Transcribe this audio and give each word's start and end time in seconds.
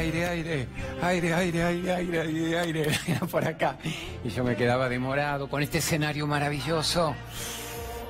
aire, 0.00 0.26
aire, 0.26 0.68
aire, 1.02 1.34
aire, 1.34 1.64
aire, 1.64 1.92
aire, 1.92 2.20
aire, 2.20 2.58
aire, 2.58 2.86
por 3.30 3.46
acá. 3.46 3.76
Y 4.24 4.30
yo 4.30 4.44
me 4.44 4.56
quedaba 4.56 4.88
demorado 4.88 5.48
con 5.48 5.62
este 5.62 5.78
escenario 5.78 6.26
maravilloso. 6.26 7.14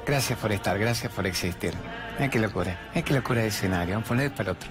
Gracias 0.06 0.38
por 0.38 0.52
estar, 0.52 0.78
gracias 0.78 1.12
por 1.12 1.26
existir. 1.26 1.74
Mira 2.20 2.30
qué 2.30 2.38
locura, 2.38 2.78
es 2.94 3.02
qué 3.02 3.14
locura 3.14 3.40
de 3.40 3.46
escenario, 3.46 3.94
vamos 3.94 4.04
a 4.04 4.08
poner 4.08 4.30
para 4.34 4.52
otro. 4.52 4.68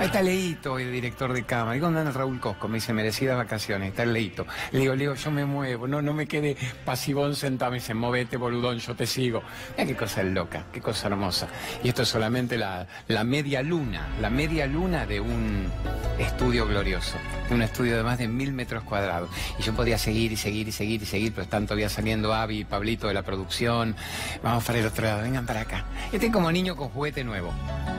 Ahí 0.00 0.06
está 0.06 0.20
Leito, 0.20 0.80
el 0.80 0.90
director 0.90 1.32
de 1.32 1.44
cámara. 1.44 1.76
¿Y 1.76 1.84
anda 1.84 2.10
Raúl 2.10 2.40
Cosco? 2.40 2.66
Me 2.66 2.78
dice, 2.78 2.92
merecidas 2.92 3.36
vacaciones, 3.36 3.90
está 3.90 4.04
Leito. 4.04 4.44
Le 4.72 4.80
digo, 4.80 4.96
Leo, 4.96 5.14
yo 5.14 5.30
me 5.30 5.44
muevo, 5.44 5.86
no, 5.86 6.02
no 6.02 6.12
me 6.12 6.26
quede 6.26 6.56
pasivón 6.84 7.36
sentado. 7.36 7.70
Me 7.70 7.76
dice, 7.76 7.94
movete, 7.94 8.36
boludón, 8.36 8.80
yo 8.80 8.96
te 8.96 9.06
sigo. 9.06 9.44
Mira 9.76 9.86
qué 9.86 9.94
cosa 9.94 10.24
loca, 10.24 10.64
qué 10.72 10.80
cosa 10.80 11.06
hermosa. 11.06 11.46
Y 11.84 11.88
esto 11.88 12.02
es 12.02 12.08
solamente 12.08 12.58
la, 12.58 12.84
la 13.06 13.22
media 13.22 13.62
luna, 13.62 14.08
la 14.20 14.28
media 14.28 14.66
luna 14.66 15.06
de 15.06 15.20
un 15.20 15.70
estudio 16.18 16.66
glorioso, 16.66 17.16
un 17.50 17.62
estudio 17.62 17.96
de 17.96 18.02
más 18.02 18.18
de 18.18 18.26
mil 18.26 18.52
metros 18.52 18.82
cuadrados. 18.82 19.30
Y 19.56 19.62
yo 19.62 19.72
podía 19.72 19.98
seguir 19.98 20.32
y 20.32 20.36
seguir 20.36 20.66
y 20.66 20.72
seguir 20.72 21.00
y 21.00 21.06
seguir, 21.06 21.32
pero 21.32 21.44
están 21.44 21.64
todavía 21.64 21.88
saliendo 21.88 22.34
Avi 22.34 22.58
y 22.58 22.64
Pablito 22.64 23.06
de 23.06 23.14
la 23.14 23.22
producción. 23.22 23.94
Vamos 24.42 24.64
para 24.64 24.80
el 24.80 24.86
otro 24.86 25.04
lado, 25.04 25.22
vengan 25.22 25.46
para 25.46 25.60
acá. 25.60 25.84
Este 26.10 26.32
como 26.32 26.50
niño 26.50 26.74
con 26.74 26.87
juguete 26.88 27.24
nuevo. 27.24 27.52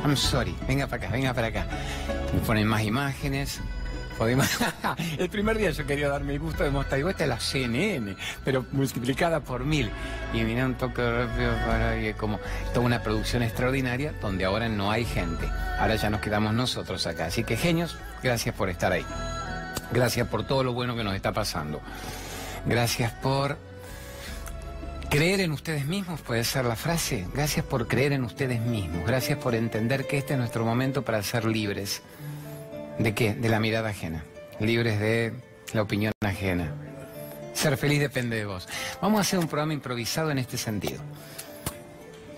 I'm 0.04 0.16
sorry, 0.16 0.56
venga 0.68 0.88
para 0.88 1.04
acá, 1.04 1.14
venga 1.14 1.34
para 1.34 1.48
acá. 1.48 1.68
Me 2.34 2.40
ponen 2.42 2.68
más 2.68 2.84
imágenes. 2.84 3.62
el 5.18 5.30
primer 5.30 5.58
día 5.58 5.72
yo 5.72 5.86
quería 5.86 6.10
darme 6.10 6.34
el 6.34 6.40
gusto 6.40 6.64
de 6.64 6.72
mostrar, 6.72 6.98
digo, 6.98 7.10
esta 7.10 7.24
es 7.24 7.30
la 7.30 7.40
CNN, 7.40 8.18
pero 8.44 8.66
multiplicada 8.74 9.40
por 9.40 9.64
mil. 9.64 9.90
Y 10.34 10.44
mira 10.44 10.66
un 10.66 10.76
toque 10.76 11.02
rápido 11.02 11.54
para 11.66 11.98
y 12.02 12.14
como 12.16 12.40
toda 12.74 12.86
una 12.86 13.02
producción 13.02 13.44
extraordinaria 13.44 14.14
donde 14.22 14.44
ahora 14.44 14.68
no 14.68 14.92
hay 14.92 15.06
gente. 15.06 15.48
Ahora 15.80 15.96
ya 15.96 16.10
nos 16.10 16.20
quedamos 16.20 16.54
nosotros 16.54 17.08
acá. 17.08 17.28
Así 17.28 17.46
que 17.46 17.56
genios, 17.56 17.98
gracias 18.22 18.54
por 18.54 18.70
estar 18.70 18.92
ahí. 18.92 19.06
Gracias 19.94 20.28
por 20.28 20.46
todo 20.46 20.64
lo 20.64 20.74
bueno 20.74 20.96
que 20.98 21.04
nos 21.04 21.16
está 21.16 21.32
pasando. 21.32 21.82
Gracias 22.66 23.14
por 23.14 23.58
Creer 25.10 25.42
en 25.42 25.52
ustedes 25.54 25.88
mismos 25.88 26.22
puede 26.22 26.44
ser 26.44 26.66
la 26.66 26.76
frase. 26.76 27.26
Gracias 27.34 27.66
por 27.66 27.88
creer 27.88 28.14
en 28.14 28.24
ustedes 28.24 28.62
mismos. 28.62 29.08
Gracias 29.08 29.40
por 29.40 29.56
entender 29.56 30.06
que 30.06 30.20
este 30.20 30.34
es 30.34 30.40
nuestro 30.40 30.64
momento 30.64 31.02
para 31.02 31.24
ser 31.24 31.46
libres. 31.46 32.04
¿De 33.00 33.16
qué? 33.16 33.34
De 33.34 33.50
la 33.50 33.60
mirada 33.60 33.90
ajena. 33.90 34.24
Libres 34.60 35.00
de 35.00 35.34
la 35.74 35.82
opinión 35.82 36.14
ajena. 36.22 36.76
Ser 37.54 37.76
feliz 37.78 38.00
depende 38.00 38.36
de 38.36 38.46
vos. 38.46 38.68
Vamos 39.02 39.18
a 39.18 39.22
hacer 39.22 39.40
un 39.40 39.48
programa 39.48 39.74
improvisado 39.74 40.30
en 40.30 40.38
este 40.38 40.60
sentido. 40.60 41.02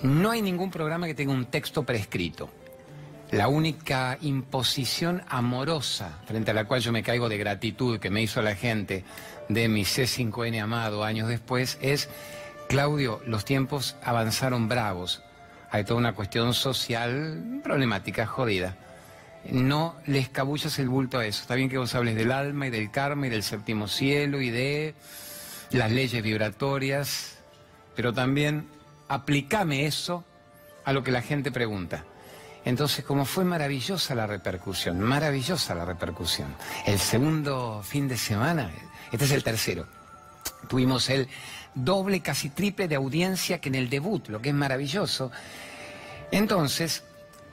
No 0.02 0.32
hay 0.32 0.42
ningún 0.42 0.72
programa 0.72 1.08
que 1.08 1.14
tenga 1.14 1.34
un 1.34 1.48
texto 1.48 1.84
prescrito. 1.84 2.50
La 3.32 3.50
única 3.50 4.18
imposición 4.22 5.24
amorosa 5.28 6.22
frente 6.26 6.52
a 6.52 6.54
la 6.54 6.64
cual 6.66 6.80
yo 6.80 6.94
me 6.94 7.04
caigo 7.04 7.28
de 7.28 7.38
gratitud 7.38 8.00
que 8.00 8.10
me 8.10 8.22
hizo 8.22 8.42
la 8.42 8.56
gente 8.56 9.04
de 9.50 9.68
mi 9.68 9.84
C5N 9.84 10.62
amado 10.62 11.04
años 11.04 11.28
después 11.28 11.78
es 11.82 12.08
Claudio, 12.72 13.22
los 13.26 13.44
tiempos 13.44 13.98
avanzaron 14.02 14.70
bravos. 14.70 15.22
Hay 15.72 15.84
toda 15.84 16.00
una 16.00 16.16
cuestión 16.16 16.54
social 16.54 17.60
problemática, 17.62 18.26
jodida. 18.26 18.78
No 19.50 19.98
le 20.06 20.20
escabullas 20.20 20.80
el 20.80 20.88
bulto 20.88 21.20
a 21.20 21.26
eso. 21.26 21.42
Está 21.42 21.56
bien 21.56 21.68
que 21.68 21.78
vos 21.78 21.94
hables 21.96 22.16
del 22.16 22.32
alma 22.32 22.68
y 22.68 22.70
del 22.70 22.90
karma 22.90 23.28
y 23.28 23.30
del 23.30 23.44
séptimo 23.44 23.90
cielo 23.90 24.40
y 24.40 24.52
de 24.52 24.96
las 25.72 25.92
leyes 25.92 26.24
vibratorias, 26.24 27.40
pero 27.94 28.14
también 28.14 28.70
aplícame 29.10 29.86
eso 29.86 30.24
a 30.86 30.94
lo 30.94 31.04
que 31.04 31.12
la 31.12 31.22
gente 31.22 31.52
pregunta. 31.52 32.06
Entonces, 32.64 33.04
como 33.04 33.26
fue 33.26 33.44
maravillosa 33.44 34.16
la 34.16 34.28
repercusión, 34.28 34.98
maravillosa 34.98 35.76
la 35.76 35.84
repercusión. 35.84 36.56
El 36.86 37.00
segundo 37.00 37.84
fin 37.84 38.08
de 38.08 38.16
semana, 38.16 38.72
este 39.12 39.26
es 39.26 39.32
el 39.32 39.44
tercero, 39.44 39.88
tuvimos 40.70 41.10
el 41.10 41.28
doble, 41.76 42.22
casi 42.22 42.50
triple 42.50 42.88
de 42.88 42.96
audiencia 42.96 43.60
que 43.60 43.70
en 43.70 43.76
el 43.76 43.90
debut, 43.90 44.28
lo 44.30 44.42
que 44.42 44.50
es 44.50 44.56
maravilloso. 44.56 45.32
Entonces, 46.32 47.04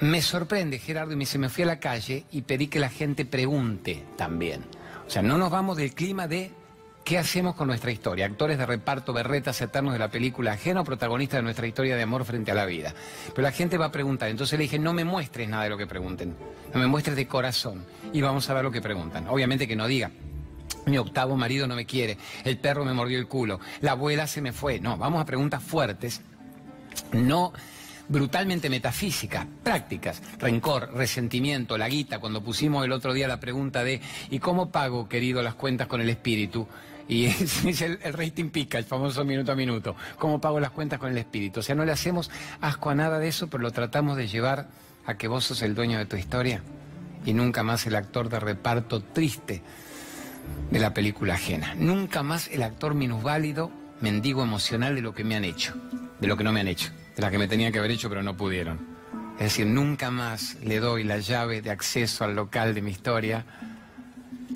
me 0.01 0.23
sorprende, 0.23 0.79
Gerardo, 0.79 1.13
y 1.13 1.17
me 1.17 1.27
se 1.27 1.39
me 1.39 1.49
fui 1.49 1.65
a 1.65 1.67
la 1.67 1.81
calle 1.81 2.25
y 2.31 2.43
pedí 2.43 2.69
que 2.69 2.79
la 2.79 2.89
gente 2.89 3.25
pregunte 3.25 4.05
también. 4.17 4.65
O 5.07 5.11
sea, 5.11 5.23
no 5.23 5.39
nos 5.39 5.51
vamos 5.51 5.77
del 5.77 5.95
clima 5.95 6.29
de 6.29 6.53
qué 7.09 7.19
hacemos 7.19 7.55
con 7.55 7.67
nuestra 7.67 7.91
historia. 7.91 8.27
Actores 8.27 8.59
de 8.59 8.67
reparto, 8.67 9.13
berretas 9.13 9.61
eternos 9.63 9.95
de 9.95 9.99
la 9.99 10.11
película 10.11 10.53
ajeno, 10.53 10.85
protagonistas 10.85 11.39
de 11.39 11.43
nuestra 11.43 11.67
historia 11.67 11.97
de 11.97 12.03
amor 12.03 12.25
frente 12.25 12.51
a 12.51 12.55
la 12.55 12.67
vida. 12.67 12.95
Pero 13.35 13.43
la 13.43 13.53
gente 13.53 13.79
va 13.79 13.87
a 13.87 13.91
preguntar. 13.91 14.29
Entonces 14.29 14.59
le 14.59 14.65
dije, 14.65 14.79
no 14.79 14.93
me 14.93 15.05
muestres 15.05 15.49
nada 15.49 15.65
de 15.65 15.71
lo 15.71 15.79
que 15.79 15.87
pregunten. 15.87 16.37
No 16.73 16.79
me 16.79 16.87
muestres 16.87 17.17
de 17.17 17.27
corazón. 17.27 17.85
Y 18.13 18.21
vamos 18.21 18.49
a 18.51 18.55
ver 18.55 18.63
lo 18.63 18.71
que 18.71 18.83
preguntan. 18.83 19.27
Obviamente 19.29 19.67
que 19.67 19.75
no 19.75 19.87
diga, 19.87 20.11
mi 20.89 20.99
octavo 20.99 21.37
marido 21.37 21.67
no 21.67 21.75
me 21.75 21.87
quiere, 21.87 22.19
el 22.45 22.59
perro 22.59 22.85
me 22.85 22.95
mordió 22.95 23.19
el 23.19 23.27
culo, 23.27 23.61
la 23.81 23.93
abuela 23.93 24.27
se 24.27 24.41
me 24.41 24.53
fue. 24.53 24.81
No, 24.81 24.97
vamos 24.97 25.21
a 25.21 25.25
preguntas 25.25 25.63
fuertes, 25.63 26.21
no 27.13 27.53
brutalmente 28.09 28.71
metafísicas, 28.71 29.47
prácticas, 29.63 30.23
rencor, 30.39 30.93
resentimiento, 30.95 31.77
la 31.77 31.89
guita, 31.89 32.19
cuando 32.19 32.43
pusimos 32.43 32.85
el 32.85 32.93
otro 32.93 33.13
día 33.13 33.29
la 33.29 33.39
pregunta 33.39 33.85
de 33.85 34.01
¿y 34.31 34.39
cómo 34.39 34.71
pago, 34.71 35.09
querido, 35.09 35.43
las 35.43 35.55
cuentas 35.55 35.87
con 35.87 36.01
el 36.01 36.09
espíritu? 36.09 36.67
Y 37.07 37.27
es 37.27 37.83
el, 37.83 37.99
el, 38.03 38.13
rating 38.13 38.51
pica, 38.51 38.79
el 38.79 38.85
famoso 38.85 39.25
minuto 39.25 39.53
a 39.53 39.55
minuto. 39.55 39.95
¿Cómo 40.19 40.41
pago 40.41 40.61
las 40.61 40.71
cuentas 40.71 40.99
con 40.99 41.11
el 41.11 41.19
espíritu? 41.19 41.61
O 41.61 41.63
sea, 41.63 41.75
no 41.75 41.85
le 41.85 41.93
hacemos 41.93 42.31
asco 42.61 42.91
a 42.91 42.95
nada 42.95 43.19
de 43.19 43.29
eso, 43.29 43.49
pero 43.49 43.63
lo 43.63 43.71
tratamos 43.71 44.17
de 44.17 44.27
llevar 44.27 44.69
a 45.07 45.17
que 45.17 45.29
vos 45.29 45.45
sos 45.45 45.63
el 45.63 45.75
dueño 45.75 45.99
de 45.99 46.07
tu 46.07 46.17
historia 46.17 46.63
y 47.25 47.33
nunca 47.33 47.63
más 47.63 47.87
el 47.87 47.97
actor 47.97 48.29
de 48.29 48.41
reparto 48.41 49.03
triste 49.03 49.63
de 50.71 50.79
la 50.79 50.95
película 50.95 51.35
ajena. 51.35 51.75
Nunca 51.77 52.23
más 52.23 52.49
el 52.49 52.63
actor 52.63 52.95
minusválido, 52.95 53.71
mendigo 54.01 54.43
emocional 54.43 54.95
de 54.95 55.03
lo 55.03 55.15
que 55.15 55.25
me 55.25 55.35
han 55.35 55.45
hecho, 55.45 55.75
de 56.21 56.27
lo 56.27 56.37
que 56.37 56.45
no 56.45 56.53
me 56.53 56.61
han 56.61 56.69
hecho, 56.69 56.91
de 57.17 57.23
la 57.23 57.31
que 57.31 57.39
me 57.39 57.49
tenían 57.49 57.73
que 57.73 57.79
haber 57.79 57.91
hecho 57.91 58.09
pero 58.09 58.23
no 58.23 58.37
pudieron. 58.37 58.99
Es 59.39 59.45
decir, 59.45 59.67
nunca 59.67 60.11
más 60.11 60.57
le 60.65 60.81
doy 60.81 61.05
la 61.05 61.19
llave 61.19 61.63
de 61.63 61.71
acceso 61.71 62.25
al 62.25 62.35
local 62.35 62.75
de 62.75 62.83
mi 62.83 62.91
historia 62.91 63.45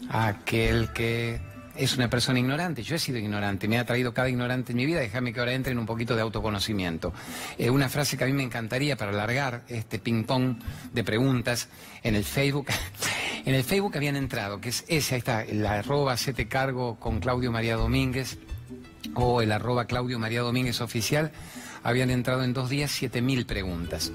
a 0.09 0.27
aquel 0.27 0.93
que 0.93 1.41
es 1.77 1.97
una 1.97 2.11
persona 2.11 2.39
ignorante. 2.39 2.83
Yo 2.83 2.97
he 2.97 2.99
sido 2.99 3.19
ignorante, 3.19 3.69
me 3.69 3.79
ha 3.79 3.87
traído 3.87 4.13
cada 4.13 4.29
ignorante 4.29 4.73
en 4.73 4.77
mi 4.77 4.87
vida. 4.87 5.01
Déjame 5.01 5.33
que 5.33 5.41
ahora 5.41 5.53
entre 5.53 5.73
en 5.73 5.79
un 5.79 5.87
poquito 5.87 6.17
de 6.17 6.23
autoconocimiento. 6.23 7.13
Eh, 7.59 7.71
una 7.71 7.89
frase 7.89 8.17
que 8.17 8.25
a 8.25 8.27
mí 8.27 8.33
me 8.33 8.43
encantaría 8.43 8.97
para 8.97 9.13
alargar 9.13 9.63
este 9.69 9.99
ping-pong 9.99 10.57
de 10.93 11.05
preguntas 11.05 11.69
en 12.03 12.15
el 12.15 12.25
Facebook. 12.25 12.67
en 13.45 13.55
el 13.55 13.65
Facebook 13.65 13.97
habían 13.97 14.17
entrado, 14.17 14.61
que 14.61 14.69
es 14.69 14.85
ese, 14.89 15.15
ahí 15.15 15.19
está, 15.19 15.43
el 15.43 15.67
arroba 15.67 16.17
te 16.17 16.49
cargo 16.49 16.97
con 17.01 17.21
Claudio 17.21 17.51
María 17.51 17.77
Domínguez 17.77 18.39
o 19.15 19.43
el 19.43 19.53
arroba 19.53 19.87
Claudio 19.87 20.19
María 20.19 20.43
Domínguez 20.43 20.81
oficial. 20.81 21.33
Habían 21.85 22.11
entrado 22.11 22.45
en 22.45 22.53
dos 22.53 22.71
días 22.71 22.97
7.000 23.03 23.45
preguntas. 23.45 24.13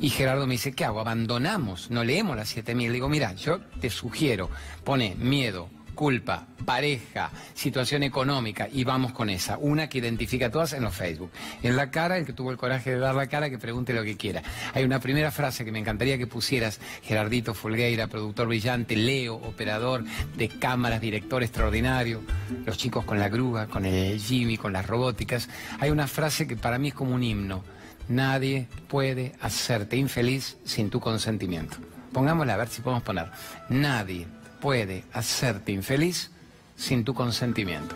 Y 0.00 0.10
Gerardo 0.10 0.46
me 0.48 0.54
dice, 0.54 0.72
¿qué 0.72 0.84
hago? 0.84 0.98
Abandonamos, 0.98 1.90
no 1.90 2.02
leemos 2.02 2.36
las 2.36 2.56
7.000. 2.56 2.90
Digo, 2.90 3.08
mira, 3.08 3.32
yo 3.34 3.60
te 3.80 3.90
sugiero, 3.90 4.50
pone 4.82 5.14
miedo, 5.14 5.68
culpa, 5.96 6.46
pareja, 6.64 7.32
situación 7.54 8.04
económica, 8.04 8.68
y 8.72 8.84
vamos 8.84 9.12
con 9.12 9.28
esa. 9.30 9.58
Una 9.58 9.88
que 9.88 9.98
identifica 9.98 10.50
todas 10.50 10.74
en 10.74 10.84
los 10.84 10.94
Facebook. 10.94 11.30
En 11.64 11.74
la 11.74 11.90
cara, 11.90 12.18
el 12.18 12.24
que 12.24 12.32
tuvo 12.32 12.52
el 12.52 12.56
coraje 12.56 12.92
de 12.92 12.98
dar 12.98 13.16
la 13.16 13.26
cara, 13.26 13.50
que 13.50 13.58
pregunte 13.58 13.92
lo 13.92 14.04
que 14.04 14.16
quiera. 14.16 14.42
Hay 14.74 14.84
una 14.84 15.00
primera 15.00 15.32
frase 15.32 15.64
que 15.64 15.72
me 15.72 15.80
encantaría 15.80 16.18
que 16.18 16.28
pusieras, 16.28 16.78
Gerardito 17.02 17.54
Fulgueira, 17.54 18.06
productor 18.06 18.46
brillante, 18.46 18.94
Leo, 18.94 19.34
operador 19.34 20.04
de 20.36 20.48
cámaras, 20.48 21.00
director 21.00 21.42
extraordinario, 21.42 22.22
los 22.64 22.76
chicos 22.76 23.04
con 23.04 23.18
la 23.18 23.28
grúa, 23.28 23.66
con 23.66 23.84
el 23.84 24.20
Jimmy, 24.20 24.56
con 24.56 24.72
las 24.72 24.86
robóticas. 24.86 25.48
Hay 25.80 25.90
una 25.90 26.06
frase 26.06 26.46
que 26.46 26.56
para 26.56 26.78
mí 26.78 26.88
es 26.88 26.94
como 26.94 27.14
un 27.14 27.24
himno. 27.24 27.64
Nadie 28.08 28.68
puede 28.86 29.32
hacerte 29.40 29.96
infeliz 29.96 30.58
sin 30.64 30.90
tu 30.90 31.00
consentimiento. 31.00 31.78
Pongámosla 32.12 32.54
a 32.54 32.56
ver 32.58 32.68
si 32.68 32.82
podemos 32.82 33.02
poner. 33.02 33.30
Nadie 33.68 34.26
puede 34.60 35.04
hacerte 35.12 35.72
infeliz 35.72 36.30
sin 36.76 37.04
tu 37.04 37.14
consentimiento. 37.14 37.94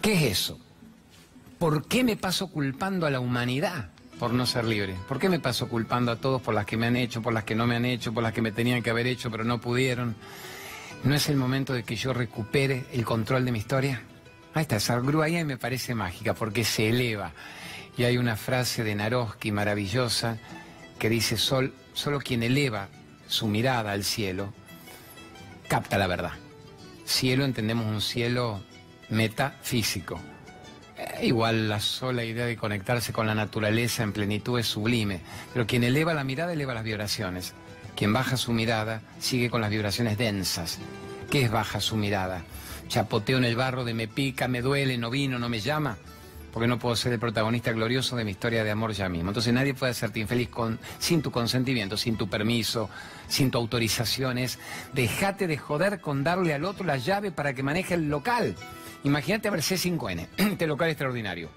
¿Qué 0.00 0.14
es 0.14 0.38
eso? 0.38 0.58
¿Por 1.58 1.86
qué 1.86 2.04
me 2.04 2.16
paso 2.16 2.48
culpando 2.48 3.06
a 3.06 3.10
la 3.10 3.20
humanidad 3.20 3.90
por 4.18 4.32
no 4.32 4.46
ser 4.46 4.64
libre? 4.64 4.96
¿Por 5.08 5.18
qué 5.18 5.28
me 5.28 5.40
paso 5.40 5.68
culpando 5.68 6.10
a 6.12 6.16
todos 6.16 6.40
por 6.40 6.54
las 6.54 6.64
que 6.64 6.76
me 6.76 6.86
han 6.86 6.96
hecho, 6.96 7.20
por 7.20 7.32
las 7.32 7.44
que 7.44 7.54
no 7.54 7.66
me 7.66 7.76
han 7.76 7.84
hecho, 7.84 8.14
por 8.14 8.22
las 8.22 8.32
que 8.32 8.42
me 8.42 8.52
tenían 8.52 8.82
que 8.82 8.90
haber 8.90 9.06
hecho 9.06 9.30
pero 9.30 9.44
no 9.44 9.60
pudieron? 9.60 10.16
¿No 11.04 11.14
es 11.14 11.28
el 11.28 11.36
momento 11.36 11.72
de 11.72 11.82
que 11.82 11.96
yo 11.96 12.12
recupere 12.12 12.84
el 12.92 13.04
control 13.04 13.44
de 13.44 13.52
mi 13.52 13.58
historia? 13.58 14.02
Ahí 14.54 14.62
está, 14.62 14.76
esa 14.76 14.98
grúa 15.00 15.26
ahí 15.26 15.44
me 15.44 15.58
parece 15.58 15.94
mágica 15.94 16.34
porque 16.34 16.64
se 16.64 16.88
eleva. 16.88 17.32
Y 17.96 18.04
hay 18.04 18.18
una 18.18 18.36
frase 18.36 18.82
de 18.84 18.94
Naroski 18.94 19.52
maravillosa 19.52 20.38
que 20.98 21.08
dice, 21.08 21.36
Sol, 21.36 21.74
solo 21.92 22.20
quien 22.20 22.42
eleva 22.42 22.88
su 23.28 23.48
mirada 23.48 23.92
al 23.92 24.04
cielo 24.04 24.52
capta 25.70 25.98
la 25.98 26.08
verdad. 26.08 26.32
Cielo 27.04 27.44
entendemos 27.44 27.86
un 27.86 28.00
cielo 28.00 28.60
metafísico. 29.08 30.20
Eh, 30.98 31.26
igual 31.26 31.68
la 31.68 31.78
sola 31.78 32.24
idea 32.24 32.44
de 32.44 32.56
conectarse 32.56 33.12
con 33.12 33.28
la 33.28 33.36
naturaleza 33.36 34.02
en 34.02 34.12
plenitud 34.12 34.58
es 34.58 34.66
sublime, 34.66 35.20
pero 35.52 35.68
quien 35.68 35.84
eleva 35.84 36.12
la 36.12 36.24
mirada 36.24 36.54
eleva 36.54 36.74
las 36.74 36.82
vibraciones. 36.82 37.54
Quien 37.94 38.12
baja 38.12 38.36
su 38.36 38.52
mirada 38.52 39.00
sigue 39.20 39.48
con 39.48 39.60
las 39.60 39.70
vibraciones 39.70 40.18
densas. 40.18 40.80
¿Qué 41.30 41.42
es 41.42 41.52
baja 41.52 41.80
su 41.80 41.94
mirada? 41.94 42.42
Chapoteo 42.88 43.38
en 43.38 43.44
el 43.44 43.54
barro 43.54 43.84
de 43.84 43.94
me 43.94 44.08
pica, 44.08 44.48
me 44.48 44.62
duele, 44.62 44.98
no 44.98 45.08
vino, 45.08 45.38
no 45.38 45.48
me 45.48 45.60
llama 45.60 45.98
porque 46.52 46.66
no 46.66 46.78
puedo 46.78 46.96
ser 46.96 47.12
el 47.12 47.18
protagonista 47.18 47.72
glorioso 47.72 48.16
de 48.16 48.24
mi 48.24 48.32
historia 48.32 48.64
de 48.64 48.70
amor 48.70 48.92
ya 48.92 49.08
mismo. 49.08 49.30
Entonces 49.30 49.52
nadie 49.52 49.74
puede 49.74 49.92
hacerte 49.92 50.20
infeliz 50.20 50.48
con, 50.48 50.78
sin 50.98 51.22
tu 51.22 51.30
consentimiento, 51.30 51.96
sin 51.96 52.16
tu 52.16 52.28
permiso, 52.28 52.90
sin 53.28 53.50
tu 53.50 53.58
autorización. 53.58 54.38
Es 54.38 54.58
déjate 54.92 55.46
de 55.46 55.56
joder 55.56 56.00
con 56.00 56.24
darle 56.24 56.54
al 56.54 56.64
otro 56.64 56.84
la 56.84 56.96
llave 56.96 57.30
para 57.30 57.54
que 57.54 57.62
maneje 57.62 57.94
el 57.94 58.08
local. 58.08 58.54
Imagínate 59.04 59.48
a 59.48 59.50
ver 59.50 59.60
C5N, 59.60 60.28
este 60.36 60.66
local 60.66 60.90
extraordinario. 60.90 61.50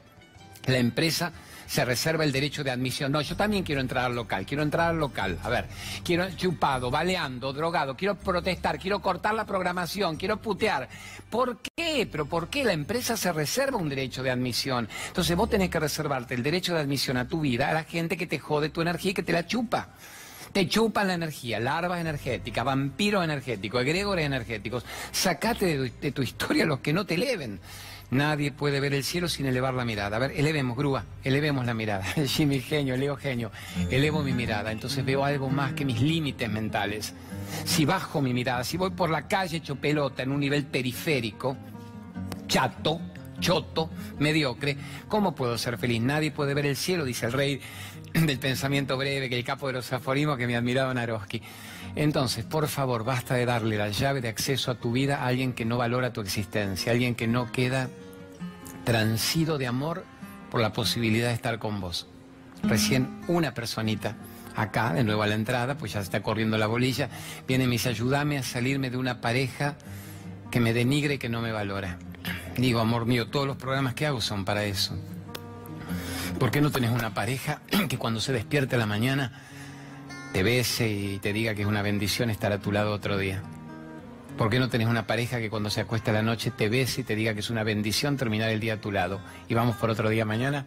La 0.66 0.78
empresa 0.78 1.34
se 1.68 1.86
reserva 1.86 2.24
el 2.24 2.32
derecho 2.32 2.64
de 2.64 2.72
admisión. 2.72 3.12
No, 3.12 3.22
yo 3.22 3.36
también 3.36 3.64
quiero 3.64 3.82
entrar 3.82 4.06
al 4.06 4.16
local, 4.16 4.46
quiero 4.46 4.64
entrar 4.64 4.90
al 4.90 4.98
local. 4.98 5.40
A 5.44 5.50
ver, 5.50 5.68
quiero 6.04 6.30
chupado, 6.36 6.92
baleando, 6.92 7.54
drogado, 7.54 7.96
quiero 7.96 8.16
protestar, 8.16 8.80
quiero 8.80 9.02
cortar 9.02 9.34
la 9.34 9.46
programación, 9.46 10.18
quiero 10.18 10.38
putear. 10.38 10.90
¿Por 11.30 11.60
qué? 11.60 12.08
¿Pero 12.12 12.26
por 12.26 12.50
qué 12.50 12.64
la 12.64 12.74
empresa 12.74 13.18
se 13.18 13.32
reserva 13.32 13.78
un 13.78 13.90
derecho 13.90 14.24
de 14.24 14.32
admisión? 14.32 14.88
Entonces 15.08 15.36
vos 15.36 15.50
tenés 15.50 15.70
que 15.70 15.80
reservarte 15.80 16.34
el 16.34 16.44
derecho 16.44 16.74
de 16.74 16.82
admisión 16.82 17.18
a 17.18 17.28
tu 17.28 17.42
vida 17.42 17.70
a 17.70 17.74
la 17.74 17.84
gente 17.84 18.18
que 18.18 18.28
te 18.28 18.40
jode 18.40 18.70
tu 18.70 18.82
energía 18.82 19.12
y 19.12 19.14
que 19.14 19.24
te 19.24 19.34
la 19.34 19.46
chupa. 19.46 19.90
Te 20.52 20.68
chupan 20.68 21.08
la 21.08 21.16
energía, 21.16 21.60
larvas 21.60 22.00
energéticas, 22.00 22.64
vampiros 22.64 23.24
energéticos, 23.24 23.82
egregores 23.82 24.24
energéticos. 24.24 24.86
Sacate 25.12 25.78
de, 25.80 25.92
de 26.00 26.12
tu 26.12 26.22
historia 26.22 26.68
los 26.68 26.80
que 26.80 26.94
no 26.94 27.06
te 27.06 27.16
eleven. 27.16 27.60
Nadie 28.12 28.52
puede 28.52 28.80
ver 28.80 28.94
el 28.94 29.04
cielo 29.04 29.28
sin 29.28 29.46
elevar 29.46 29.74
la 29.74 29.86
mirada. 29.86 30.18
A 30.18 30.20
ver, 30.20 30.34
elevemos, 30.36 30.78
grúa, 30.78 31.06
elevemos 31.24 31.66
la 31.66 31.74
mirada. 31.74 32.04
Jimmy 32.28 32.60
genio, 32.60 32.96
Leo 32.96 33.16
genio, 33.16 33.52
elevo 33.90 34.22
mi 34.22 34.34
mirada. 34.34 34.72
Entonces 34.72 35.04
veo 35.04 35.26
algo 35.26 35.50
más 35.50 35.74
que 35.74 35.86
mis 35.86 36.02
límites 36.02 36.50
mentales. 36.50 37.14
Si 37.66 37.86
bajo 37.86 38.22
mi 38.22 38.34
mirada, 38.34 38.64
si 38.64 38.78
voy 38.78 38.92
por 38.92 39.10
la 39.10 39.28
calle 39.28 39.58
hecho 39.58 39.76
pelota 39.76 40.24
en 40.24 40.32
un 40.32 40.40
nivel 40.40 40.66
periférico, 40.66 41.58
chato, 42.48 43.02
choto, 43.40 43.90
mediocre, 44.20 44.78
¿cómo 45.08 45.34
puedo 45.34 45.58
ser 45.58 45.78
feliz? 45.78 46.02
Nadie 46.02 46.32
puede 46.32 46.54
ver 46.54 46.66
el 46.66 46.76
cielo, 46.76 47.06
dice 47.06 47.26
el 47.26 47.34
rey 47.34 47.62
del 48.14 48.40
pensamiento 48.40 48.98
breve, 48.98 49.30
que 49.30 49.38
el 49.38 49.44
capo 49.44 49.68
de 49.68 49.74
los 49.74 49.92
aforismos 49.92 50.38
que 50.38 50.48
me 50.48 50.56
admiraba 50.56 50.94
Naroski. 50.94 51.42
Entonces, 51.96 52.44
por 52.44 52.68
favor, 52.68 53.04
basta 53.04 53.36
de 53.36 53.46
darle 53.46 53.78
la 53.78 53.90
llave 53.90 54.22
de 54.22 54.28
acceso 54.28 54.72
a 54.72 54.76
tu 54.76 54.92
vida 54.92 55.18
a 55.18 55.28
alguien 55.28 55.54
que 55.54 55.66
no 55.66 55.78
valora 55.78 56.14
tu 56.14 56.22
existencia, 56.22 56.92
alguien 56.92 57.16
que 57.16 57.28
no 57.28 57.52
queda 57.52 57.90
transido 58.84 59.58
de 59.58 59.68
amor 59.68 60.04
por 60.50 60.62
la 60.62 60.74
posibilidad 60.74 61.28
de 61.28 61.36
estar 61.36 61.60
con 61.60 61.80
vos. 61.82 62.08
Recién 62.64 63.22
una 63.28 63.54
personita 63.54 64.16
acá, 64.56 64.94
de 64.94 65.04
nuevo 65.04 65.24
a 65.24 65.28
la 65.28 65.36
entrada, 65.36 65.78
pues 65.78 65.94
ya 65.94 66.00
está 66.00 66.22
corriendo 66.24 66.58
la 66.58 66.68
bolilla, 66.68 67.10
viene 67.48 67.66
y 67.66 67.68
me 67.68 67.74
dice, 67.74 67.90
ayúdame 67.90 68.38
a 68.38 68.44
salirme 68.44 68.90
de 68.90 68.98
una 68.98 69.22
pareja 69.22 69.76
que 70.50 70.60
me 70.60 70.74
denigre 70.74 71.16
y 71.16 71.18
que 71.18 71.30
no 71.30 71.42
me 71.42 71.52
valora. 71.52 71.98
Digo, 72.58 72.80
amor 72.80 73.06
mío, 73.06 73.28
todos 73.28 73.48
los 73.48 73.58
programas 73.58 73.94
que 73.94 74.06
hago 74.06 74.22
son 74.22 74.46
para 74.46 74.64
eso. 74.66 74.96
¿Por 76.40 76.52
qué 76.52 76.62
no 76.62 76.72
tenés 76.72 76.92
una 76.92 77.14
pareja 77.14 77.62
que 77.90 77.98
cuando 77.98 78.20
se 78.20 78.34
despierte 78.34 78.76
a 78.76 78.80
la 78.80 78.86
mañana 78.86 79.32
te 80.34 80.42
bese 80.42 80.90
y 80.90 81.20
te 81.20 81.32
diga 81.32 81.54
que 81.54 81.62
es 81.62 81.68
una 81.68 81.84
bendición 81.84 82.32
estar 82.32 82.52
a 82.52 82.58
tu 82.58 82.72
lado 82.72 82.92
otro 82.92 83.18
día? 83.18 83.44
¿Por 84.36 84.50
qué 84.50 84.58
no 84.58 84.68
tenés 84.68 84.88
una 84.88 85.06
pareja 85.06 85.38
que 85.38 85.52
cuando 85.52 85.70
se 85.70 85.80
acuesta 85.80 86.12
la 86.12 86.24
noche 86.24 86.50
te 86.50 86.70
bese 86.70 87.02
y 87.02 87.04
te 87.04 87.16
diga 87.16 87.36
que 87.36 87.42
es 87.42 87.52
una 87.52 87.64
bendición 87.64 88.18
terminar 88.18 88.50
el 88.50 88.60
día 88.60 88.74
a 88.74 88.82
tu 88.82 88.92
lado? 88.92 89.22
Y 89.48 89.54
vamos 89.54 89.76
por 89.76 89.92
otro 89.92 90.10
día 90.10 90.26
mañana, 90.26 90.66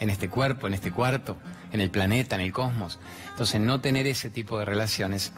en 0.00 0.10
este 0.10 0.28
cuerpo, 0.28 0.66
en 0.66 0.74
este 0.74 0.92
cuarto, 0.92 1.38
en 1.72 1.80
el 1.80 1.90
planeta, 1.90 2.36
en 2.36 2.42
el 2.42 2.52
cosmos. 2.52 2.98
Entonces, 3.30 3.58
no 3.58 3.80
tener 3.80 4.06
ese 4.06 4.28
tipo 4.28 4.58
de 4.58 4.66
relaciones 4.66 5.32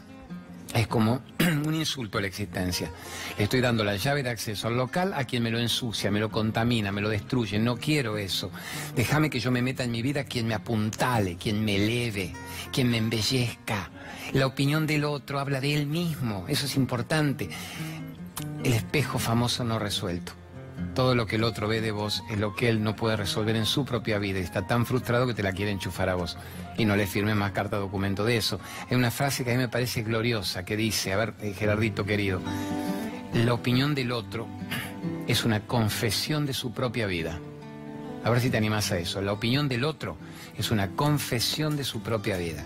es 0.73 0.87
como 0.87 1.21
un 1.39 1.75
insulto 1.75 2.17
a 2.17 2.21
la 2.21 2.27
existencia. 2.27 2.89
Estoy 3.37 3.61
dando 3.61 3.83
la 3.83 3.95
llave 3.95 4.23
de 4.23 4.29
acceso 4.29 4.67
al 4.67 4.75
local 4.75 5.13
a 5.13 5.25
quien 5.25 5.43
me 5.43 5.51
lo 5.51 5.59
ensucia, 5.59 6.11
me 6.11 6.19
lo 6.19 6.29
contamina, 6.29 6.91
me 6.91 7.01
lo 7.01 7.09
destruye. 7.09 7.59
No 7.59 7.77
quiero 7.77 8.17
eso. 8.17 8.51
Déjame 8.95 9.29
que 9.29 9.39
yo 9.39 9.51
me 9.51 9.61
meta 9.61 9.83
en 9.83 9.91
mi 9.91 10.01
vida 10.01 10.23
quien 10.23 10.47
me 10.47 10.55
apuntale, 10.55 11.37
quien 11.37 11.63
me 11.63 11.75
eleve, 11.75 12.33
quien 12.71 12.89
me 12.89 12.97
embellezca. 12.97 13.91
La 14.33 14.47
opinión 14.47 14.87
del 14.87 15.05
otro 15.05 15.39
habla 15.39 15.61
de 15.61 15.75
él 15.75 15.85
mismo. 15.85 16.45
Eso 16.47 16.65
es 16.65 16.75
importante. 16.75 17.49
El 18.63 18.73
espejo 18.73 19.19
famoso 19.19 19.63
no 19.63 19.77
resuelto. 19.77 20.42
Todo 20.95 21.15
lo 21.15 21.25
que 21.25 21.37
el 21.37 21.43
otro 21.43 21.67
ve 21.67 21.81
de 21.81 21.91
vos 21.91 22.23
es 22.29 22.39
lo 22.39 22.55
que 22.55 22.69
él 22.69 22.83
no 22.83 22.95
puede 22.95 23.17
resolver 23.17 23.55
en 23.55 23.65
su 23.65 23.83
propia 23.83 24.19
vida 24.19 24.39
y 24.39 24.43
está 24.43 24.67
tan 24.67 24.85
frustrado 24.85 25.25
que 25.25 25.33
te 25.33 25.41
la 25.41 25.53
quiere 25.53 25.71
enchufar 25.71 26.09
a 26.09 26.15
vos. 26.15 26.37
Y 26.77 26.85
no 26.85 26.95
le 26.95 27.07
firme 27.07 27.33
más 27.33 27.51
carta 27.51 27.77
documento 27.77 28.23
de 28.25 28.37
eso. 28.37 28.59
Es 28.89 28.95
una 28.95 29.11
frase 29.11 29.43
que 29.43 29.51
a 29.51 29.53
mí 29.53 29.59
me 29.59 29.69
parece 29.69 30.03
gloriosa 30.03 30.65
que 30.65 30.77
dice, 30.77 31.13
a 31.13 31.17
ver, 31.17 31.33
eh, 31.41 31.53
Gerardito 31.53 32.05
querido, 32.05 32.41
la 33.33 33.53
opinión 33.53 33.95
del 33.95 34.11
otro 34.11 34.47
es 35.27 35.43
una 35.45 35.61
confesión 35.61 36.45
de 36.45 36.53
su 36.53 36.73
propia 36.73 37.07
vida. 37.07 37.39
A 38.23 38.29
ver 38.29 38.39
si 38.39 38.49
te 38.49 38.57
animas 38.57 38.91
a 38.91 38.99
eso. 38.99 39.21
La 39.21 39.33
opinión 39.33 39.67
del 39.67 39.83
otro 39.83 40.17
es 40.57 40.71
una 40.71 40.91
confesión 40.91 41.75
de 41.75 41.83
su 41.83 42.01
propia 42.01 42.37
vida. 42.37 42.63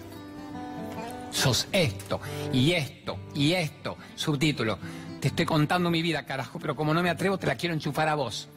Sos 1.32 1.68
esto, 1.72 2.20
y 2.54 2.72
esto, 2.72 3.18
y 3.34 3.54
esto. 3.54 3.98
Subtítulo. 4.16 4.78
Te 5.20 5.30
estoy 5.30 5.46
contando 5.46 5.90
mi 5.90 6.04
vida, 6.04 6.26
carajo, 6.26 6.60
pero 6.60 6.76
como 6.76 6.94
no 6.94 7.02
me 7.02 7.10
atrevo, 7.10 7.40
te 7.40 7.48
la 7.48 7.56
quiero 7.56 7.74
enchufar 7.74 8.08
a 8.08 8.14
vos. 8.14 8.48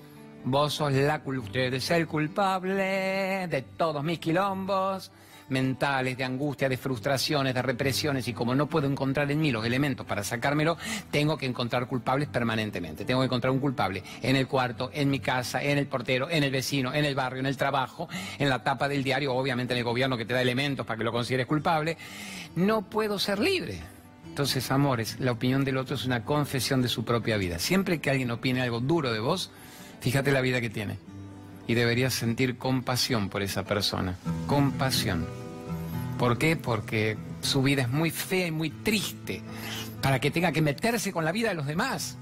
Vos 0.44 0.74
sos 0.74 0.92
la 0.92 1.20
culpable, 1.20 1.80
ser 1.80 2.06
culpable 2.06 3.46
de 3.48 3.64
todos 3.76 4.04
mis 4.04 4.18
quilombos 4.18 5.10
mentales, 5.48 6.16
de 6.16 6.24
angustia, 6.24 6.68
de 6.68 6.76
frustraciones, 6.76 7.54
de 7.54 7.62
represiones, 7.62 8.28
y 8.28 8.34
como 8.34 8.54
no 8.54 8.68
puedo 8.68 8.86
encontrar 8.86 9.30
en 9.30 9.40
mí 9.40 9.50
los 9.50 9.64
elementos 9.64 10.06
para 10.06 10.22
sacármelo, 10.22 10.76
tengo 11.10 11.36
que 11.38 11.46
encontrar 11.46 11.86
culpables 11.86 12.28
permanentemente. 12.28 13.04
Tengo 13.06 13.20
que 13.20 13.26
encontrar 13.26 13.52
un 13.52 13.58
culpable 13.58 14.02
en 14.22 14.36
el 14.36 14.46
cuarto, 14.46 14.90
en 14.92 15.10
mi 15.10 15.18
casa, 15.18 15.62
en 15.62 15.78
el 15.78 15.86
portero, 15.86 16.28
en 16.30 16.44
el 16.44 16.50
vecino, 16.50 16.92
en 16.92 17.06
el 17.06 17.14
barrio, 17.14 17.40
en 17.40 17.46
el 17.46 17.56
trabajo, 17.56 18.08
en 18.38 18.48
la 18.48 18.62
tapa 18.62 18.86
del 18.86 19.02
diario, 19.02 19.34
obviamente 19.34 19.72
en 19.72 19.78
el 19.78 19.84
gobierno 19.84 20.16
que 20.16 20.26
te 20.26 20.34
da 20.34 20.42
elementos 20.42 20.86
para 20.86 20.98
que 20.98 21.04
lo 21.04 21.12
consideres 21.12 21.46
culpable. 21.46 21.96
No 22.54 22.82
puedo 22.82 23.18
ser 23.18 23.38
libre. 23.38 23.80
Entonces, 24.30 24.70
amores, 24.70 25.16
la 25.18 25.32
opinión 25.32 25.64
del 25.64 25.76
otro 25.76 25.96
es 25.96 26.06
una 26.06 26.24
confesión 26.24 26.80
de 26.82 26.88
su 26.88 27.04
propia 27.04 27.36
vida. 27.36 27.58
Siempre 27.58 28.00
que 28.00 28.10
alguien 28.10 28.30
opine 28.30 28.62
algo 28.62 28.80
duro 28.80 29.12
de 29.12 29.18
vos, 29.18 29.50
fíjate 30.00 30.32
la 30.32 30.40
vida 30.40 30.60
que 30.60 30.70
tiene. 30.70 30.98
Y 31.66 31.74
deberías 31.74 32.14
sentir 32.14 32.56
compasión 32.56 33.28
por 33.28 33.42
esa 33.42 33.64
persona. 33.64 34.16
Compasión. 34.46 35.26
¿Por 36.16 36.38
qué? 36.38 36.56
Porque 36.56 37.18
su 37.42 37.62
vida 37.62 37.82
es 37.82 37.88
muy 37.90 38.10
fea 38.10 38.46
y 38.46 38.50
muy 38.50 38.70
triste 38.70 39.42
para 40.00 40.20
que 40.20 40.30
tenga 40.30 40.52
que 40.52 40.62
meterse 40.62 41.12
con 41.12 41.24
la 41.24 41.32
vida 41.32 41.48
de 41.48 41.56
los 41.56 41.66
demás. 41.66 42.16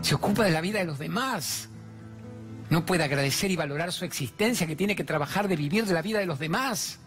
Se 0.00 0.14
ocupa 0.14 0.44
de 0.44 0.50
la 0.50 0.62
vida 0.62 0.78
de 0.78 0.86
los 0.86 0.98
demás. 0.98 1.68
No 2.70 2.86
puede 2.86 3.04
agradecer 3.04 3.50
y 3.50 3.56
valorar 3.56 3.92
su 3.92 4.04
existencia, 4.04 4.66
que 4.66 4.74
tiene 4.74 4.96
que 4.96 5.04
trabajar 5.04 5.48
de 5.48 5.56
vivir 5.56 5.84
de 5.84 5.94
la 5.94 6.02
vida 6.02 6.18
de 6.18 6.26
los 6.26 6.38
demás. 6.38 6.98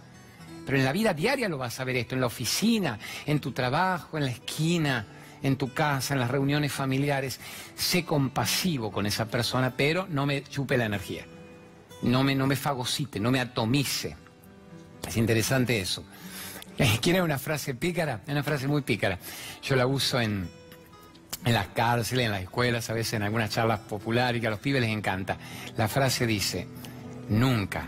Pero 0.68 0.80
en 0.80 0.84
la 0.84 0.92
vida 0.92 1.14
diaria 1.14 1.48
lo 1.48 1.58
vas 1.58 1.80
a 1.80 1.86
ver 1.86 1.96
esto, 1.96 2.14
en 2.14 2.20
la 2.20 2.28
oficina, 2.28 3.00
en 3.26 3.40
tu 3.40 3.54
trabajo, 3.54 4.18
en 4.18 4.26
la 4.26 4.32
esquina, 4.32 5.08
en 5.42 5.56
tu 5.56 5.74
casa, 5.74 6.14
en 6.14 6.20
las 6.20 6.30
reuniones 6.30 6.74
familiares. 6.74 7.40
Sé 7.74 8.04
compasivo 8.04 8.92
con 8.92 9.06
esa 9.06 9.28
persona, 9.28 9.74
pero 9.78 10.08
no 10.10 10.26
me 10.26 10.44
chupe 10.44 10.76
la 10.78 10.84
energía. 10.84 11.26
No 12.02 12.22
me, 12.22 12.36
no 12.36 12.48
me 12.48 12.58
fagocite, 12.58 13.18
no 13.18 13.32
me 13.32 13.40
atomice. 13.40 14.18
Es 15.08 15.16
interesante 15.16 15.80
eso. 15.80 16.04
¿Quiere 17.02 17.22
una 17.22 17.40
frase 17.40 17.74
pícara? 17.74 18.24
Es 18.26 18.32
una 18.34 18.44
frase 18.44 18.68
muy 18.68 18.82
pícara. 18.82 19.18
Yo 19.64 19.78
la 19.78 19.88
uso 19.88 20.20
en, 20.20 20.50
en 21.46 21.54
las 21.54 21.68
cárceles, 21.68 22.26
en 22.26 22.32
las 22.34 22.42
escuelas, 22.42 22.90
a 22.90 22.94
veces 22.94 23.14
en 23.14 23.24
algunas 23.24 23.52
charlas 23.52 23.80
populares 23.80 24.42
que 24.42 24.48
a 24.48 24.50
los 24.50 24.60
pibes 24.60 24.82
les 24.82 24.92
encanta. 24.92 25.38
La 25.78 25.88
frase 25.88 26.28
dice, 26.28 26.68
nunca 27.30 27.88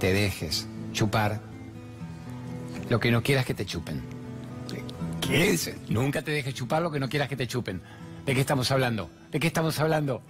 te 0.00 0.14
dejes 0.14 0.66
chupar 0.94 1.55
lo 2.88 3.00
que 3.00 3.10
no 3.10 3.22
quieras 3.22 3.44
que 3.44 3.54
te 3.54 3.66
chupen. 3.66 4.02
¿Qué 5.20 5.50
es? 5.50 5.74
Nunca 5.88 6.22
te 6.22 6.30
dejes 6.30 6.54
chupar 6.54 6.82
lo 6.82 6.90
que 6.90 7.00
no 7.00 7.08
quieras 7.08 7.28
que 7.28 7.36
te 7.36 7.46
chupen. 7.46 7.82
¿De 8.24 8.34
qué 8.34 8.40
estamos 8.40 8.70
hablando? 8.70 9.10
¿De 9.30 9.40
qué 9.40 9.46
estamos 9.46 9.78
hablando? 9.80 10.22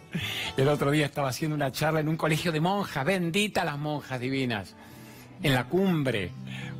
El 0.56 0.68
otro 0.68 0.90
día 0.90 1.06
estaba 1.06 1.28
haciendo 1.28 1.54
una 1.54 1.72
charla 1.72 2.00
en 2.00 2.08
un 2.08 2.16
colegio 2.16 2.52
de 2.52 2.60
monjas, 2.60 3.04
bendita 3.04 3.64
las 3.64 3.78
monjas 3.78 4.20
divinas, 4.20 4.74
en 5.42 5.54
la 5.54 5.64
cumbre. 5.64 6.30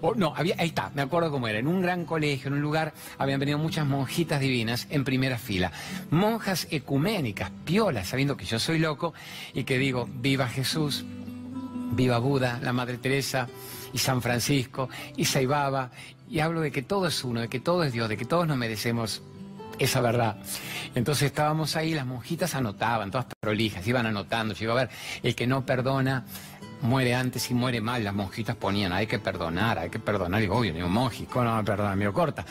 Oh, 0.03 0.15
no, 0.15 0.35
había, 0.35 0.55
ahí 0.59 0.69
está, 0.69 0.91
me 0.95 1.03
acuerdo 1.03 1.31
cómo 1.31 1.49
era. 1.49 1.59
En 1.59 1.67
un 1.67 1.81
gran 1.81 2.05
colegio, 2.05 2.49
en 2.49 2.55
un 2.55 2.61
lugar, 2.61 2.93
habían 3.19 3.41
venido 3.41 3.59
muchas 3.59 3.87
monjitas 3.87 4.41
divinas 4.41 4.87
en 4.91 5.05
primera 5.05 5.39
fila. 5.39 5.73
Monjas 6.11 6.69
ecuménicas, 6.71 7.51
piolas, 7.65 8.09
sabiendo 8.09 8.37
que 8.37 8.45
yo 8.45 8.59
soy 8.59 8.79
loco 8.79 9.15
y 9.55 9.65
que 9.65 9.79
digo, 9.79 10.09
viva 10.11 10.49
Jesús, 10.49 11.05
viva 11.93 12.19
Buda, 12.19 12.61
la 12.63 12.73
Madre 12.73 12.99
Teresa, 12.99 13.49
y 13.93 13.99
San 13.99 14.23
Francisco 14.23 14.89
y 15.17 15.25
Saibaba, 15.25 15.91
y 16.29 16.41
hablo 16.41 16.61
de 16.61 16.71
que 16.73 16.83
todo 16.83 17.07
es 17.07 17.23
uno, 17.25 17.41
de 17.41 17.49
que 17.49 17.61
todo 17.61 17.85
es 17.85 17.93
Dios, 17.93 18.09
de 18.09 18.17
que 18.17 18.25
todos 18.25 18.47
nos 18.47 18.57
merecemos 18.57 19.23
esa 19.79 20.01
verdad. 20.01 20.37
Entonces 20.95 21.25
estábamos 21.25 21.77
ahí, 21.77 21.95
las 21.95 22.07
monjitas 22.07 22.55
anotaban, 22.55 23.11
todas 23.11 23.27
prolijas, 23.41 23.87
iban 23.87 24.07
anotando, 24.07 24.55
llegó 24.55 24.73
a 24.73 24.77
ver, 24.77 24.91
el 25.23 25.35
que 25.35 25.47
no 25.47 25.65
perdona 25.65 26.25
muere 26.83 27.15
antes 27.15 27.51
y 27.51 27.55
muere 27.55 27.81
mal, 27.81 28.05
las 28.05 28.15
monjitas 28.15 28.57
ponían, 28.57 28.93
hay 28.93 29.07
que 29.07 29.19
perdonar, 29.19 29.79
hay 29.79 29.91
que 29.91 29.99
perdonar, 29.99 30.41
y 30.41 30.43
digo, 30.43 30.57
obvio, 30.57 30.73
ni 30.73 30.83
un 30.83 30.93
monjico 30.93 31.43
no 31.43 31.51
va 31.51 31.59
a 31.59 31.65
perdonar, 31.65 31.97
medio 31.97 32.13
corta. 32.13 32.45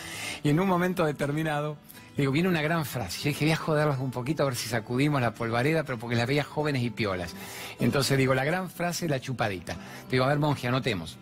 Y 0.44 0.50
en 0.50 0.60
un 0.60 0.68
momento 0.68 1.06
determinado, 1.06 1.78
digo, 2.18 2.32
viene 2.32 2.50
una 2.50 2.62
gran 2.62 2.86
frase, 2.86 3.20
yo 3.20 3.30
dije, 3.30 3.46
voy 3.46 3.52
a 3.52 3.58
joderlas 3.58 4.00
un 4.00 4.12
poquito 4.12 4.44
a 4.44 4.46
ver 4.46 4.56
si 4.56 4.70
sacudimos 4.70 5.22
la 5.22 5.34
polvareda, 5.34 5.84
pero 5.84 5.98
porque 5.98 6.16
las 6.16 6.28
veía 6.28 6.44
jóvenes 6.44 6.84
y 6.84 6.90
piolas. 6.90 7.36
Entonces 7.80 8.18
digo, 8.18 8.34
la 8.34 8.44
gran 8.44 8.70
frase, 8.70 9.08
la 9.08 9.20
chupadita. 9.20 9.76
Digo, 10.10 10.26
a 10.26 10.28
ver, 10.28 10.40
monje, 10.40 10.68
anotemos. 10.68 11.18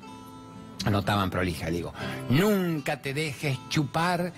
Anotaban 0.86 1.30
prolija, 1.30 1.70
digo, 1.70 1.94
nunca 2.30 3.02
te 3.02 3.14
dejes 3.14 3.58
chupar. 3.70 4.34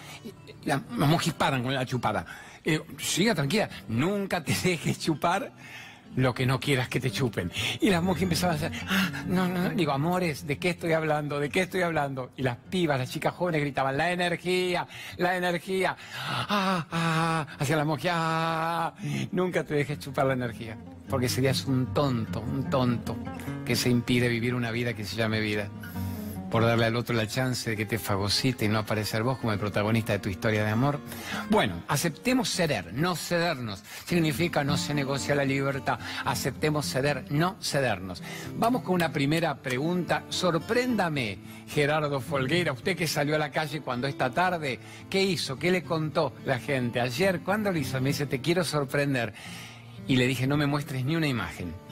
Las 0.63 0.81
monjes 0.89 1.33
paran 1.33 1.63
con 1.63 1.73
la 1.73 1.85
chupada. 1.85 2.25
digo, 2.63 2.85
siga 2.99 3.33
tranquila, 3.33 3.69
nunca 3.87 4.43
te 4.43 4.53
dejes 4.63 4.99
chupar 4.99 5.51
lo 6.15 6.33
que 6.33 6.45
no 6.45 6.59
quieras 6.59 6.87
que 6.87 6.99
te 6.99 7.11
chupen. 7.11 7.51
Y 7.81 7.89
las 7.89 8.01
monjas 8.01 8.23
empezaban 8.23 8.55
a 8.55 8.57
hacer, 8.57 8.71
ah, 8.87 9.23
no, 9.27 9.47
no, 9.47 9.69
digo, 9.69 9.91
amores, 9.91 10.47
¿de 10.47 10.57
qué 10.57 10.69
estoy 10.71 10.93
hablando? 10.93 11.39
¿De 11.39 11.49
qué 11.49 11.61
estoy 11.61 11.81
hablando? 11.81 12.31
Y 12.37 12.43
las 12.43 12.57
pibas, 12.57 12.99
las 12.99 13.09
chicas 13.09 13.33
jóvenes 13.33 13.61
gritaban, 13.61 13.97
la 13.97 14.11
energía, 14.11 14.87
la 15.17 15.35
energía, 15.35 15.95
ah, 16.19 16.85
ah, 16.91 17.47
hacia 17.59 17.75
la 17.75 17.85
monja, 17.85 18.11
ah, 18.13 18.93
nunca 19.31 19.63
te 19.63 19.75
dejes 19.75 19.99
chupar 19.99 20.25
la 20.25 20.33
energía, 20.33 20.77
porque 21.09 21.29
serías 21.29 21.65
un 21.65 21.93
tonto, 21.93 22.41
un 22.41 22.69
tonto 22.69 23.15
que 23.65 23.75
se 23.75 23.89
impide 23.89 24.27
vivir 24.27 24.55
una 24.55 24.71
vida 24.71 24.93
que 24.93 25.03
se 25.03 25.15
llame 25.15 25.39
vida 25.39 25.69
por 26.49 26.63
darle 26.63 26.85
al 26.85 26.95
otro 26.95 27.15
la 27.15 27.27
chance 27.27 27.71
de 27.71 27.77
que 27.77 27.85
te 27.85 27.99
fagocite 27.99 28.65
y 28.65 28.67
no 28.67 28.79
aparecer 28.79 29.23
vos 29.23 29.37
como 29.37 29.53
el 29.53 29.59
protagonista 29.59 30.13
de 30.13 30.19
tu 30.19 30.29
historia 30.29 30.63
de 30.63 30.71
amor. 30.71 30.99
Bueno, 31.49 31.83
aceptemos 31.87 32.49
ceder, 32.49 32.93
no 32.93 33.15
cedernos. 33.15 33.83
Significa 34.05 34.63
no 34.63 34.77
se 34.77 34.93
negocia 34.93 35.35
la 35.35 35.45
libertad. 35.45 35.99
Aceptemos 36.23 36.85
ceder, 36.85 37.25
no 37.29 37.57
cedernos. 37.61 38.21
Vamos 38.55 38.83
con 38.83 38.95
una 38.95 39.11
primera 39.11 39.55
pregunta. 39.55 40.23
Sorpréndame, 40.29 41.39
Gerardo 41.67 42.21
Folgueira, 42.21 42.73
usted 42.73 42.95
que 42.95 43.07
salió 43.07 43.35
a 43.35 43.39
la 43.39 43.51
calle 43.51 43.81
cuando 43.81 44.07
esta 44.07 44.29
tarde, 44.29 44.79
¿qué 45.09 45.23
hizo? 45.23 45.57
¿Qué 45.57 45.71
le 45.71 45.83
contó 45.83 46.33
la 46.45 46.59
gente? 46.59 47.01
Ayer, 47.01 47.41
¿cuándo 47.41 47.71
lo 47.71 47.77
hizo? 47.77 47.99
Me 48.01 48.09
dice, 48.09 48.25
te 48.25 48.41
quiero 48.41 48.63
sorprender. 48.63 49.33
Y 50.07 50.17
le 50.17 50.27
dije, 50.27 50.45
no 50.47 50.57
me 50.57 50.67
muestres 50.67 51.03
ni 51.03 51.15
una 51.15 51.27
imagen. 51.27 51.84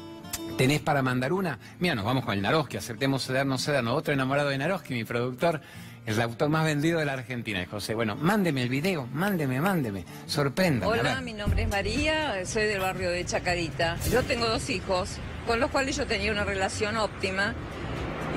¿Tenés 0.57 0.81
para 0.81 1.01
mandar 1.01 1.33
una? 1.33 1.57
Mira, 1.79 1.95
nos 1.95 2.05
vamos 2.05 2.23
con 2.23 2.35
el 2.35 2.41
Naroski, 2.41 2.77
aceptemos 2.77 3.25
ceder, 3.25 3.45
no 3.45 3.57
cedernos. 3.57 3.97
Otro 3.97 4.13
enamorado 4.13 4.49
de 4.49 4.57
Naroski, 4.57 4.93
mi 4.93 5.03
productor, 5.03 5.61
el 6.05 6.21
autor 6.21 6.49
más 6.49 6.63
vendido 6.63 6.99
de 6.99 7.05
la 7.05 7.13
Argentina, 7.13 7.65
José. 7.69 7.95
Bueno, 7.95 8.15
mándeme 8.15 8.61
el 8.61 8.69
video, 8.69 9.07
mándeme, 9.13 9.59
mándeme, 9.61 10.05
sorpréndame. 10.27 10.99
Hola, 10.99 11.21
mi 11.21 11.33
nombre 11.33 11.63
es 11.63 11.69
María, 11.69 12.45
soy 12.45 12.63
del 12.63 12.81
barrio 12.81 13.09
de 13.09 13.25
Chacarita. 13.25 13.97
Yo 14.11 14.23
tengo 14.23 14.47
dos 14.47 14.69
hijos, 14.69 15.17
con 15.47 15.59
los 15.59 15.71
cuales 15.71 15.95
yo 15.95 16.05
tenía 16.05 16.31
una 16.31 16.43
relación 16.43 16.97
óptima. 16.97 17.55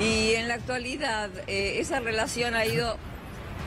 Y 0.01 0.35
en 0.35 0.49
la 0.49 0.55
actualidad 0.55 1.31
eh, 1.47 1.81
esa 1.81 2.01
relación 2.01 2.55
ha 2.55 2.65
ido 2.67 2.99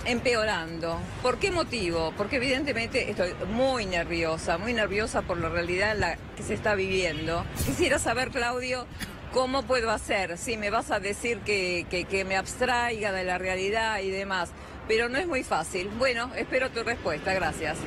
empeorando. 0.06 1.00
¿Por 1.22 1.38
qué 1.38 1.52
motivo? 1.52 2.14
Porque 2.18 2.38
evidentemente 2.38 3.10
estoy 3.10 3.34
muy 3.54 3.86
nerviosa, 3.86 4.58
muy 4.58 4.74
nerviosa 4.74 5.22
por 5.22 5.38
la 5.38 5.50
realidad 5.50 5.94
en 5.94 6.00
la 6.00 6.18
que 6.36 6.44
se 6.44 6.54
está 6.54 6.76
viviendo. 6.76 7.46
Quisiera 7.66 8.00
saber, 8.00 8.30
Claudio, 8.30 8.86
¿cómo 9.34 9.64
puedo 9.64 9.92
hacer? 9.92 10.38
Si 10.38 10.58
me 10.58 10.70
vas 10.70 10.92
a 10.92 11.00
decir 11.00 11.40
que, 11.40 11.86
que, 11.90 12.26
me 12.26 12.36
abstraiga 12.38 13.12
de 13.12 13.24
la 13.24 13.38
realidad 13.38 14.00
y 14.00 14.10
demás, 14.10 14.52
pero 14.88 15.10
no 15.10 15.18
es 15.18 15.28
muy 15.28 15.44
fácil. 15.44 15.90
Bueno, 15.98 16.32
espero 16.36 16.70
tu 16.72 16.84
respuesta, 16.84 17.34
gracias. 17.34 17.78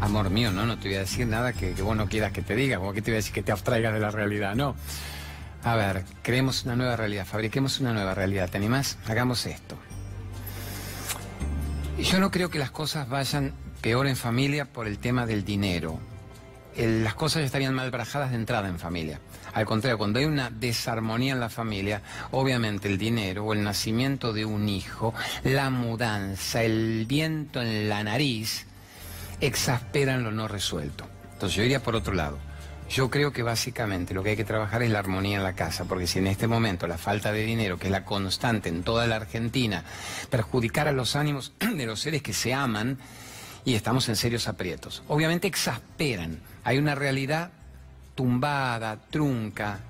Amor 0.00 0.30
mío, 0.30 0.50
no, 0.50 0.66
no 0.66 0.78
te 0.78 0.88
voy 0.88 0.96
a 0.96 1.00
decir 1.00 1.26
nada 1.26 1.52
que, 1.52 1.74
que 1.74 1.82
vos 1.82 1.96
no 1.96 2.08
quieras 2.08 2.32
que 2.32 2.42
te 2.42 2.56
diga, 2.56 2.78
¿Cómo 2.78 2.92
que 2.92 3.02
te 3.02 3.12
voy 3.12 3.16
a 3.16 3.18
decir 3.18 3.32
que 3.32 3.42
te 3.42 3.52
abstraigas 3.52 3.94
de 3.94 4.00
la 4.00 4.10
realidad, 4.10 4.56
no. 4.56 4.74
A 5.62 5.76
ver, 5.76 6.04
creemos 6.22 6.64
una 6.64 6.74
nueva 6.74 6.96
realidad, 6.96 7.24
fabriquemos 7.24 7.78
una 7.78 7.92
nueva 7.92 8.14
realidad, 8.14 8.50
¿te 8.50 8.58
animás? 8.58 8.98
Hagamos 9.06 9.46
esto. 9.46 9.78
Yo 12.02 12.18
no 12.18 12.32
creo 12.32 12.50
que 12.50 12.58
las 12.58 12.72
cosas 12.72 13.08
vayan 13.08 13.52
peor 13.80 14.08
en 14.08 14.16
familia 14.16 14.64
por 14.64 14.88
el 14.88 14.98
tema 14.98 15.24
del 15.24 15.44
dinero. 15.44 16.00
las 16.76 17.14
cosas 17.14 17.42
ya 17.42 17.46
estarían 17.46 17.74
mal 17.74 17.90
brajadas 17.90 18.30
de 18.30 18.36
entrada 18.36 18.68
en 18.68 18.78
familia. 18.78 19.20
Al 19.52 19.66
contrario, 19.66 19.98
cuando 19.98 20.18
hay 20.18 20.24
una 20.24 20.50
desarmonía 20.50 21.34
en 21.34 21.40
la 21.40 21.48
familia, 21.48 22.02
obviamente 22.32 22.88
el 22.88 22.98
dinero 22.98 23.44
o 23.44 23.52
el 23.52 23.62
nacimiento 23.62 24.32
de 24.32 24.44
un 24.44 24.68
hijo, 24.68 25.14
la 25.44 25.70
mudanza, 25.70 26.62
el 26.62 27.06
viento 27.06 27.62
en 27.62 27.88
la 27.88 28.02
nariz, 28.02 28.66
exasperan 29.40 30.24
lo 30.24 30.32
no 30.32 30.48
resuelto. 30.48 31.06
Entonces 31.34 31.56
yo 31.56 31.62
iría 31.62 31.82
por 31.82 31.94
otro 31.94 32.14
lado. 32.14 32.38
Yo 32.92 33.08
creo 33.08 33.32
que 33.32 33.42
básicamente 33.42 34.12
lo 34.12 34.22
que 34.22 34.30
hay 34.30 34.36
que 34.36 34.44
trabajar 34.44 34.82
es 34.82 34.90
la 34.90 34.98
armonía 34.98 35.38
en 35.38 35.42
la 35.42 35.54
casa, 35.54 35.86
porque 35.86 36.06
si 36.06 36.18
en 36.18 36.26
este 36.26 36.46
momento 36.46 36.86
la 36.86 36.98
falta 36.98 37.32
de 37.32 37.42
dinero, 37.42 37.78
que 37.78 37.86
es 37.86 37.90
la 37.90 38.04
constante 38.04 38.68
en 38.68 38.82
toda 38.82 39.06
la 39.06 39.16
Argentina, 39.16 39.82
perjudicara 40.28 40.92
los 40.92 41.16
ánimos 41.16 41.54
de 41.58 41.86
los 41.86 42.00
seres 42.00 42.22
que 42.22 42.34
se 42.34 42.52
aman, 42.52 42.98
y 43.64 43.76
estamos 43.76 44.10
en 44.10 44.16
serios 44.16 44.46
aprietos. 44.46 45.02
Obviamente 45.08 45.48
exasperan. 45.48 46.40
Hay 46.64 46.76
una 46.76 46.94
realidad 46.94 47.52
tumbada, 48.14 48.98
trunca, 49.08 49.80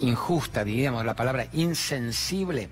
injusta, 0.00 0.64
diríamos 0.64 1.04
la 1.04 1.14
palabra, 1.14 1.46
insensible 1.52 2.70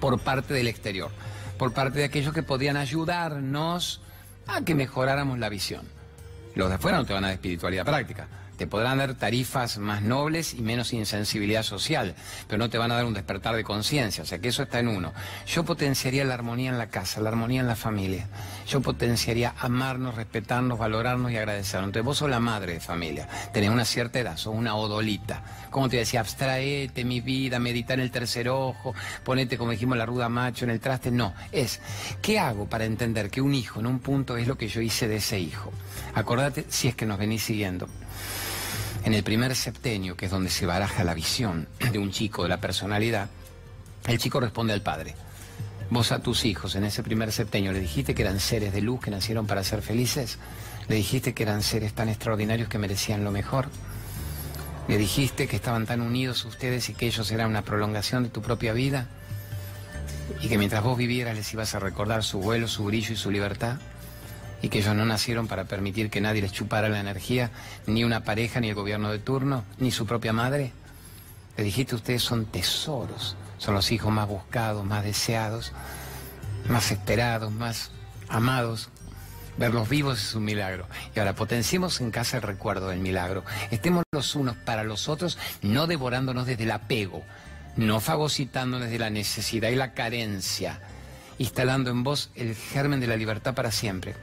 por 0.00 0.18
parte 0.20 0.54
del 0.54 0.68
exterior, 0.68 1.10
por 1.58 1.74
parte 1.74 1.98
de 1.98 2.06
aquellos 2.06 2.32
que 2.32 2.42
podían 2.42 2.78
ayudarnos 2.78 4.00
a 4.46 4.62
que 4.62 4.74
mejoráramos 4.74 5.38
la 5.38 5.50
visión. 5.50 5.86
Los 6.54 6.70
de 6.70 6.76
afuera 6.76 6.96
no 6.96 7.04
te 7.04 7.12
van 7.12 7.24
a 7.24 7.26
dar 7.26 7.34
espiritualidad 7.34 7.84
práctica 7.84 8.26
te 8.56 8.66
podrán 8.66 8.98
dar 8.98 9.14
tarifas 9.14 9.78
más 9.78 10.02
nobles 10.02 10.54
y 10.54 10.62
menos 10.62 10.92
insensibilidad 10.92 11.62
social, 11.62 12.14
pero 12.46 12.58
no 12.58 12.70
te 12.70 12.78
van 12.78 12.92
a 12.92 12.96
dar 12.96 13.04
un 13.04 13.14
despertar 13.14 13.56
de 13.56 13.64
conciencia, 13.64 14.22
o 14.22 14.26
sea 14.26 14.38
que 14.38 14.48
eso 14.48 14.62
está 14.62 14.78
en 14.78 14.88
uno. 14.88 15.12
Yo 15.46 15.64
potenciaría 15.64 16.24
la 16.24 16.34
armonía 16.34 16.70
en 16.70 16.78
la 16.78 16.88
casa, 16.88 17.20
la 17.20 17.30
armonía 17.30 17.60
en 17.60 17.66
la 17.66 17.76
familia. 17.76 18.28
Yo 18.66 18.80
potenciaría 18.80 19.54
amarnos, 19.58 20.14
respetarnos, 20.14 20.78
valorarnos 20.78 21.32
y 21.32 21.36
agradecernos. 21.36 21.88
Entonces 21.88 22.04
vos 22.04 22.18
sos 22.18 22.30
la 22.30 22.40
madre 22.40 22.74
de 22.74 22.80
familia, 22.80 23.28
tenés 23.52 23.70
una 23.70 23.84
cierta 23.84 24.18
edad, 24.18 24.36
sos 24.36 24.54
una 24.54 24.74
odolita. 24.76 25.42
Como 25.70 25.88
te 25.88 25.96
decía, 25.96 26.20
abstraete 26.20 27.04
mi 27.04 27.20
vida, 27.20 27.58
meditar 27.58 27.98
en 27.98 28.04
el 28.04 28.10
tercer 28.10 28.48
ojo, 28.48 28.94
ponete, 29.24 29.58
como 29.58 29.72
dijimos, 29.72 29.98
la 29.98 30.06
ruda 30.06 30.28
macho 30.28 30.64
en 30.64 30.70
el 30.70 30.80
traste. 30.80 31.10
No, 31.10 31.34
es, 31.52 31.80
¿qué 32.22 32.38
hago 32.38 32.66
para 32.66 32.84
entender 32.84 33.30
que 33.30 33.40
un 33.40 33.54
hijo 33.54 33.80
en 33.80 33.86
un 33.86 33.98
punto 33.98 34.36
es 34.36 34.46
lo 34.46 34.56
que 34.56 34.68
yo 34.68 34.80
hice 34.80 35.08
de 35.08 35.16
ese 35.16 35.38
hijo? 35.38 35.72
Acordate 36.14 36.64
si 36.68 36.88
es 36.88 36.94
que 36.94 37.06
nos 37.06 37.18
venís 37.18 37.42
siguiendo. 37.42 37.88
En 39.04 39.12
el 39.12 39.22
primer 39.22 39.54
septenio, 39.54 40.16
que 40.16 40.26
es 40.26 40.30
donde 40.30 40.48
se 40.48 40.64
baraja 40.64 41.04
la 41.04 41.12
visión 41.12 41.68
de 41.92 41.98
un 41.98 42.10
chico, 42.10 42.42
de 42.42 42.48
la 42.48 42.60
personalidad, 42.60 43.28
el 44.06 44.18
chico 44.18 44.40
responde 44.40 44.72
al 44.72 44.82
padre. 44.82 45.14
Vos 45.90 46.12
a 46.12 46.20
tus 46.20 46.46
hijos 46.46 46.74
en 46.74 46.84
ese 46.84 47.02
primer 47.02 47.30
septenio 47.30 47.72
le 47.72 47.80
dijiste 47.80 48.14
que 48.14 48.22
eran 48.22 48.40
seres 48.40 48.72
de 48.72 48.80
luz 48.80 49.00
que 49.00 49.10
nacieron 49.10 49.46
para 49.46 49.62
ser 49.62 49.82
felices. 49.82 50.38
Le 50.88 50.96
dijiste 50.96 51.34
que 51.34 51.42
eran 51.42 51.62
seres 51.62 51.92
tan 51.92 52.08
extraordinarios 52.08 52.68
que 52.68 52.78
merecían 52.78 53.24
lo 53.24 53.30
mejor. 53.30 53.68
Le 54.88 54.96
dijiste 54.98 55.46
que 55.46 55.56
estaban 55.56 55.86
tan 55.86 56.00
unidos 56.00 56.44
ustedes 56.44 56.88
y 56.88 56.94
que 56.94 57.06
ellos 57.06 57.30
eran 57.30 57.48
una 57.48 57.62
prolongación 57.62 58.22
de 58.22 58.30
tu 58.30 58.40
propia 58.40 58.72
vida. 58.72 59.08
Y 60.40 60.48
que 60.48 60.56
mientras 60.56 60.82
vos 60.82 60.96
vivieras 60.96 61.36
les 61.36 61.52
ibas 61.52 61.74
a 61.74 61.78
recordar 61.78 62.24
su 62.24 62.40
vuelo, 62.40 62.68
su 62.68 62.84
brillo 62.84 63.12
y 63.12 63.16
su 63.16 63.30
libertad 63.30 63.78
y 64.64 64.70
que 64.70 64.78
ellos 64.78 64.96
no 64.96 65.04
nacieron 65.04 65.46
para 65.46 65.64
permitir 65.64 66.08
que 66.08 66.22
nadie 66.22 66.40
les 66.40 66.50
chupara 66.50 66.88
la 66.88 66.98
energía, 66.98 67.50
ni 67.86 68.02
una 68.02 68.24
pareja, 68.24 68.60
ni 68.60 68.70
el 68.70 68.74
gobierno 68.74 69.12
de 69.12 69.18
turno, 69.18 69.62
ni 69.76 69.90
su 69.90 70.06
propia 70.06 70.32
madre. 70.32 70.72
Le 71.58 71.64
dijiste, 71.64 71.94
ustedes 71.94 72.22
son 72.22 72.46
tesoros, 72.46 73.36
son 73.58 73.74
los 73.74 73.92
hijos 73.92 74.10
más 74.10 74.26
buscados, 74.26 74.82
más 74.82 75.04
deseados, 75.04 75.72
más 76.66 76.90
esperados, 76.90 77.52
más 77.52 77.90
amados. 78.30 78.88
Verlos 79.58 79.86
vivos 79.90 80.18
es 80.18 80.34
un 80.34 80.46
milagro. 80.46 80.86
Y 81.14 81.18
ahora 81.18 81.34
potenciemos 81.34 82.00
en 82.00 82.10
casa 82.10 82.38
el 82.38 82.42
recuerdo 82.42 82.88
del 82.88 83.00
milagro. 83.00 83.44
Estemos 83.70 84.02
los 84.12 84.34
unos 84.34 84.56
para 84.56 84.82
los 84.82 85.10
otros, 85.10 85.36
no 85.60 85.86
devorándonos 85.86 86.46
desde 86.46 86.64
el 86.64 86.70
apego, 86.70 87.22
no 87.76 88.00
fagocitándonos 88.00 88.86
desde 88.86 88.98
la 88.98 89.10
necesidad 89.10 89.68
y 89.68 89.76
la 89.76 89.92
carencia, 89.92 90.80
instalando 91.36 91.90
en 91.90 92.02
vos 92.02 92.30
el 92.34 92.54
germen 92.54 93.00
de 93.00 93.08
la 93.08 93.16
libertad 93.18 93.52
para 93.52 93.70
siempre 93.70 94.14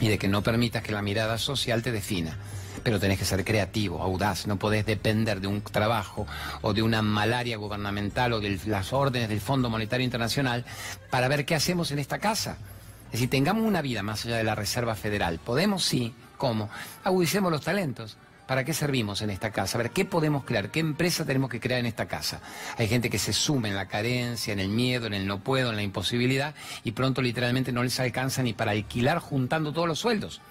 y 0.00 0.08
de 0.08 0.18
que 0.18 0.28
no 0.28 0.42
permitas 0.42 0.82
que 0.82 0.92
la 0.92 1.02
mirada 1.02 1.38
social 1.38 1.82
te 1.82 1.92
defina. 1.92 2.36
Pero 2.82 3.00
tenés 3.00 3.18
que 3.18 3.24
ser 3.24 3.44
creativo, 3.44 4.02
audaz, 4.02 4.46
no 4.46 4.58
podés 4.58 4.84
depender 4.84 5.40
de 5.40 5.46
un 5.46 5.62
trabajo 5.62 6.26
o 6.60 6.74
de 6.74 6.82
una 6.82 7.02
malaria 7.02 7.56
gubernamental 7.56 8.32
o 8.32 8.40
de 8.40 8.60
las 8.66 8.92
órdenes 8.92 9.28
del 9.28 9.40
Fondo 9.40 9.70
Monetario 9.70 10.04
Internacional 10.04 10.64
para 11.10 11.28
ver 11.28 11.46
qué 11.46 11.54
hacemos 11.54 11.90
en 11.92 11.98
esta 11.98 12.18
casa. 12.18 12.58
Es 13.06 13.12
decir, 13.12 13.30
tengamos 13.30 13.64
una 13.64 13.80
vida 13.80 14.02
más 14.02 14.24
allá 14.26 14.36
de 14.36 14.44
la 14.44 14.56
Reserva 14.56 14.96
Federal. 14.96 15.38
Podemos, 15.38 15.84
sí, 15.84 16.12
¿cómo? 16.36 16.68
Agudicemos 17.04 17.50
los 17.52 17.62
talentos. 17.62 18.16
¿Para 18.46 18.64
qué 18.64 18.74
servimos 18.74 19.22
en 19.22 19.30
esta 19.30 19.50
casa? 19.52 19.78
A 19.78 19.82
ver, 19.82 19.90
¿qué 19.90 20.04
podemos 20.04 20.44
crear? 20.44 20.70
¿Qué 20.70 20.80
empresa 20.80 21.24
tenemos 21.24 21.48
que 21.48 21.60
crear 21.60 21.80
en 21.80 21.86
esta 21.86 22.06
casa? 22.06 22.40
Hay 22.76 22.88
gente 22.88 23.08
que 23.08 23.18
se 23.18 23.32
sume 23.32 23.70
en 23.70 23.74
la 23.74 23.88
carencia, 23.88 24.52
en 24.52 24.60
el 24.60 24.68
miedo, 24.68 25.06
en 25.06 25.14
el 25.14 25.26
no 25.26 25.40
puedo, 25.40 25.70
en 25.70 25.76
la 25.76 25.82
imposibilidad 25.82 26.54
y 26.82 26.92
pronto 26.92 27.22
literalmente 27.22 27.72
no 27.72 27.82
les 27.82 27.98
alcanza 28.00 28.42
ni 28.42 28.52
para 28.52 28.72
alquilar 28.72 29.18
juntando 29.18 29.72
todos 29.72 29.88
los 29.88 29.98
sueldos. 29.98 30.42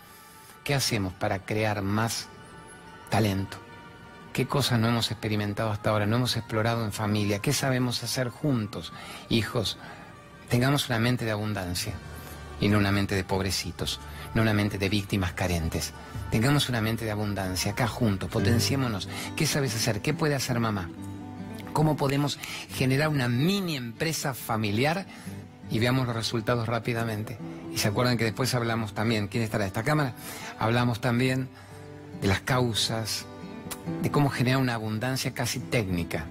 ¿Qué 0.64 0.74
hacemos 0.74 1.14
para 1.14 1.46
crear 1.46 1.84
más 1.84 2.30
talento? 3.10 3.58
¿Qué 4.34 4.48
cosas 4.48 4.80
no 4.80 4.88
hemos 4.88 5.12
experimentado 5.12 5.70
hasta 5.70 5.92
ahora? 5.92 6.08
No 6.08 6.16
hemos 6.16 6.36
explorado 6.36 6.84
en 6.86 6.94
familia. 6.94 7.40
¿Qué 7.40 7.54
sabemos 7.54 8.04
hacer 8.04 8.30
juntos? 8.30 8.92
Hijos, 9.30 9.78
tengamos 10.50 10.90
una 10.90 10.98
mente 10.98 11.26
de 11.26 11.32
abundancia 11.32 11.94
y 12.64 12.70
no 12.70 12.78
una 12.78 12.94
mente 12.94 13.14
de 13.14 13.26
pobrecitos, 13.26 14.00
no 14.34 14.42
una 14.42 14.54
mente 14.54 14.78
de 14.78 14.88
víctimas 14.88 15.34
carentes. 15.34 15.92
Tengamos 16.32 16.70
una 16.70 16.80
mente 16.80 17.04
de 17.04 17.12
abundancia, 17.12 17.74
acá 17.74 17.88
juntos, 17.88 18.30
potenciémonos. 18.30 19.10
¿Qué 19.36 19.46
sabes 19.46 19.76
hacer? 19.76 20.02
¿Qué 20.02 20.14
puede 20.14 20.34
hacer 20.34 20.62
mamá? 20.62 20.90
¿Cómo 21.74 21.98
podemos 21.98 22.40
generar 22.74 23.10
una 23.10 23.28
mini 23.28 23.76
empresa 23.76 24.34
familiar? 24.34 25.06
Y 25.70 25.80
veamos 25.80 26.08
los 26.08 26.16
resultados 26.16 26.66
rápidamente. 26.66 27.38
Y 27.74 27.80
se 27.80 27.90
acuerdan 27.90 28.18
que 28.18 28.24
después 28.24 28.56
hablamos 28.56 28.94
también, 28.94 29.28
¿quién 29.28 29.44
estará 29.44 29.66
en 29.66 29.68
esta 29.68 29.84
cámara? 29.84 30.14
Hablamos 30.58 31.02
también 31.02 31.50
de 32.22 32.30
las 32.30 32.40
causas, 32.40 33.26
de 34.02 34.10
cómo 34.10 34.30
generar 34.30 34.62
una 34.62 34.76
abundancia 34.76 35.34
casi 35.34 35.60
técnica. 35.60 36.28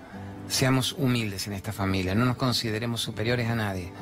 Seamos 0.48 0.94
humildes 0.94 1.46
en 1.46 1.52
esta 1.52 1.72
familia, 1.72 2.14
no 2.14 2.24
nos 2.24 2.36
consideremos 2.36 3.02
superiores 3.02 3.50
a 3.50 3.54
nadie, 3.54 3.92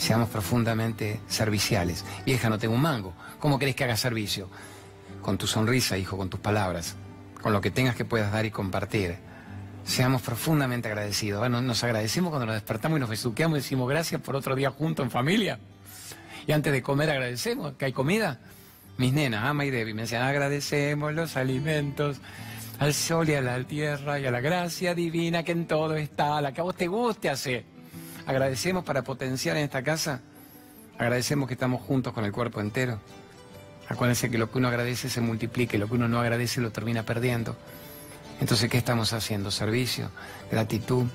seamos 0.00 0.30
profundamente 0.30 1.20
serviciales. 1.28 2.06
Vieja, 2.24 2.48
no 2.48 2.58
tengo 2.58 2.74
un 2.74 2.80
mango, 2.80 3.12
¿cómo 3.38 3.58
querés 3.58 3.76
que 3.76 3.84
haga 3.84 3.96
servicio? 3.96 4.48
Con 5.20 5.36
tu 5.36 5.46
sonrisa, 5.46 5.98
hijo, 5.98 6.16
con 6.16 6.30
tus 6.30 6.40
palabras, 6.40 6.96
con 7.42 7.52
lo 7.52 7.60
que 7.60 7.70
tengas 7.70 7.96
que 7.96 8.06
puedas 8.06 8.32
dar 8.32 8.46
y 8.46 8.50
compartir. 8.50 9.18
Seamos 9.84 10.22
profundamente 10.22 10.88
agradecidos. 10.88 11.40
Bueno, 11.40 11.60
nos 11.60 11.84
agradecemos 11.84 12.30
cuando 12.30 12.46
nos 12.46 12.54
despertamos 12.54 12.96
y 12.96 13.00
nos 13.00 13.10
besuqueamos 13.10 13.58
y 13.58 13.60
decimos 13.60 13.88
gracias 13.90 14.22
por 14.22 14.36
otro 14.36 14.54
día 14.54 14.70
junto 14.70 15.02
en 15.02 15.10
familia. 15.10 15.58
Y 16.46 16.52
antes 16.52 16.72
de 16.72 16.82
comer 16.82 17.10
agradecemos 17.10 17.74
que 17.74 17.84
hay 17.84 17.92
comida. 17.92 18.40
Mis 18.96 19.12
nenas, 19.12 19.44
Ama 19.44 19.66
y 19.66 19.70
Debbie, 19.70 19.94
me 19.94 20.02
decían 20.02 20.22
agradecemos 20.22 21.12
los 21.12 21.36
alimentos 21.36 22.18
al 22.78 22.94
sol 22.94 23.28
y 23.28 23.34
a 23.34 23.42
la 23.42 23.62
tierra 23.64 24.18
y 24.18 24.24
a 24.24 24.30
la 24.30 24.40
gracia 24.40 24.94
divina 24.94 25.42
que 25.42 25.52
en 25.52 25.66
todo 25.66 25.94
está, 25.96 26.40
la 26.40 26.52
que 26.52 26.62
a 26.62 26.64
vos 26.64 26.74
te 26.74 26.86
guste 26.86 27.28
hacer. 27.28 27.79
Agradecemos 28.30 28.84
para 28.84 29.02
potenciar 29.02 29.56
en 29.56 29.64
esta 29.64 29.82
casa, 29.82 30.20
agradecemos 30.96 31.48
que 31.48 31.54
estamos 31.54 31.82
juntos 31.82 32.12
con 32.12 32.24
el 32.24 32.30
cuerpo 32.30 32.60
entero. 32.60 33.00
Acuérdense 33.88 34.30
que 34.30 34.38
lo 34.38 34.52
que 34.52 34.58
uno 34.58 34.68
agradece 34.68 35.10
se 35.10 35.20
multiplica 35.20 35.76
y 35.76 35.80
lo 35.80 35.88
que 35.88 35.94
uno 35.94 36.06
no 36.06 36.20
agradece 36.20 36.60
lo 36.60 36.70
termina 36.70 37.02
perdiendo. 37.02 37.56
Entonces, 38.40 38.70
¿qué 38.70 38.78
estamos 38.78 39.12
haciendo? 39.14 39.50
Servicio, 39.50 40.12
gratitud, 40.48 41.06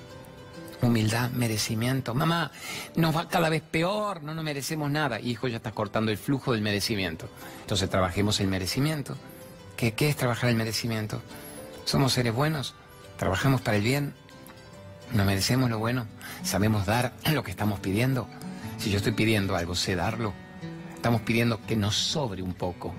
humildad, 0.81 1.31
merecimiento. 1.31 2.13
Mamá, 2.13 2.51
nos 2.98 3.15
va 3.15 3.29
cada 3.29 3.48
vez 3.48 3.62
peor, 3.62 4.22
no 4.22 4.36
nos 4.36 4.43
merecemos 4.43 4.91
nada. 4.91 5.22
Hijo, 5.22 5.48
ya 5.48 5.55
estás 5.55 5.72
cortando 5.72 6.12
el 6.12 6.17
flujo 6.17 6.51
del 6.51 6.62
merecimiento. 6.62 7.29
Entonces, 7.62 7.89
trabajemos 7.89 8.41
el 8.41 8.50
merecimiento. 8.50 9.15
¿Qué, 9.77 9.93
qué 9.93 10.10
es 10.10 10.17
trabajar 10.17 10.50
el 10.50 10.57
merecimiento? 10.57 11.22
Somos 11.86 12.12
seres 12.12 12.34
buenos, 12.34 12.75
trabajamos 13.17 13.62
para 13.62 13.77
el 13.77 13.84
bien, 13.84 14.13
nos 15.13 15.25
merecemos 15.25 15.69
lo 15.69 15.79
bueno, 15.79 16.07
sabemos 16.46 16.86
dar 16.86 17.14
lo 17.34 17.44
que 17.44 17.52
estamos 17.52 17.80
pidiendo. 17.80 18.28
Si 18.78 18.90
yo 18.92 18.98
estoy 18.98 19.14
pidiendo 19.14 19.56
algo, 19.56 19.75
sé 19.75 19.96
darlo. 19.96 20.34
Estamos 20.94 21.22
pidiendo 21.22 21.60
que 21.66 21.75
nos 21.75 21.96
sobre 21.96 22.42
un 22.42 22.54
poco. 22.54 22.94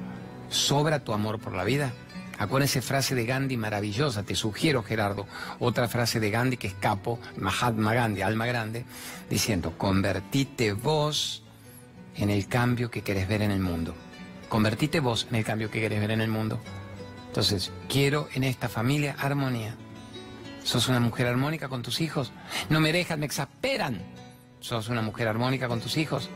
¿Sobra 0.50 1.02
tu 1.02 1.12
amor 1.12 1.38
por 1.38 1.54
la 1.54 1.64
vida? 1.64 1.92
Acuérdense 2.38 2.82
frase 2.82 3.14
de 3.14 3.24
Gandhi 3.24 3.56
maravillosa, 3.56 4.22
te 4.22 4.34
sugiero 4.34 4.82
Gerardo, 4.82 5.26
otra 5.58 5.88
frase 5.88 6.20
de 6.20 6.30
Gandhi 6.30 6.58
que 6.58 6.66
escapo, 6.66 7.18
Mahatma 7.38 7.94
Gandhi, 7.94 8.20
alma 8.20 8.44
grande, 8.44 8.84
diciendo, 9.30 9.72
convertite 9.78 10.74
vos 10.74 11.42
en 12.14 12.28
el 12.28 12.46
cambio 12.46 12.90
que 12.90 13.00
querés 13.00 13.26
ver 13.26 13.40
en 13.40 13.52
el 13.52 13.60
mundo. 13.60 13.94
Convertite 14.50 15.00
vos 15.00 15.26
en 15.30 15.36
el 15.36 15.44
cambio 15.44 15.70
que 15.70 15.80
querés 15.80 16.00
ver 16.00 16.10
en 16.10 16.20
el 16.20 16.28
mundo. 16.28 16.60
Entonces, 17.28 17.72
quiero 17.88 18.28
en 18.34 18.44
esta 18.44 18.68
familia 18.68 19.16
armonía. 19.18 19.74
¿Sos 20.66 20.88
una 20.88 20.98
mujer 20.98 21.28
armónica 21.28 21.68
con 21.68 21.82
tus 21.82 22.00
hijos? 22.00 22.32
No 22.70 22.80
me 22.80 22.92
dejan, 22.92 23.20
me 23.20 23.26
exasperan. 23.26 24.02
¿Sos 24.58 24.88
una 24.88 25.00
mujer 25.00 25.28
armónica 25.28 25.68
con 25.68 25.80
tus 25.80 25.96
hijos? 25.96 26.28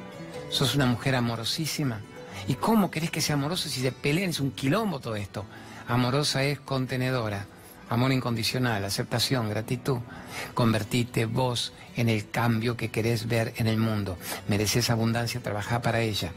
¿Sos 0.51 0.77
una 0.77 0.87
mujer 0.87 1.17
amorosísima? 1.17 1.99
¿Y 2.47 2.55
cómo 2.55 2.93
querés 2.93 3.11
que 3.11 3.21
sea 3.21 3.35
amoroso 3.35 3.69
si 3.69 3.81
se 3.81 3.91
pelean? 3.91 4.31
Es 4.31 4.39
un 4.39 4.53
quilombo 4.53 5.01
todo 5.01 5.17
esto. 5.17 5.47
Amorosa 5.89 6.45
es 6.45 6.61
contenedora. 6.61 7.47
Amor 7.89 8.13
incondicional, 8.13 8.85
aceptación, 8.85 9.49
gratitud. 9.51 9.99
Convertite 10.55 11.27
vos 11.27 11.73
en 11.97 12.09
el 12.09 12.31
cambio 12.31 12.77
que 12.77 12.93
querés 12.93 13.27
ver 13.27 13.53
en 13.57 13.67
el 13.67 13.79
mundo. 13.79 14.17
Mereces 14.47 14.91
abundancia, 14.91 15.43
trabaja 15.43 15.83
para 15.83 16.03
ella. 16.03 16.31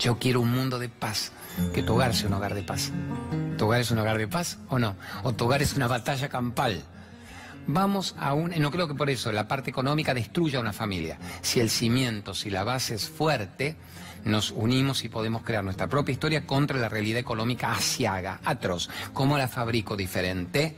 Yo 0.00 0.18
quiero 0.18 0.40
un 0.40 0.50
mundo 0.50 0.78
de 0.78 0.88
paz 0.88 1.32
que 1.74 1.82
tu 1.82 1.92
hogar 1.92 2.14
sea 2.14 2.28
un 2.28 2.34
hogar 2.34 2.54
de 2.54 2.62
paz. 2.62 2.90
¿Tu 3.58 3.66
hogar 3.66 3.82
es 3.82 3.90
un 3.90 3.98
hogar 3.98 4.16
de 4.16 4.28
paz 4.28 4.56
o 4.70 4.78
no? 4.78 4.96
¿O 5.24 5.34
tu 5.34 5.44
hogar 5.44 5.60
es 5.60 5.74
una 5.74 5.88
batalla 5.88 6.30
campal? 6.30 6.82
Vamos 7.66 8.14
a 8.18 8.34
un... 8.34 8.50
No 8.58 8.70
creo 8.70 8.88
que 8.88 8.94
por 8.94 9.10
eso 9.10 9.30
la 9.32 9.46
parte 9.46 9.70
económica 9.70 10.14
destruya 10.14 10.60
una 10.60 10.72
familia. 10.72 11.18
Si 11.40 11.60
el 11.60 11.70
cimiento, 11.70 12.34
si 12.34 12.50
la 12.50 12.64
base 12.64 12.94
es 12.94 13.08
fuerte, 13.08 13.76
nos 14.24 14.50
unimos 14.50 15.04
y 15.04 15.08
podemos 15.08 15.42
crear 15.42 15.62
nuestra 15.62 15.88
propia 15.88 16.12
historia 16.12 16.46
contra 16.46 16.78
la 16.78 16.88
realidad 16.88 17.20
económica 17.20 17.72
asiaga, 17.72 18.40
atroz. 18.44 18.88
¿Cómo 19.12 19.38
la 19.38 19.48
fabrico 19.48 19.96
diferente? 19.96 20.76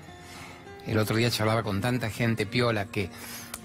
El 0.87 0.99
otro 0.99 1.17
día 1.17 1.31
charlaba 1.31 1.63
con 1.63 1.81
tanta 1.81 2.11
gente 2.11 2.45
piola 2.47 2.87
que 2.87 3.09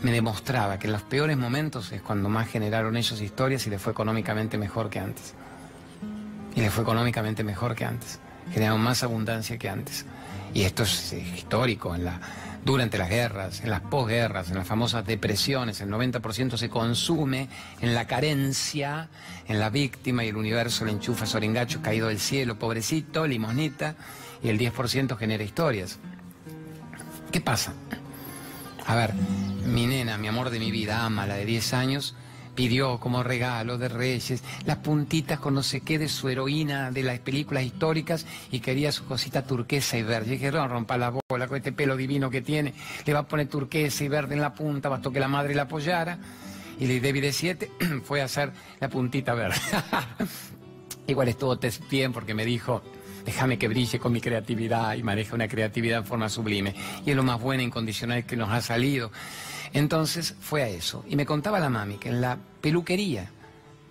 me 0.01 0.11
demostraba 0.11 0.79
que 0.79 0.87
en 0.87 0.93
los 0.93 1.01
peores 1.01 1.37
momentos 1.37 1.91
es 1.91 2.01
cuando 2.01 2.29
más 2.29 2.47
generaron 2.47 2.95
ellos 2.95 3.19
historias 3.19 3.67
y 3.67 3.69
les 3.69 3.81
fue 3.81 3.91
económicamente 3.91 4.57
mejor 4.57 4.89
que 4.89 4.99
antes 4.99 5.33
y 6.55 6.61
le 6.61 6.69
fue 6.69 6.83
económicamente 6.83 7.43
mejor 7.43 7.75
que 7.75 7.85
antes. 7.85 8.19
Generaron 8.51 8.81
más 8.81 9.03
abundancia 9.03 9.57
que 9.57 9.69
antes. 9.69 10.05
Y 10.53 10.63
esto 10.63 10.83
es 10.83 11.13
histórico. 11.13 11.93
En 11.95 12.05
la, 12.05 12.19
durante 12.65 12.97
las 12.97 13.09
guerras, 13.09 13.61
en 13.61 13.69
las 13.69 13.81
posguerras, 13.81 14.49
en 14.49 14.55
las 14.55 14.67
famosas 14.67 15.05
depresiones, 15.05 15.81
el 15.81 15.89
90% 15.89 16.57
se 16.57 16.69
consume 16.69 17.49
en 17.81 17.95
la 17.95 18.05
carencia, 18.05 19.09
en 19.47 19.59
la 19.59 19.69
víctima 19.69 20.23
y 20.23 20.29
el 20.29 20.37
universo 20.37 20.85
le 20.85 20.91
enchufa 20.91 21.25
soringacho 21.25 21.81
caído 21.81 22.07
del 22.07 22.19
cielo, 22.19 22.59
pobrecito, 22.59 23.25
limosnita, 23.25 23.95
y 24.43 24.49
el 24.49 24.59
10% 24.59 25.17
genera 25.17 25.43
historias. 25.43 25.99
¿Qué 27.31 27.41
pasa? 27.41 27.73
A 28.85 28.95
ver, 28.95 29.13
mi 29.65 29.85
nena, 29.85 30.17
mi 30.17 30.27
amor 30.27 30.49
de 30.49 30.59
mi 30.59 30.71
vida, 30.71 31.05
ama 31.05 31.27
la 31.27 31.35
de 31.35 31.45
10 31.45 31.73
años, 31.73 32.15
pidió 32.59 32.99
como 32.99 33.23
regalo 33.23 33.77
de 33.77 33.87
Reyes 33.87 34.43
las 34.65 34.79
puntitas 34.79 35.39
con 35.39 35.53
no 35.53 35.63
sé 35.63 35.79
qué 35.79 35.97
de 35.97 36.09
su 36.09 36.27
heroína 36.27 36.91
de 36.91 37.03
las 37.03 37.17
películas 37.19 37.63
históricas 37.63 38.25
y 38.51 38.59
quería 38.59 38.91
su 38.91 39.05
cosita 39.05 39.43
turquesa 39.43 39.97
y 39.97 40.03
verde. 40.03 40.27
Y 40.27 40.37
dije, 40.37 40.51
no, 40.51 40.67
rompa 40.67 40.97
la 40.97 41.13
bola 41.29 41.47
con 41.47 41.55
este 41.55 41.71
pelo 41.71 41.95
divino 41.95 42.29
que 42.29 42.41
tiene, 42.41 42.73
le 43.05 43.13
va 43.13 43.19
a 43.19 43.27
poner 43.29 43.47
turquesa 43.47 44.03
y 44.03 44.09
verde 44.09 44.35
en 44.35 44.41
la 44.41 44.53
punta, 44.53 44.89
bastó 44.89 45.09
que 45.09 45.21
la 45.21 45.29
madre 45.29 45.55
la 45.55 45.61
apoyara. 45.61 46.19
Y 46.81 46.85
le 46.85 46.99
Debbie 46.99 47.21
de 47.21 47.31
7 47.31 47.71
fue 48.03 48.21
a 48.21 48.25
hacer 48.25 48.51
la 48.81 48.89
puntita 48.89 49.33
verde. 49.33 49.55
Igual 51.07 51.29
estuvo 51.29 51.57
bien 51.89 52.11
porque 52.11 52.33
me 52.33 52.43
dijo, 52.43 52.83
déjame 53.25 53.57
que 53.57 53.69
brille 53.69 53.99
con 53.99 54.11
mi 54.11 54.19
creatividad 54.19 54.95
y 54.95 55.03
maneja 55.03 55.33
una 55.33 55.47
creatividad 55.47 55.99
en 55.99 56.05
forma 56.05 56.27
sublime. 56.27 56.75
Y 57.05 57.11
es 57.11 57.15
lo 57.15 57.23
más 57.23 57.39
bueno 57.39 57.61
e 57.61 57.67
incondicional 57.67 58.25
que 58.25 58.35
nos 58.35 58.49
ha 58.49 58.59
salido. 58.59 59.11
Entonces 59.73 60.35
fue 60.39 60.63
a 60.63 60.67
eso. 60.67 61.03
Y 61.07 61.15
me 61.15 61.25
contaba 61.25 61.59
la 61.59 61.69
mami 61.69 61.97
que 61.97 62.09
en 62.09 62.21
la 62.21 62.37
peluquería 62.61 63.31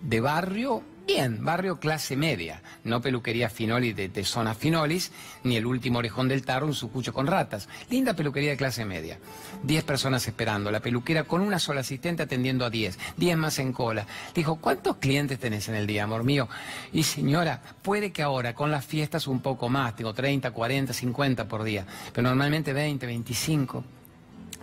de 0.01 0.21
barrio, 0.21 0.81
bien, 1.05 1.43
barrio 1.43 1.79
clase 1.79 2.15
media, 2.15 2.61
no 2.83 3.01
peluquería 3.01 3.49
finoli 3.49 3.93
de, 3.93 4.23
zona 4.23 4.53
finolis, 4.53 5.11
ni 5.43 5.57
el 5.57 5.65
último 5.65 5.99
orejón 5.99 6.27
del 6.27 6.45
tarro, 6.45 6.67
un 6.67 6.73
sucucho 6.73 7.13
con 7.13 7.27
ratas. 7.27 7.67
Linda 7.89 8.13
peluquería 8.13 8.51
de 8.51 8.57
clase 8.57 8.85
media. 8.85 9.19
Diez 9.63 9.83
personas 9.83 10.27
esperando, 10.27 10.71
la 10.71 10.79
peluquera 10.79 11.23
con 11.23 11.41
una 11.41 11.59
sola 11.59 11.81
asistente 11.81 12.23
atendiendo 12.23 12.65
a 12.65 12.69
diez, 12.69 12.97
diez 13.17 13.37
más 13.37 13.59
en 13.59 13.73
cola. 13.73 14.05
Dijo, 14.33 14.57
¿cuántos 14.57 14.97
clientes 14.97 15.39
tenés 15.39 15.67
en 15.67 15.75
el 15.75 15.87
día, 15.87 16.03
amor 16.03 16.23
mío? 16.23 16.47
Y 16.93 17.03
señora, 17.03 17.61
puede 17.81 18.11
que 18.11 18.23
ahora 18.23 18.53
con 18.53 18.71
las 18.71 18.85
fiestas 18.85 19.27
un 19.27 19.41
poco 19.41 19.69
más, 19.69 19.95
tengo 19.95 20.13
30, 20.13 20.51
40, 20.51 20.93
50 20.93 21.47
por 21.47 21.63
día, 21.63 21.85
pero 22.13 22.27
normalmente 22.27 22.71
20, 22.71 23.05
25. 23.05 23.83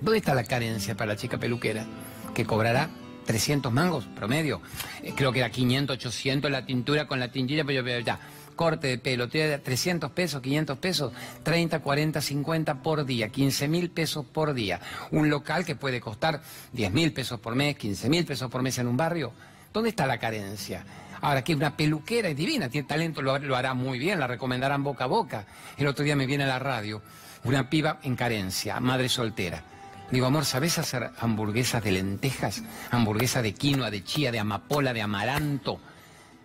¿Dónde 0.00 0.18
está 0.18 0.35
la 0.35 0.44
carencia 0.44 0.94
para 0.94 1.12
la 1.12 1.16
chica 1.16 1.38
peluquera? 1.38 1.87
Que 2.35 2.44
cobrará 2.44 2.90
300 3.24 3.72
mangos 3.72 4.04
promedio. 4.14 4.61
Eh, 5.02 5.14
creo 5.16 5.32
que 5.32 5.38
era 5.38 5.50
500, 5.50 5.96
800 5.96 6.50
la 6.50 6.66
tintura 6.66 7.06
con 7.06 7.18
la 7.18 7.32
tintilla, 7.32 7.64
pero 7.64 8.00
ya. 8.00 8.18
Corte 8.54 8.88
de 8.88 8.98
pelo, 8.98 9.28
300 9.28 10.11
pesos, 10.12 10.40
500 10.40 10.78
pesos, 10.78 11.12
30, 11.42 11.80
40, 11.80 12.20
50 12.22 12.82
por 12.82 13.04
día, 13.04 13.28
15 13.28 13.68
mil 13.68 13.90
pesos 13.90 14.24
por 14.24 14.54
día. 14.54 14.80
Un 15.11 15.28
local 15.28 15.66
que 15.66 15.76
puede 15.76 16.00
costar 16.00 16.40
10 16.72 16.90
mil 16.90 17.12
pesos 17.12 17.38
por 17.38 17.54
mes, 17.54 17.76
15 17.76 18.09
mil 18.09 18.24
pesos 18.24 18.50
por 18.50 18.62
mes 18.62 18.78
en 18.78 18.87
un 18.87 18.96
barrio. 18.96 19.32
¿Dónde 19.74 19.90
está 19.90 20.06
la 20.06 20.16
carencia? 20.16 20.85
Ahora, 21.20 21.44
que 21.44 21.54
una 21.54 21.76
peluquera 21.76 22.28
es 22.28 22.37
divina, 22.37 22.70
tiene 22.70 22.88
talento, 22.88 23.20
lo, 23.20 23.38
lo 23.38 23.56
hará 23.56 23.74
muy 23.74 23.98
bien, 23.98 24.18
la 24.18 24.26
recomendarán 24.26 24.82
boca 24.82 25.04
a 25.04 25.09
boca. 25.09 25.46
El 25.76 25.87
otro 25.87 26.02
día 26.02 26.16
me 26.16 26.26
viene 26.26 26.44
a 26.44 26.48
la 26.48 26.59
radio 26.59 27.02
una 27.44 27.68
piba 27.68 27.98
en 28.04 28.16
carencia, 28.16 28.80
madre 28.80 29.11
soltera. 29.11 29.76
Digo, 30.11 30.27
amor, 30.27 30.45
¿sabes 30.45 30.79
hacer 30.79 31.11
hamburguesas 31.19 31.83
de 31.83 31.92
lentejas? 31.92 32.62
Hamburguesas 32.90 33.42
de 33.42 33.55
quinoa, 33.55 33.90
de 33.90 34.05
chía, 34.05 34.31
de 34.31 34.38
amapola, 34.38 34.92
de 34.92 35.03
amaranto. 35.03 35.81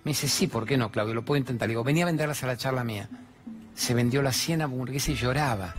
Me 0.04 0.12
dice, 0.12 0.28
sí, 0.28 0.48
¿por 0.48 0.66
qué 0.66 0.78
no, 0.78 0.92
Claudio? 0.92 1.14
Lo 1.14 1.24
puedo 1.24 1.38
intentar. 1.38 1.70
Digo, 1.70 1.84
venía 1.84 2.04
a 2.04 2.08
venderlas 2.08 2.44
a 2.44 2.48
la 2.48 2.58
charla 2.58 2.84
mía. 2.84 3.08
Se 3.76 3.94
vendió 3.94 4.22
las 4.24 4.36
100 4.36 4.64
hamburguesas 4.64 5.10
y 5.10 5.16
lloraba. 5.16 5.76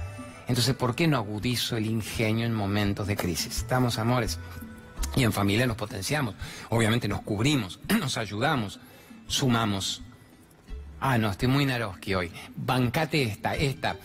Entonces, 0.47 0.77
¿por 0.77 0.95
qué 0.95 1.09
no 1.09 1.17
agudizo 1.17 1.77
el 1.77 1.87
ingenio 1.87 2.47
en 2.47 2.55
momentos 2.55 3.07
de 3.07 3.17
crisis? 3.17 3.59
Estamos, 3.59 3.99
amores. 3.99 4.39
Y 5.17 5.25
en 5.25 5.33
familia 5.33 5.67
nos 5.67 5.77
potenciamos. 5.77 6.35
Obviamente 6.71 7.09
nos 7.09 7.23
cubrimos, 7.23 7.81
nos 8.01 8.17
ayudamos, 8.17 8.79
sumamos. 9.27 10.03
Ah, 11.05 11.19
no, 11.19 11.33
estoy 11.33 11.49
muy 11.49 11.67
Naroski 11.67 12.15
hoy. 12.15 12.31
Bancate 12.55 13.25
esta, 13.25 13.57
esta. 13.57 13.97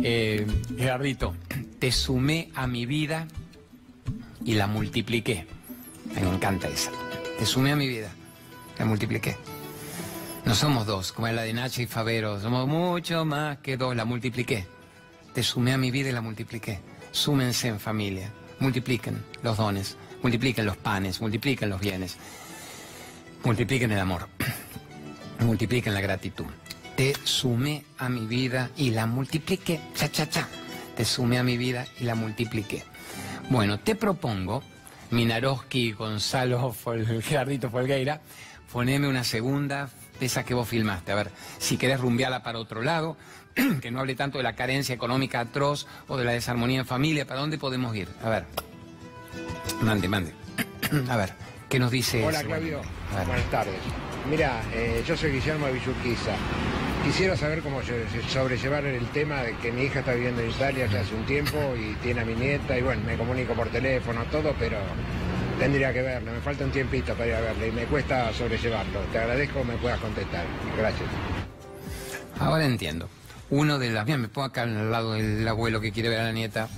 Eh, 0.00 0.46
Gerardito, 0.78 1.34
te 1.80 1.90
sumé 1.90 2.52
a 2.54 2.68
mi 2.68 2.86
vida 2.86 3.26
y 4.44 4.54
la 4.54 4.68
multipliqué. 4.68 5.48
me 6.14 6.20
encanta 6.20 6.68
esa. 6.68 6.92
Te 7.40 7.44
sumé 7.44 7.72
a 7.72 7.76
mi 7.76 7.88
vida, 7.88 8.08
la 8.78 8.84
multipliqué. 8.84 9.36
No 10.44 10.54
somos 10.54 10.86
dos, 10.86 11.10
como 11.10 11.26
la 11.26 11.42
de 11.42 11.52
Nacho 11.52 11.82
y 11.82 11.86
Favero, 11.86 12.40
somos 12.40 12.68
mucho 12.68 13.24
más 13.24 13.58
que 13.58 13.76
dos, 13.76 13.96
la 13.96 14.04
multipliqué. 14.04 14.64
Te 15.34 15.42
sumé 15.42 15.72
a 15.72 15.76
mi 15.76 15.90
vida 15.90 16.10
y 16.10 16.12
la 16.12 16.20
multipliqué. 16.20 16.78
Súmense 17.10 17.66
en 17.66 17.80
familia, 17.80 18.30
multipliquen 18.60 19.24
los 19.42 19.56
dones, 19.56 19.96
multipliquen 20.22 20.66
los 20.66 20.76
panes, 20.76 21.20
multipliquen 21.20 21.68
los 21.68 21.80
bienes, 21.80 22.16
multipliquen 23.42 23.90
el 23.90 23.98
amor, 23.98 24.28
multipliquen 25.40 25.94
la 25.94 26.00
gratitud. 26.00 26.46
Te 26.96 27.14
sumé 27.24 27.84
a 27.98 28.08
mi 28.08 28.26
vida 28.26 28.70
y 28.76 28.90
la 28.90 29.06
multipliqué. 29.06 29.80
Cha, 29.94 30.10
cha, 30.10 30.28
cha. 30.28 30.48
Te 30.96 31.04
sumé 31.04 31.38
a 31.38 31.42
mi 31.42 31.56
vida 31.56 31.86
y 31.98 32.04
la 32.04 32.14
multipliqué. 32.14 32.84
Bueno, 33.50 33.80
te 33.80 33.94
propongo, 33.94 34.62
Minaroski, 35.10 35.92
Gonzalo, 35.92 36.74
Gerardito 37.22 37.68
Folgueira, 37.68 38.20
poneme 38.72 39.08
una 39.08 39.24
segunda 39.24 39.90
de 40.20 40.26
esa 40.26 40.44
que 40.44 40.54
vos 40.54 40.68
filmaste. 40.68 41.12
A 41.12 41.16
ver, 41.16 41.30
si 41.58 41.76
querés 41.76 42.00
rumbearla 42.00 42.42
para 42.42 42.58
otro 42.58 42.82
lado, 42.82 43.16
que 43.80 43.90
no 43.90 44.00
hable 44.00 44.14
tanto 44.14 44.38
de 44.38 44.44
la 44.44 44.54
carencia 44.54 44.94
económica 44.94 45.40
atroz 45.40 45.86
o 46.08 46.16
de 46.16 46.24
la 46.24 46.32
desarmonía 46.32 46.80
en 46.80 46.86
familia, 46.86 47.26
¿para 47.26 47.40
dónde 47.40 47.58
podemos 47.58 47.94
ir? 47.96 48.08
A 48.22 48.30
ver. 48.30 48.44
Mande, 49.82 50.08
mande. 50.08 50.32
A 51.08 51.16
ver, 51.16 51.34
¿qué 51.68 51.78
nos 51.78 51.90
dice? 51.90 52.24
Hola, 52.24 52.42
Claudio. 52.44 52.80
Buenas 53.26 53.50
tardes. 53.50 53.74
Mira, 54.28 54.62
eh, 54.72 55.04
yo 55.06 55.16
soy 55.16 55.32
Guillermo 55.32 55.66
Villurquiza. 55.66 56.32
Quisiera 57.04 57.36
saber 57.36 57.60
cómo 57.60 57.80
sobrellevar 58.28 58.86
el 58.86 59.06
tema 59.08 59.42
de 59.42 59.54
que 59.58 59.70
mi 59.70 59.82
hija 59.82 60.00
está 60.00 60.14
viviendo 60.14 60.40
en 60.40 60.50
Italia 60.50 60.86
hace 60.86 61.14
un 61.14 61.26
tiempo 61.26 61.58
y 61.76 61.94
tiene 61.96 62.22
a 62.22 62.24
mi 62.24 62.34
nieta 62.34 62.78
y 62.78 62.82
bueno, 62.82 63.02
me 63.04 63.18
comunico 63.18 63.52
por 63.52 63.68
teléfono, 63.68 64.24
todo, 64.30 64.54
pero 64.58 64.78
tendría 65.58 65.92
que 65.92 66.00
verla. 66.00 66.32
Me 66.32 66.40
falta 66.40 66.64
un 66.64 66.70
tiempito 66.70 67.12
para 67.12 67.26
ir 67.26 67.34
a 67.34 67.40
verla 67.42 67.66
y 67.66 67.72
me 67.72 67.84
cuesta 67.84 68.32
sobrellevarlo. 68.32 69.00
Te 69.12 69.18
agradezco 69.18 69.62
me 69.62 69.76
puedas 69.76 70.00
contestar. 70.00 70.46
Gracias. 70.78 71.08
Ahora 72.40 72.64
entiendo. 72.64 73.10
Uno 73.50 73.78
de 73.78 73.90
las... 73.90 74.06
Mira, 74.06 74.16
me 74.16 74.28
pongo 74.28 74.46
acá 74.46 74.62
al 74.62 74.90
lado 74.90 75.12
del 75.12 75.46
abuelo 75.46 75.82
que 75.82 75.92
quiere 75.92 76.08
ver 76.08 76.20
a 76.20 76.24
la 76.24 76.32
nieta. 76.32 76.68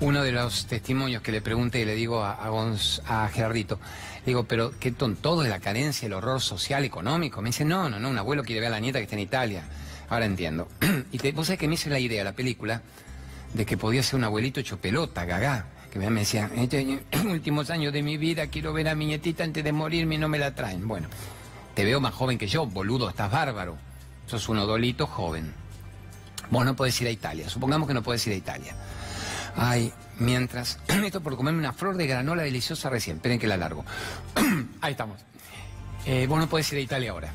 Uno 0.00 0.24
de 0.24 0.32
los 0.32 0.66
testimonios 0.66 1.22
que 1.22 1.30
le 1.30 1.40
pregunté 1.40 1.80
y 1.80 1.84
le 1.84 1.94
digo 1.94 2.24
a, 2.24 2.32
a, 2.32 3.24
a 3.24 3.28
Gerardito, 3.28 3.78
digo, 4.26 4.44
pero 4.44 4.72
¿qué 4.78 4.92
ton 4.92 5.16
todo 5.16 5.42
es 5.42 5.50
la 5.50 5.60
carencia, 5.60 6.06
el 6.06 6.12
horror 6.12 6.40
social, 6.40 6.84
económico? 6.84 7.42
Me 7.42 7.50
dice, 7.50 7.64
no, 7.64 7.88
no, 7.88 7.98
no, 7.98 8.10
un 8.10 8.18
abuelo 8.18 8.42
quiere 8.42 8.60
ver 8.60 8.68
a 8.68 8.72
la 8.72 8.80
nieta 8.80 8.98
que 8.98 9.04
está 9.04 9.16
en 9.16 9.22
Italia. 9.22 9.64
Ahora 10.08 10.26
entiendo. 10.26 10.68
y 11.12 11.32
vos 11.32 11.46
sabés 11.46 11.60
que 11.60 11.68
me 11.68 11.74
hice 11.74 11.90
la 11.90 11.98
idea, 11.98 12.24
la 12.24 12.32
película, 12.32 12.82
de 13.54 13.66
que 13.66 13.76
podía 13.76 14.02
ser 14.02 14.16
un 14.16 14.24
abuelito 14.24 14.60
hecho 14.60 14.78
pelota, 14.78 15.24
gagá. 15.24 15.66
Que 15.92 15.98
me 15.98 16.20
decía, 16.20 16.50
este, 16.56 17.00
últimos 17.24 17.70
años 17.70 17.92
de 17.92 18.02
mi 18.02 18.16
vida 18.16 18.46
quiero 18.48 18.72
ver 18.72 18.88
a 18.88 18.94
mi 18.94 19.06
nietita 19.06 19.44
antes 19.44 19.64
de 19.64 19.72
morirme 19.72 20.16
y 20.16 20.18
no 20.18 20.28
me 20.28 20.38
la 20.38 20.54
traen. 20.54 20.86
Bueno, 20.86 21.08
te 21.74 21.84
veo 21.84 22.00
más 22.00 22.14
joven 22.14 22.38
que 22.38 22.46
yo, 22.46 22.66
boludo, 22.66 23.08
estás 23.08 23.30
bárbaro. 23.30 23.76
Sos 24.26 24.48
un 24.48 24.58
odolito 24.58 25.06
joven. 25.06 25.52
Vos 26.50 26.64
no 26.64 26.74
podés 26.74 27.00
ir 27.00 27.08
a 27.08 27.10
Italia. 27.10 27.48
Supongamos 27.48 27.88
que 27.88 27.94
no 27.94 28.02
podés 28.02 28.26
ir 28.26 28.32
a 28.32 28.36
Italia. 28.36 28.74
Ay, 29.56 29.92
mientras. 30.18 30.78
Esto 30.88 31.20
por 31.20 31.36
comerme 31.36 31.58
una 31.58 31.72
flor 31.72 31.96
de 31.96 32.06
granola 32.06 32.42
deliciosa 32.42 32.90
recién. 32.90 33.16
Esperen 33.16 33.38
que 33.38 33.46
la 33.46 33.56
largo. 33.56 33.84
Ahí 34.80 34.92
estamos. 34.92 35.20
Eh, 36.06 36.26
vos 36.26 36.38
no 36.38 36.48
podés 36.48 36.72
ir 36.72 36.78
a 36.78 36.82
Italia 36.82 37.10
ahora. 37.10 37.32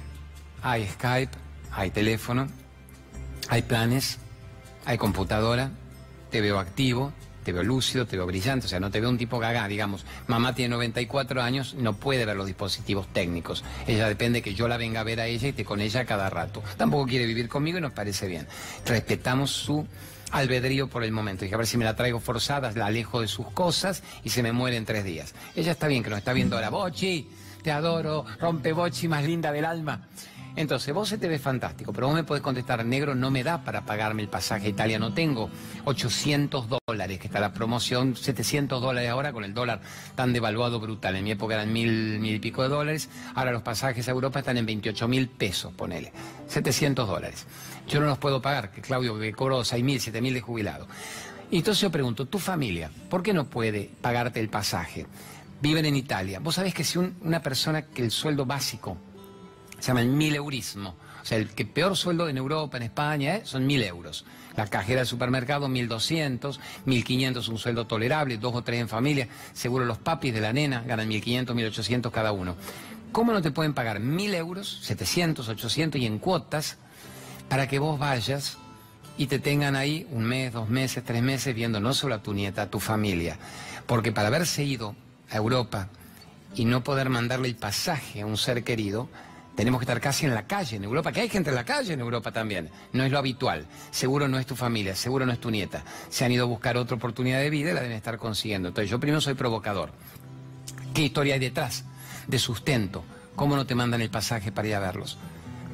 Hay 0.63 0.87
Skype, 0.87 1.37
hay 1.71 1.91
teléfono, 1.91 2.47
hay 3.49 3.61
planes, 3.61 4.17
hay 4.85 4.97
computadora, 4.97 5.69
te 6.31 6.41
veo 6.41 6.57
activo, 6.57 7.13
te 7.43 7.51
veo 7.51 7.61
lúcido, 7.61 8.07
te 8.07 8.17
veo 8.17 8.25
brillante, 8.25 8.65
o 8.65 8.69
sea, 8.69 8.79
no 8.79 8.89
te 8.89 8.99
veo 8.99 9.09
un 9.09 9.19
tipo 9.19 9.37
gaga, 9.37 9.67
digamos. 9.67 10.03
Mamá 10.25 10.55
tiene 10.55 10.73
94 10.73 11.43
años, 11.43 11.75
no 11.75 11.93
puede 11.93 12.25
ver 12.25 12.35
los 12.35 12.47
dispositivos 12.47 13.07
técnicos. 13.13 13.63
Ella 13.85 14.09
depende 14.09 14.41
que 14.41 14.55
yo 14.55 14.67
la 14.67 14.77
venga 14.77 15.01
a 15.01 15.03
ver 15.03 15.19
a 15.19 15.27
ella 15.27 15.45
y 15.45 15.49
esté 15.51 15.63
con 15.63 15.79
ella 15.79 16.05
cada 16.05 16.29
rato. 16.31 16.63
Tampoco 16.75 17.05
quiere 17.05 17.27
vivir 17.27 17.47
conmigo 17.47 17.77
y 17.77 17.81
nos 17.81 17.91
parece 17.91 18.27
bien. 18.27 18.47
Respetamos 18.85 19.51
su 19.51 19.85
albedrío 20.35 20.87
por 20.87 21.03
el 21.03 21.11
momento. 21.11 21.45
Dije, 21.45 21.55
a 21.55 21.57
ver 21.57 21.67
si 21.67 21.77
me 21.77 21.85
la 21.85 21.95
traigo 21.95 22.19
forzada, 22.19 22.71
la 22.73 22.87
alejo 22.87 23.21
de 23.21 23.27
sus 23.27 23.47
cosas 23.47 24.03
y 24.23 24.29
se 24.29 24.43
me 24.43 24.51
muere 24.51 24.75
en 24.77 24.85
tres 24.85 25.05
días. 25.05 25.33
Ella 25.55 25.71
está 25.71 25.87
bien, 25.87 26.03
que 26.03 26.09
nos 26.09 26.19
está 26.19 26.33
viendo 26.33 26.57
ahora. 26.57 26.69
Bochi, 26.69 27.27
te 27.63 27.71
adoro, 27.71 28.25
rompe 28.39 28.73
Bochi 28.73 29.07
más 29.07 29.23
linda 29.23 29.51
del 29.51 29.65
alma. 29.65 30.07
Entonces, 30.57 30.93
vos 30.93 31.09
se 31.09 31.17
te 31.17 31.27
ve 31.27 31.37
fantástico, 31.37 31.91
pero 31.91 32.07
vos 32.07 32.15
me 32.15 32.23
podés 32.23 32.41
contestar, 32.41 32.85
negro, 32.85 33.13
no 33.13 33.29
me 33.29 33.43
da 33.43 33.63
para 33.63 33.85
pagarme 33.85 34.21
el 34.21 34.29
pasaje 34.29 34.67
a 34.67 34.69
Italia, 34.69 34.97
no 34.97 35.13
tengo 35.13 35.49
800 35.83 36.67
dólares, 36.87 37.19
que 37.19 37.27
está 37.27 37.41
la 37.41 37.51
promoción, 37.51 38.15
700 38.15 38.81
dólares 38.81 39.09
ahora 39.09 39.33
con 39.33 39.43
el 39.43 39.53
dólar 39.53 39.81
tan 40.15 40.31
devaluado 40.31 40.79
brutal. 40.79 41.17
En 41.17 41.25
mi 41.25 41.31
época 41.31 41.55
eran 41.55 41.73
mil, 41.73 42.19
mil 42.19 42.35
y 42.35 42.39
pico 42.39 42.63
de 42.63 42.69
dólares, 42.69 43.09
ahora 43.33 43.51
los 43.51 43.63
pasajes 43.63 44.07
a 44.07 44.11
Europa 44.11 44.39
están 44.39 44.57
en 44.57 44.65
28 44.65 45.07
mil 45.09 45.27
pesos, 45.27 45.73
ponele, 45.73 46.13
700 46.47 47.05
dólares. 47.05 47.45
Yo 47.87 47.99
no 47.99 48.07
los 48.07 48.17
puedo 48.17 48.41
pagar, 48.41 48.71
que 48.71 48.81
Claudio 48.81 49.19
que 49.19 49.33
cobró 49.33 49.63
6 49.63 49.83
mil, 49.83 49.99
7 49.99 50.21
mil 50.21 50.33
de 50.33 50.41
jubilado. 50.41 50.87
Y 51.51 51.57
entonces 51.57 51.81
yo 51.81 51.91
pregunto, 51.91 52.25
tu 52.25 52.39
familia, 52.39 52.89
¿por 53.09 53.21
qué 53.21 53.33
no 53.33 53.45
puede 53.45 53.89
pagarte 54.01 54.39
el 54.39 54.49
pasaje? 54.49 55.05
Viven 55.61 55.85
en 55.85 55.95
Italia. 55.95 56.39
Vos 56.39 56.55
sabés 56.55 56.73
que 56.73 56.83
si 56.83 56.97
una 56.97 57.41
persona 57.41 57.83
que 57.83 58.03
el 58.03 58.11
sueldo 58.11 58.45
básico 58.45 58.97
se 59.79 59.87
llama 59.87 60.01
el 60.01 60.09
mil 60.09 60.35
eurismo. 60.35 60.95
O 61.21 61.25
sea, 61.25 61.37
el 61.37 61.49
que 61.49 61.65
peor 61.65 61.97
sueldo 61.97 62.29
en 62.29 62.37
Europa, 62.37 62.77
en 62.77 62.83
España, 62.83 63.37
¿eh? 63.37 63.41
son 63.45 63.65
mil 63.65 63.81
euros. 63.83 64.25
La 64.55 64.67
cajera 64.67 65.01
del 65.01 65.07
supermercado, 65.07 65.67
mil 65.67 65.87
doscientos, 65.87 66.59
mil 66.85 67.03
quinientos 67.03 67.47
un 67.49 67.57
sueldo 67.57 67.87
tolerable, 67.87 68.37
dos 68.37 68.55
o 68.55 68.61
tres 68.63 68.81
en 68.81 68.87
familia. 68.87 69.27
Seguro 69.53 69.85
los 69.85 69.97
papis 69.97 70.33
de 70.33 70.41
la 70.41 70.53
nena 70.53 70.83
ganan 70.85 71.07
mil 71.07 71.21
quinientos, 71.21 71.55
mil 71.55 71.65
ochocientos 71.65 72.11
cada 72.11 72.31
uno. 72.31 72.55
¿Cómo 73.11 73.31
no 73.31 73.41
te 73.41 73.51
pueden 73.51 73.73
pagar 73.73 73.99
mil 73.99 74.33
euros, 74.33 74.79
setecientos, 74.81 75.49
ochocientos 75.49 75.99
y 75.99 76.05
en 76.05 76.19
cuotas 76.19 76.77
para 77.49 77.67
que 77.67 77.79
vos 77.79 77.99
vayas 77.99 78.57
y 79.17 79.27
te 79.27 79.39
tengan 79.39 79.75
ahí 79.75 80.07
un 80.11 80.23
mes, 80.23 80.51
dos 80.53 80.69
meses, 80.69 81.03
tres 81.03 81.21
meses 81.21 81.55
viendo 81.55 81.79
no 81.79 81.93
solo 81.93 82.15
a 82.15 82.23
tu 82.23 82.33
nieta, 82.33 82.63
a 82.63 82.69
tu 82.69 82.79
familia? 82.79 83.37
Porque 83.87 84.11
para 84.11 84.27
haberse 84.27 84.63
ido 84.63 84.95
a 85.29 85.37
Europa 85.37 85.89
y 86.55 86.65
no 86.65 86.83
poder 86.83 87.09
mandarle 87.09 87.47
el 87.47 87.55
pasaje 87.55 88.21
a 88.21 88.25
un 88.25 88.37
ser 88.37 88.63
querido, 88.63 89.09
tenemos 89.55 89.79
que 89.79 89.83
estar 89.83 90.01
casi 90.01 90.25
en 90.25 90.33
la 90.33 90.47
calle 90.47 90.75
en 90.75 90.83
Europa, 90.83 91.11
que 91.11 91.21
hay 91.21 91.29
gente 91.29 91.49
en 91.49 91.55
la 91.55 91.63
calle 91.63 91.93
en 91.93 92.01
Europa 92.01 92.31
también. 92.31 92.69
No 92.91 93.03
es 93.03 93.11
lo 93.11 93.17
habitual. 93.17 93.65
Seguro 93.89 94.27
no 94.27 94.37
es 94.37 94.45
tu 94.45 94.55
familia, 94.55 94.95
seguro 94.95 95.25
no 95.25 95.31
es 95.31 95.39
tu 95.39 95.49
nieta. 95.49 95.83
Se 96.09 96.25
han 96.25 96.31
ido 96.31 96.43
a 96.43 96.47
buscar 96.47 96.75
otra 96.77 96.97
oportunidad 96.97 97.39
de 97.39 97.49
vida 97.49 97.71
y 97.71 97.73
la 97.73 97.81
deben 97.81 97.95
estar 97.95 98.17
consiguiendo. 98.17 98.67
Entonces 98.67 98.91
yo 98.91 98.99
primero 98.99 99.21
soy 99.21 99.35
provocador. 99.35 99.91
¿Qué 100.93 101.03
historia 101.03 101.35
hay 101.35 101.39
detrás? 101.39 101.85
De 102.27 102.37
sustento. 102.37 103.03
¿Cómo 103.35 103.55
no 103.55 103.65
te 103.65 103.75
mandan 103.75 104.01
el 104.01 104.09
pasaje 104.09 104.51
para 104.51 104.67
ir 104.67 104.75
a 104.75 104.79
verlos? 104.79 105.17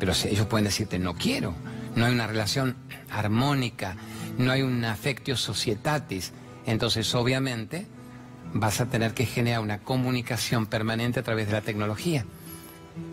Pero 0.02 0.14
ellos 0.26 0.48
pueden 0.48 0.66
decirte, 0.66 0.98
no 0.98 1.14
quiero. 1.14 1.54
No 1.96 2.08
hay 2.08 2.12
una 2.12 2.26
relación 2.26 2.76
armónica, 3.12 3.96
no 4.40 4.52
hay 4.52 4.64
un 4.64 4.84
afectio 4.84 5.38
societatis. 5.38 6.34
Entonces 6.66 7.14
obviamente 7.14 7.86
vas 8.52 8.82
a 8.82 8.88
tener 8.88 9.14
que 9.14 9.28
generar 9.28 9.60
una 9.60 9.78
comunicación 9.82 10.66
permanente 10.66 11.20
a 11.20 11.24
través 11.24 11.46
de 11.46 11.54
la 11.54 11.62
tecnología 11.62 12.26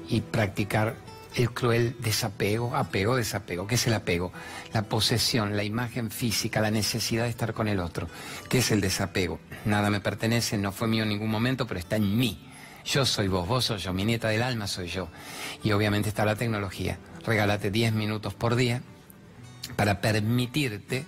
y 0.08 0.22
practicar 0.22 0.96
el 1.34 1.50
cruel 1.50 1.94
desapego, 2.00 2.74
apego, 2.74 3.16
desapego. 3.16 3.66
¿Qué 3.66 3.74
es 3.74 3.86
el 3.86 3.92
apego? 3.92 4.32
La 4.72 4.84
posesión, 4.84 5.58
la 5.58 5.64
imagen 5.64 6.10
física, 6.10 6.62
la 6.62 6.70
necesidad 6.70 7.24
de 7.24 7.28
estar 7.28 7.52
con 7.52 7.68
el 7.68 7.80
otro. 7.80 8.08
¿Qué 8.48 8.60
es 8.60 8.70
el 8.70 8.80
desapego? 8.80 9.40
Nada 9.66 9.90
me 9.90 10.00
pertenece, 10.00 10.56
no 10.56 10.72
fue 10.72 10.88
mío 10.88 11.02
en 11.02 11.10
ningún 11.10 11.30
momento, 11.30 11.66
pero 11.66 11.80
está 11.80 11.96
en 11.96 12.16
mí. 12.16 12.47
Yo 12.90 13.04
soy 13.04 13.28
vos, 13.28 13.46
vos 13.46 13.66
soy 13.66 13.78
yo, 13.78 13.92
mi 13.92 14.06
nieta 14.06 14.28
del 14.28 14.42
alma 14.42 14.66
soy 14.66 14.88
yo. 14.88 15.08
Y 15.62 15.72
obviamente 15.72 16.08
está 16.08 16.24
la 16.24 16.36
tecnología. 16.36 16.98
Regálate 17.26 17.70
10 17.70 17.92
minutos 17.92 18.32
por 18.32 18.56
día 18.56 18.80
para 19.76 20.00
permitirte 20.00 21.04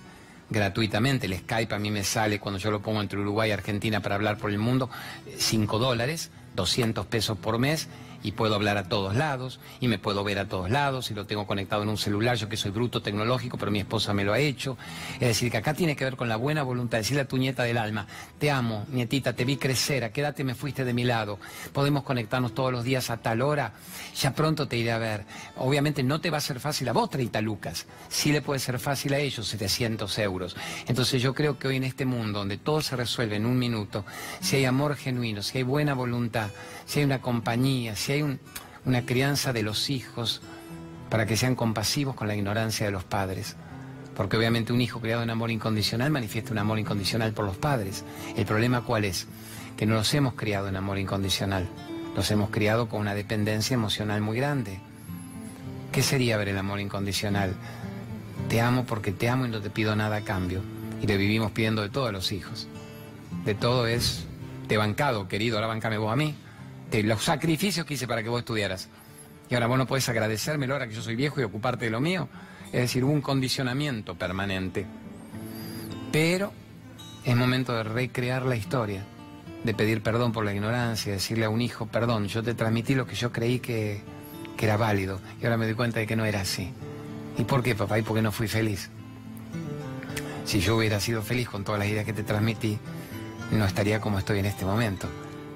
gratuitamente. 0.51 1.25
El 1.25 1.39
Skype 1.39 1.75
a 1.75 1.79
mí 1.79 1.91
me 1.91 2.05
sale 2.05 2.39
cuando 2.39 2.59
yo 2.59 2.71
lo 2.71 2.83
pongo 2.83 3.01
entre 3.01 3.19
Uruguay 3.19 3.49
y 3.49 3.53
Argentina 3.53 4.03
para 4.03 4.17
hablar 4.17 4.37
por 4.37 4.51
el 4.51 4.59
mundo, 4.59 4.91
5 5.39 5.79
dólares, 5.79 6.31
200 6.55 7.07
pesos 7.07 7.39
por 7.39 7.59
mes 7.59 7.89
y 8.23 8.33
puedo 8.33 8.55
hablar 8.55 8.77
a 8.77 8.89
todos 8.89 9.17
lados 9.17 9.61
y 9.81 9.89
me 9.89 9.99
puedo 9.99 10.25
ver 10.25 10.39
a 10.39 10.49
todos 10.49 10.71
lados 10.71 11.11
y 11.11 11.15
lo 11.15 11.27
tengo 11.27 11.47
conectado 11.47 11.83
en 11.83 11.89
un 11.89 11.99
celular, 11.99 12.37
yo 12.37 12.49
que 12.49 12.57
soy 12.57 12.71
bruto 12.71 13.03
tecnológico, 13.03 13.59
pero 13.59 13.71
mi 13.71 13.81
esposa 13.81 14.15
me 14.15 14.25
lo 14.25 14.33
ha 14.33 14.39
hecho. 14.39 14.77
Es 15.15 15.29
decir, 15.29 15.51
que 15.51 15.59
acá 15.59 15.75
tiene 15.75 15.97
que 15.97 16.05
ver 16.05 16.17
con 16.17 16.29
la 16.29 16.37
buena 16.37 16.63
voluntad, 16.63 16.99
decirle 16.99 17.23
a 17.23 17.29
tu 17.29 17.37
nieta 17.37 17.63
del 17.63 17.79
alma, 17.79 18.07
te 18.39 18.51
amo, 18.51 18.87
nietita, 18.91 19.33
te 19.33 19.45
vi 19.45 19.57
crecer, 19.57 20.05
a 20.05 20.13
qué 20.13 20.45
me 20.45 20.55
fuiste 20.55 20.85
de 20.85 20.93
mi 20.93 21.05
lado, 21.05 21.39
podemos 21.73 22.03
conectarnos 22.05 22.55
todos 22.55 22.73
los 22.73 22.85
días 22.85 23.11
a 23.11 23.19
tal 23.19 23.43
hora, 23.43 23.73
ya 24.15 24.35
pronto 24.35 24.69
te 24.69 24.77
iré 24.77 24.93
a 24.93 24.99
ver. 24.99 25.25
Obviamente 25.57 26.03
no 26.03 26.21
te 26.21 26.31
va 26.31 26.39
a 26.39 26.41
ser 26.41 26.61
fácil 26.61 26.89
a 26.89 26.93
vos 26.93 27.11
30 27.11 27.41
lucas, 27.41 27.87
sí 28.09 28.33
le 28.33 28.43
puede 28.43 28.61
ser 28.61 28.79
fácil 28.79 29.15
a 29.15 29.19
ellos 29.19 29.47
700 29.49 30.19
euros. 30.19 30.57
Entonces 30.87 31.23
yo 31.23 31.35
creo 31.35 31.59
que 31.59 31.69
hoy 31.69 31.77
en 31.77 31.85
este 31.85 32.05
mundo 32.05 32.39
donde 32.41 32.59
todo 32.59 32.81
se 32.81 32.97
resuelve 32.97 33.37
en 33.37 33.47
un 33.47 33.59
minuto, 33.59 34.05
si 34.41 34.57
hay 34.57 34.65
amor 34.65 34.97
genuino, 34.97 35.43
si 35.43 35.59
hay 35.59 35.65
buena 35.65 35.95
voluntad, 35.95 36.51
si 36.91 36.99
hay 36.99 37.05
una 37.05 37.21
compañía, 37.21 37.95
si 37.95 38.11
hay 38.11 38.39
una 38.85 39.07
crianza 39.07 39.53
de 39.53 39.63
los 39.63 39.91
hijos 39.91 40.43
para 41.09 41.25
que 41.25 41.37
sean 41.37 41.55
compasivos 41.55 42.17
con 42.17 42.27
la 42.27 42.35
ignorancia 42.35 42.85
de 42.85 42.91
los 42.91 43.05
padres. 43.05 43.55
Porque 44.17 44.37
obviamente 44.37 44.73
un 44.73 44.81
hijo 44.81 45.01
criado 45.01 45.23
en 45.23 45.31
amor 45.31 45.53
incondicional 45.53 46.11
manifiesta 46.11 46.51
un 46.51 46.59
amor 46.59 46.81
incondicional 46.81 47.33
por 47.33 47.45
los 47.45 47.57
padres. 47.57 48.05
El 48.37 48.45
problema 48.45 48.81
cuál 48.81 49.05
es? 49.05 49.29
Que 49.77 49.87
no 49.87 49.95
los 49.95 50.13
hemos 50.15 50.35
criado 50.35 50.67
en 50.67 50.75
amor 50.75 50.99
incondicional. 50.99 51.69
Los 52.17 52.29
hemos 52.33 52.51
criado 52.51 52.89
con 52.89 53.03
una 53.03 53.15
dependencia 53.15 53.75
emocional 53.75 54.21
muy 54.21 54.37
grande. 54.37 54.81
¿Qué 55.93 56.03
sería 56.03 56.39
ver 56.39 56.49
el 56.49 56.59
amor 56.59 56.81
incondicional? 56.81 57.55
Te 58.49 58.61
amo 58.61 58.85
porque 58.85 59.13
te 59.13 59.29
amo 59.29 59.47
y 59.47 59.49
no 59.49 59.61
te 59.61 59.71
pido 59.71 59.95
nada 59.95 60.17
a 60.17 60.25
cambio. 60.25 60.61
Y 61.01 61.07
le 61.07 61.17
vivimos 61.19 61.53
pidiendo 61.53 61.83
de 61.83 61.89
todos 61.89 62.13
los 62.13 62.33
hijos. 62.33 62.67
De 63.45 63.55
todo 63.55 63.87
es, 63.87 64.27
te 64.67 64.77
bancado, 64.77 65.29
querido, 65.29 65.57
ahora 65.57 65.69
bancame 65.69 65.97
vos 65.97 66.13
a 66.13 66.17
mí 66.17 66.35
los 67.03 67.23
sacrificios 67.23 67.87
que 67.87 67.95
hice 67.95 68.07
para 68.07 68.23
que 68.23 68.29
vos 68.29 68.41
estudiaras. 68.41 68.89
Y 69.49 69.55
ahora 69.55 69.67
vos 69.67 69.79
no 69.79 69.87
podés 69.87 70.09
agradecérmelo 70.09 70.75
ahora 70.75 70.89
que 70.89 70.95
yo 70.95 71.03
soy 71.03 71.17
viejo 71.17 71.41
y 71.41 71.45
ocuparte 71.45 71.87
de 71.87 71.91
lo 71.91 72.01
mío. 72.01 72.29
Es 72.67 72.83
decir, 72.83 73.05
hubo 73.05 73.13
un 73.13 73.21
condicionamiento 73.21 74.15
permanente. 74.15 74.87
Pero 76.13 76.53
es 77.25 77.37
momento 77.37 77.75
de 77.75 77.83
recrear 77.83 78.45
la 78.45 78.57
historia, 78.57 79.05
de 79.65 79.75
pedir 79.75 80.03
perdón 80.03 80.33
por 80.33 80.45
la 80.45 80.53
ignorancia, 80.53 81.13
decirle 81.13 81.45
a 81.45 81.51
un 81.51 81.61
hijo, 81.61 81.87
perdón, 81.87 82.29
yo 82.29 82.43
te 82.43 82.55
transmití 82.55 82.95
lo 82.95 83.07
que 83.07 83.15
yo 83.15 83.33
creí 83.33 83.59
que, 83.59 84.03
que 84.57 84.67
era 84.67 84.77
válido 84.77 85.21
y 85.41 85.45
ahora 85.45 85.57
me 85.57 85.67
doy 85.67 85.75
cuenta 85.75 86.01
de 86.01 86.07
que 86.07 86.17
no 86.17 86.25
era 86.25 86.41
así. 86.41 86.73
¿Y 87.39 87.45
por 87.45 87.63
qué, 87.63 87.75
papá? 87.75 87.99
¿Y 87.99 88.03
por 88.03 88.17
qué 88.17 88.23
no 88.23 88.33
fui 88.33 88.49
feliz? 88.49 88.91
Si 90.45 90.61
yo 90.61 90.77
hubiera 90.77 91.01
sido 91.01 91.23
feliz 91.23 91.49
con 91.49 91.65
todas 91.65 91.79
las 91.79 91.89
ideas 91.89 92.05
que 92.05 92.13
te 92.13 92.23
transmití, 92.23 92.79
no 93.53 93.65
estaría 93.65 94.01
como 94.01 94.19
estoy 94.19 94.41
en 94.41 94.47
este 94.47 94.65
momento. 94.65 95.09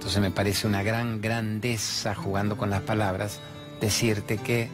Entonces 0.05 0.21
me 0.21 0.31
parece 0.31 0.67
una 0.67 0.83
gran 0.83 1.23
grandeza, 1.23 2.15
jugando 2.15 2.59
con 2.59 2.69
las 2.69 2.83
palabras, 2.83 3.41
decirte 3.81 4.37
que 4.37 4.69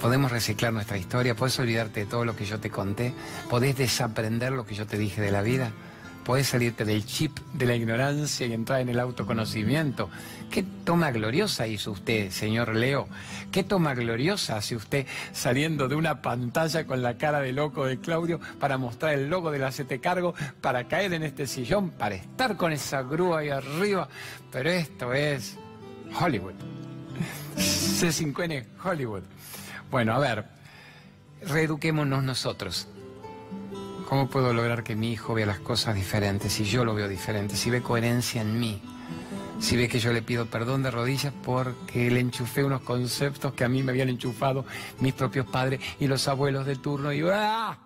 podemos 0.00 0.30
reciclar 0.30 0.72
nuestra 0.72 0.96
historia, 0.98 1.34
puedes 1.34 1.58
olvidarte 1.58 1.98
de 1.98 2.06
todo 2.06 2.24
lo 2.24 2.36
que 2.36 2.44
yo 2.44 2.60
te 2.60 2.70
conté, 2.70 3.12
podés 3.50 3.76
desaprender 3.76 4.52
lo 4.52 4.64
que 4.64 4.76
yo 4.76 4.86
te 4.86 4.98
dije 4.98 5.20
de 5.20 5.32
la 5.32 5.42
vida. 5.42 5.72
Puedes 6.24 6.48
salirte 6.48 6.84
del 6.84 7.04
chip 7.04 7.36
de 7.52 7.66
la 7.66 7.74
ignorancia 7.74 8.46
y 8.46 8.52
entrar 8.52 8.80
en 8.80 8.88
el 8.88 9.00
autoconocimiento. 9.00 10.08
¿Qué 10.52 10.62
toma 10.62 11.10
gloriosa 11.10 11.66
hizo 11.66 11.90
usted, 11.90 12.30
señor 12.30 12.76
Leo? 12.76 13.08
¿Qué 13.50 13.64
toma 13.64 13.94
gloriosa 13.94 14.56
hace 14.56 14.76
usted 14.76 15.06
saliendo 15.32 15.88
de 15.88 15.96
una 15.96 16.22
pantalla 16.22 16.86
con 16.86 17.02
la 17.02 17.18
cara 17.18 17.40
de 17.40 17.52
loco 17.52 17.86
de 17.86 17.98
Claudio 17.98 18.38
para 18.60 18.78
mostrar 18.78 19.14
el 19.14 19.28
logo 19.28 19.50
de 19.50 19.58
la 19.58 19.70
CT 19.70 20.00
Cargo, 20.00 20.34
para 20.60 20.86
caer 20.86 21.12
en 21.14 21.24
este 21.24 21.48
sillón, 21.48 21.90
para 21.90 22.14
estar 22.14 22.56
con 22.56 22.72
esa 22.72 23.02
grúa 23.02 23.40
ahí 23.40 23.48
arriba? 23.48 24.08
Pero 24.52 24.70
esto 24.70 25.12
es 25.12 25.58
Hollywood. 26.20 26.54
C5N 27.56 28.64
Hollywood. 28.84 29.22
Bueno, 29.90 30.14
a 30.14 30.18
ver, 30.20 30.44
reeduquémonos 31.42 32.22
nosotros. 32.22 32.86
¿Cómo 34.08 34.28
puedo 34.28 34.52
lograr 34.52 34.82
que 34.82 34.96
mi 34.96 35.12
hijo 35.12 35.34
vea 35.34 35.46
las 35.46 35.60
cosas 35.60 35.94
diferentes 35.94 36.52
si 36.52 36.64
yo 36.64 36.84
lo 36.84 36.94
veo 36.94 37.08
diferente, 37.08 37.56
si 37.56 37.70
ve 37.70 37.82
coherencia 37.82 38.42
en 38.42 38.58
mí? 38.58 38.82
Si 39.58 39.76
ve 39.76 39.88
que 39.88 40.00
yo 40.00 40.12
le 40.12 40.22
pido 40.22 40.46
perdón 40.46 40.82
de 40.82 40.90
rodillas 40.90 41.32
porque 41.44 42.10
le 42.10 42.20
enchufé 42.20 42.64
unos 42.64 42.82
conceptos 42.82 43.54
que 43.54 43.64
a 43.64 43.68
mí 43.68 43.82
me 43.82 43.92
habían 43.92 44.08
enchufado 44.08 44.64
mis 45.00 45.14
propios 45.14 45.46
padres 45.46 45.80
y 46.00 46.08
los 46.08 46.26
abuelos 46.28 46.66
de 46.66 46.76
turno 46.76 47.12
y 47.12 47.22
¡ah! 47.32 47.78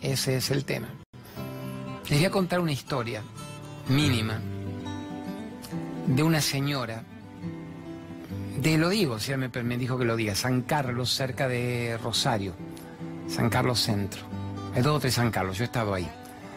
Ese 0.00 0.36
es 0.36 0.50
el 0.50 0.64
tema. 0.64 0.88
Les 2.08 2.18
voy 2.18 2.26
a 2.26 2.30
contar 2.30 2.60
una 2.60 2.72
historia 2.72 3.22
mínima 3.88 4.40
de 6.06 6.22
una 6.22 6.40
señora 6.40 7.04
de, 8.60 8.78
lo 8.78 8.88
digo, 8.88 9.14
o 9.14 9.20
sea, 9.20 9.36
me, 9.36 9.48
me 9.48 9.76
dijo 9.76 9.98
que 9.98 10.04
lo 10.04 10.16
diga, 10.16 10.34
San 10.34 10.62
Carlos, 10.62 11.10
cerca 11.10 11.46
de 11.46 11.98
Rosario 12.02 12.54
San 13.28 13.50
Carlos 13.50 13.80
Centro. 13.80 14.22
Hay 14.74 14.82
dos 14.82 15.04
o 15.04 15.10
San 15.10 15.30
Carlos, 15.30 15.58
yo 15.58 15.64
he 15.64 15.66
estado 15.66 15.94
ahí, 15.94 16.08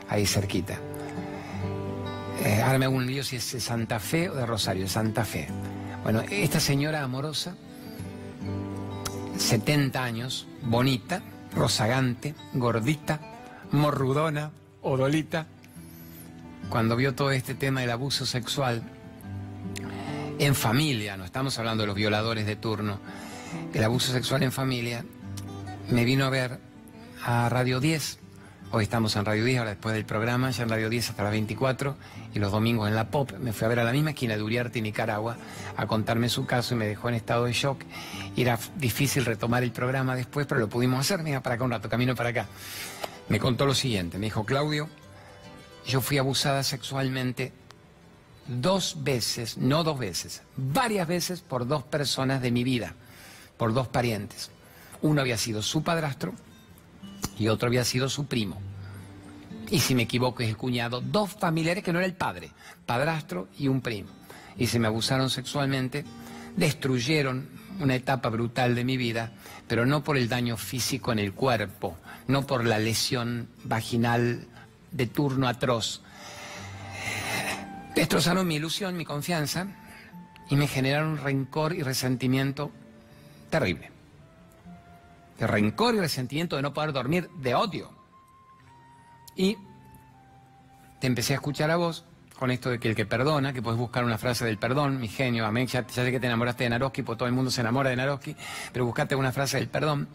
ahí 0.10 0.26
cerquita. 0.26 0.80
Eh, 2.44 2.62
ahora 2.64 2.80
me 2.80 2.86
hago 2.86 2.96
un 2.96 3.06
lío 3.06 3.24
si 3.24 3.36
es 3.36 3.52
de 3.52 3.60
Santa 3.60 4.00
Fe 4.00 4.30
o 4.30 4.36
de 4.36 4.46
Rosario, 4.46 4.88
Santa 4.88 5.26
Fe. 5.26 5.48
Bueno, 6.04 6.22
esta 6.30 6.60
señora 6.60 7.04
amorosa, 7.04 7.56
70 9.38 10.04
años, 10.04 10.48
bonita, 10.64 11.22
rozagante, 11.56 12.34
gordita, 12.54 13.20
morrudona, 13.72 14.52
odolita, 14.82 15.46
cuando 16.70 16.96
vio 16.96 17.14
todo 17.14 17.32
este 17.32 17.54
tema 17.54 17.82
del 17.82 17.92
abuso 17.92 18.26
sexual 18.26 18.82
en 20.40 20.56
familia, 20.56 21.18
no 21.18 21.26
estamos 21.26 21.60
hablando 21.60 21.84
de 21.84 21.88
los 21.88 21.96
violadores 21.96 22.46
de 22.46 22.56
turno, 22.56 23.00
el 23.74 23.84
abuso 23.84 24.12
sexual 24.12 24.42
en 24.44 24.52
familia, 24.52 25.06
me 25.92 26.06
vino 26.06 26.26
a 26.26 26.30
ver 26.30 26.58
a 27.24 27.50
Radio 27.50 27.82
10. 27.82 28.20
Hoy 28.72 28.84
estamos 28.84 29.14
en 29.18 29.26
Radio 29.26 29.44
10, 29.44 29.60
ahora 29.60 29.72
después 29.72 29.94
del 29.94 30.06
programa, 30.06 30.50
ya 30.52 30.64
en 30.64 30.70
Radio 30.70 30.90
10 30.90 31.10
hasta 31.10 31.24
las 31.24 31.34
24, 31.34 31.98
y 32.34 32.40
los 32.40 32.52
domingos 32.54 32.88
en 32.88 32.96
la 32.96 33.10
POP. 33.10 33.34
Me 33.40 33.52
fui 33.52 33.66
a 33.66 33.68
ver 33.68 33.80
a 33.82 33.84
la 33.84 33.92
misma 33.92 34.12
esquina 34.12 34.38
de 34.38 34.42
Uriarte, 34.42 34.82
Nicaragua, 34.82 35.36
a 35.76 35.88
contarme 35.88 36.30
su 36.30 36.46
caso 36.46 36.76
y 36.76 36.78
me 36.78 36.88
dejó 36.88 37.10
en 37.10 37.16
estado 37.16 37.44
de 37.44 37.52
shock. 37.52 37.82
Era 38.38 38.58
difícil 38.78 39.26
retomar 39.26 39.64
el 39.64 39.72
programa 39.72 40.16
después, 40.16 40.48
pero 40.48 40.62
lo 40.62 40.70
pudimos 40.70 41.02
hacer. 41.02 41.24
Venga 41.24 41.42
para 41.42 41.56
acá 41.56 41.66
un 41.66 41.72
rato, 41.72 41.90
camino 41.90 42.16
para 42.16 42.30
acá. 42.30 42.48
Me 43.28 43.40
contó 43.40 43.66
lo 43.66 43.74
siguiente, 43.74 44.18
me 44.18 44.28
dijo, 44.28 44.46
Claudio, 44.46 44.88
yo 45.86 46.00
fui 46.00 46.18
abusada 46.18 46.64
sexualmente 46.64 47.52
dos 48.48 49.04
veces, 49.04 49.58
no 49.58 49.84
dos 49.84 50.00
veces, 50.00 50.42
varias 50.56 51.08
veces 51.08 51.42
por 51.42 51.68
dos 51.68 51.84
personas 51.84 52.42
de 52.42 52.52
mi 52.52 52.64
vida, 52.64 52.96
por 53.58 53.74
dos 53.74 53.90
parientes. 53.90 54.52
Uno 55.02 55.22
había 55.22 55.38
sido 55.38 55.62
su 55.62 55.84
padrastro 55.84 56.34
y 57.38 57.48
otro 57.48 57.68
había 57.68 57.84
sido 57.84 58.10
su 58.10 58.26
primo. 58.28 58.62
Y 59.70 59.80
si 59.80 59.96
me 59.96 60.04
equivoco 60.04 60.44
es 60.44 60.50
el 60.50 60.58
cuñado, 60.58 61.02
dos 61.02 61.32
familiares 61.32 61.84
que 61.84 61.94
no 61.94 62.00
era 62.00 62.06
el 62.06 62.14
padre, 62.14 62.52
padrastro 62.86 63.48
y 63.58 63.68
un 63.68 63.82
primo. 63.82 64.10
Y 64.58 64.68
se 64.68 64.80
me 64.80 64.88
abusaron 64.88 65.30
sexualmente, 65.30 66.04
destruyeron 66.56 67.50
una 67.80 67.96
etapa 67.96 68.30
brutal 68.30 68.76
de 68.76 68.84
mi 68.84 68.98
vida, 68.98 69.32
pero 69.68 69.86
no 69.86 70.04
por 70.04 70.18
el 70.18 70.28
daño 70.28 70.58
físico 70.58 71.12
en 71.12 71.20
el 71.20 71.34
cuerpo, 71.34 71.98
no 72.28 72.46
por 72.46 72.66
la 72.66 72.80
lesión 72.80 73.48
vaginal 73.64 74.46
de 74.92 75.08
turno 75.08 75.48
atroz. 75.48 76.02
Destrozaron 77.96 78.48
mi 78.48 78.56
ilusión, 78.56 78.98
mi 78.98 79.06
confianza 79.06 79.68
y 80.50 80.56
me 80.58 80.68
generaron 80.68 81.18
rencor 81.18 81.74
y 81.74 81.82
resentimiento 81.82 82.72
terrible 83.50 83.91
de 85.42 85.48
rencor 85.48 85.96
y 85.96 86.00
resentimiento 86.00 86.56
de 86.56 86.62
no 86.62 86.72
poder 86.72 86.94
dormir, 86.94 87.28
de 87.38 87.56
odio. 87.56 87.90
Y 89.36 89.58
te 91.00 91.08
empecé 91.08 91.34
a 91.34 91.38
escuchar 91.38 91.72
a 91.72 91.78
vos 91.78 92.06
con 92.38 92.52
esto 92.52 92.70
de 92.70 92.80
que 92.80 92.90
el 92.90 92.96
que 92.96 93.08
perdona, 93.08 93.52
que 93.52 93.60
puedes 93.60 93.80
buscar 93.80 94.06
una 94.06 94.20
frase 94.20 94.46
del 94.46 94.60
perdón, 94.60 95.00
mi 95.00 95.08
genio, 95.08 95.48
amén, 95.48 95.66
ya, 95.66 95.84
sé 95.88 96.12
que 96.12 96.20
te 96.20 96.28
enamoraste 96.28 96.66
de 96.66 96.70
Naroski, 96.70 97.02
pues 97.02 97.18
todo 97.18 97.28
el 97.28 97.34
mundo 97.34 97.50
se 97.50 97.62
enamora 97.62 97.90
de 97.90 97.96
Naroski, 97.96 98.36
pero 98.72 98.86
buscate 98.86 99.16
una 99.16 99.32
frase 99.32 99.58
del 99.58 99.68
perdón. 99.68 100.08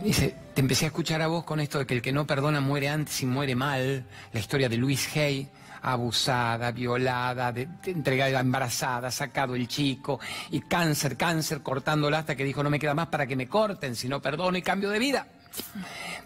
Dice, 0.00 0.36
te 0.54 0.60
empecé 0.60 0.84
a 0.84 0.88
escuchar 0.88 1.20
a 1.22 1.26
vos 1.26 1.42
con 1.42 1.58
esto 1.58 1.80
de 1.80 1.86
que 1.86 1.94
el 1.94 2.02
que 2.02 2.12
no 2.12 2.24
perdona 2.24 2.60
muere 2.60 2.88
antes 2.88 3.20
y 3.22 3.26
muere 3.26 3.56
mal, 3.56 4.06
la 4.32 4.38
historia 4.38 4.68
de 4.68 4.76
Luis 4.76 5.16
Hay, 5.16 5.48
abusada, 5.86 6.72
violada, 6.72 7.54
entregada 7.84 8.40
embarazada, 8.40 9.08
sacado 9.12 9.54
el 9.54 9.68
chico, 9.68 10.18
y 10.50 10.60
cáncer, 10.62 11.16
cáncer, 11.16 11.62
cortándola 11.62 12.18
hasta 12.18 12.34
que 12.34 12.42
dijo, 12.42 12.62
no 12.64 12.70
me 12.70 12.80
queda 12.80 12.92
más 12.92 13.06
para 13.06 13.24
que 13.26 13.36
me 13.36 13.48
corten, 13.48 13.94
si 13.94 14.08
no 14.08 14.20
perdono 14.20 14.58
y 14.58 14.62
cambio 14.62 14.90
de 14.90 14.98
vida. 14.98 15.28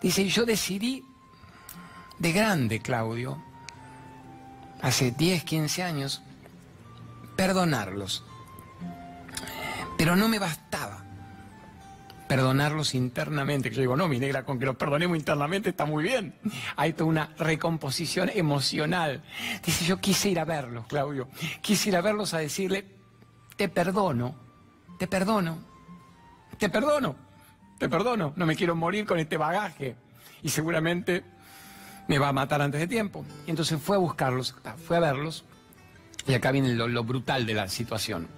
Dice, 0.00 0.22
y 0.22 0.30
yo 0.30 0.46
decidí, 0.46 1.04
de 2.18 2.32
grande, 2.32 2.80
Claudio, 2.80 3.42
hace 4.80 5.10
10, 5.10 5.44
15 5.44 5.82
años, 5.82 6.22
perdonarlos. 7.36 8.24
Pero 9.98 10.16
no 10.16 10.26
me 10.26 10.38
bastaba. 10.38 11.04
Perdonarlos 12.30 12.94
internamente. 12.94 13.70
Que 13.70 13.74
yo 13.74 13.80
digo, 13.80 13.96
no, 13.96 14.06
mi 14.06 14.20
negra, 14.20 14.44
con 14.44 14.60
que 14.60 14.64
los 14.64 14.76
perdonemos 14.76 15.18
internamente 15.18 15.70
está 15.70 15.84
muy 15.84 16.04
bien. 16.04 16.32
Hay 16.76 16.92
toda 16.92 17.10
una 17.10 17.34
recomposición 17.36 18.30
emocional. 18.32 19.24
Dice, 19.66 19.84
yo 19.84 19.96
quise 20.00 20.28
ir 20.30 20.38
a 20.38 20.44
verlos, 20.44 20.86
Claudio. 20.86 21.26
Quise 21.60 21.88
ir 21.88 21.96
a 21.96 22.00
verlos 22.00 22.32
a 22.32 22.38
decirle, 22.38 22.86
te 23.56 23.68
perdono, 23.68 24.36
te 24.96 25.08
perdono, 25.08 25.58
te 26.56 26.68
perdono, 26.68 27.16
te 27.80 27.88
perdono. 27.88 28.32
No 28.36 28.46
me 28.46 28.54
quiero 28.54 28.76
morir 28.76 29.06
con 29.06 29.18
este 29.18 29.36
bagaje. 29.36 29.96
Y 30.40 30.50
seguramente 30.50 31.24
me 32.06 32.20
va 32.20 32.28
a 32.28 32.32
matar 32.32 32.62
antes 32.62 32.80
de 32.80 32.86
tiempo. 32.86 33.26
Y 33.44 33.50
entonces 33.50 33.82
fue 33.82 33.96
a 33.96 33.98
buscarlos, 33.98 34.54
fue 34.86 34.98
a 34.98 35.00
verlos. 35.00 35.44
Y 36.28 36.34
acá 36.34 36.52
viene 36.52 36.74
lo, 36.74 36.86
lo 36.86 37.02
brutal 37.02 37.44
de 37.44 37.54
la 37.54 37.66
situación. 37.66 38.28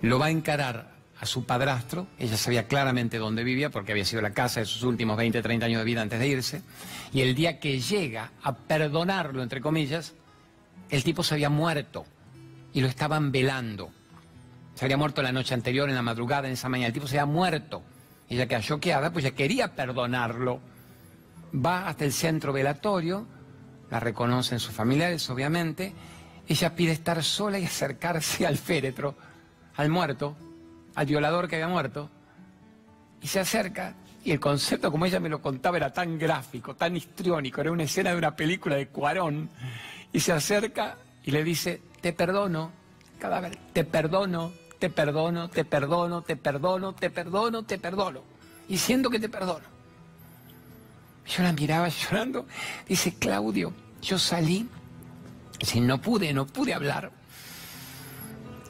Lo 0.00 0.18
va 0.18 0.26
a 0.26 0.30
encarar 0.30 0.97
a 1.20 1.26
su 1.26 1.44
padrastro, 1.44 2.06
ella 2.18 2.36
sabía 2.36 2.68
claramente 2.68 3.18
dónde 3.18 3.42
vivía 3.42 3.70
porque 3.70 3.92
había 3.92 4.04
sido 4.04 4.22
la 4.22 4.32
casa 4.32 4.60
de 4.60 4.66
sus 4.66 4.82
últimos 4.84 5.16
20, 5.16 5.42
30 5.42 5.66
años 5.66 5.80
de 5.80 5.84
vida 5.84 6.02
antes 6.02 6.18
de 6.20 6.28
irse, 6.28 6.62
y 7.12 7.22
el 7.22 7.34
día 7.34 7.58
que 7.58 7.80
llega 7.80 8.30
a 8.42 8.54
perdonarlo, 8.54 9.42
entre 9.42 9.60
comillas, 9.60 10.14
el 10.90 11.02
tipo 11.02 11.24
se 11.24 11.34
había 11.34 11.50
muerto 11.50 12.06
y 12.72 12.80
lo 12.80 12.86
estaban 12.86 13.32
velando. 13.32 13.90
Se 14.74 14.84
había 14.84 14.96
muerto 14.96 15.22
la 15.22 15.32
noche 15.32 15.54
anterior, 15.54 15.88
en 15.88 15.96
la 15.96 16.02
madrugada, 16.02 16.46
en 16.46 16.54
esa 16.54 16.68
mañana, 16.68 16.88
el 16.88 16.92
tipo 16.92 17.08
se 17.08 17.18
había 17.18 17.32
muerto. 17.32 17.82
Ella 18.28 18.46
quedó 18.46 18.60
choqueada, 18.60 19.12
pues 19.12 19.24
ya 19.24 19.32
quería 19.32 19.74
perdonarlo. 19.74 20.60
Va 21.52 21.88
hasta 21.88 22.04
el 22.04 22.12
centro 22.12 22.52
velatorio, 22.52 23.26
la 23.90 23.98
reconocen 23.98 24.60
sus 24.60 24.72
familiares, 24.72 25.28
obviamente, 25.30 25.94
ella 26.46 26.74
pide 26.74 26.92
estar 26.92 27.22
sola 27.24 27.58
y 27.58 27.64
acercarse 27.64 28.46
al 28.46 28.56
féretro, 28.56 29.16
al 29.76 29.90
muerto, 29.90 30.36
al 30.94 31.06
violador 31.06 31.48
que 31.48 31.56
había 31.56 31.68
muerto 31.68 32.10
y 33.20 33.26
se 33.26 33.40
acerca 33.40 33.94
y 34.24 34.32
el 34.32 34.40
concepto 34.40 34.90
como 34.90 35.06
ella 35.06 35.20
me 35.20 35.28
lo 35.28 35.40
contaba 35.40 35.76
era 35.76 35.92
tan 35.92 36.18
gráfico, 36.18 36.74
tan 36.74 36.96
histriónico, 36.96 37.60
era 37.60 37.72
una 37.72 37.84
escena 37.84 38.10
de 38.10 38.18
una 38.18 38.34
película 38.36 38.76
de 38.76 38.88
Cuarón 38.88 39.48
y 40.12 40.20
se 40.20 40.32
acerca 40.32 40.96
y 41.24 41.30
le 41.30 41.44
dice, 41.44 41.82
te 42.00 42.12
perdono, 42.12 42.72
cadáver, 43.18 43.56
te 43.72 43.84
perdono, 43.84 44.52
te 44.78 44.90
perdono, 44.90 45.48
te 45.48 45.64
perdono, 45.64 46.22
te 46.22 46.36
perdono, 46.36 46.92
te 46.94 47.10
perdono, 47.10 47.62
te 47.64 47.78
perdono. 47.78 48.22
Y 48.68 48.78
siento 48.78 49.10
que 49.10 49.18
te 49.18 49.28
perdono. 49.28 49.66
Yo 51.26 51.42
la 51.42 51.52
miraba 51.52 51.88
llorando. 51.88 52.46
Dice, 52.86 53.14
Claudio, 53.14 53.72
yo 54.00 54.18
salí, 54.18 54.68
si 55.60 55.80
no 55.80 56.00
pude, 56.00 56.32
no 56.32 56.46
pude 56.46 56.74
hablar. 56.74 57.10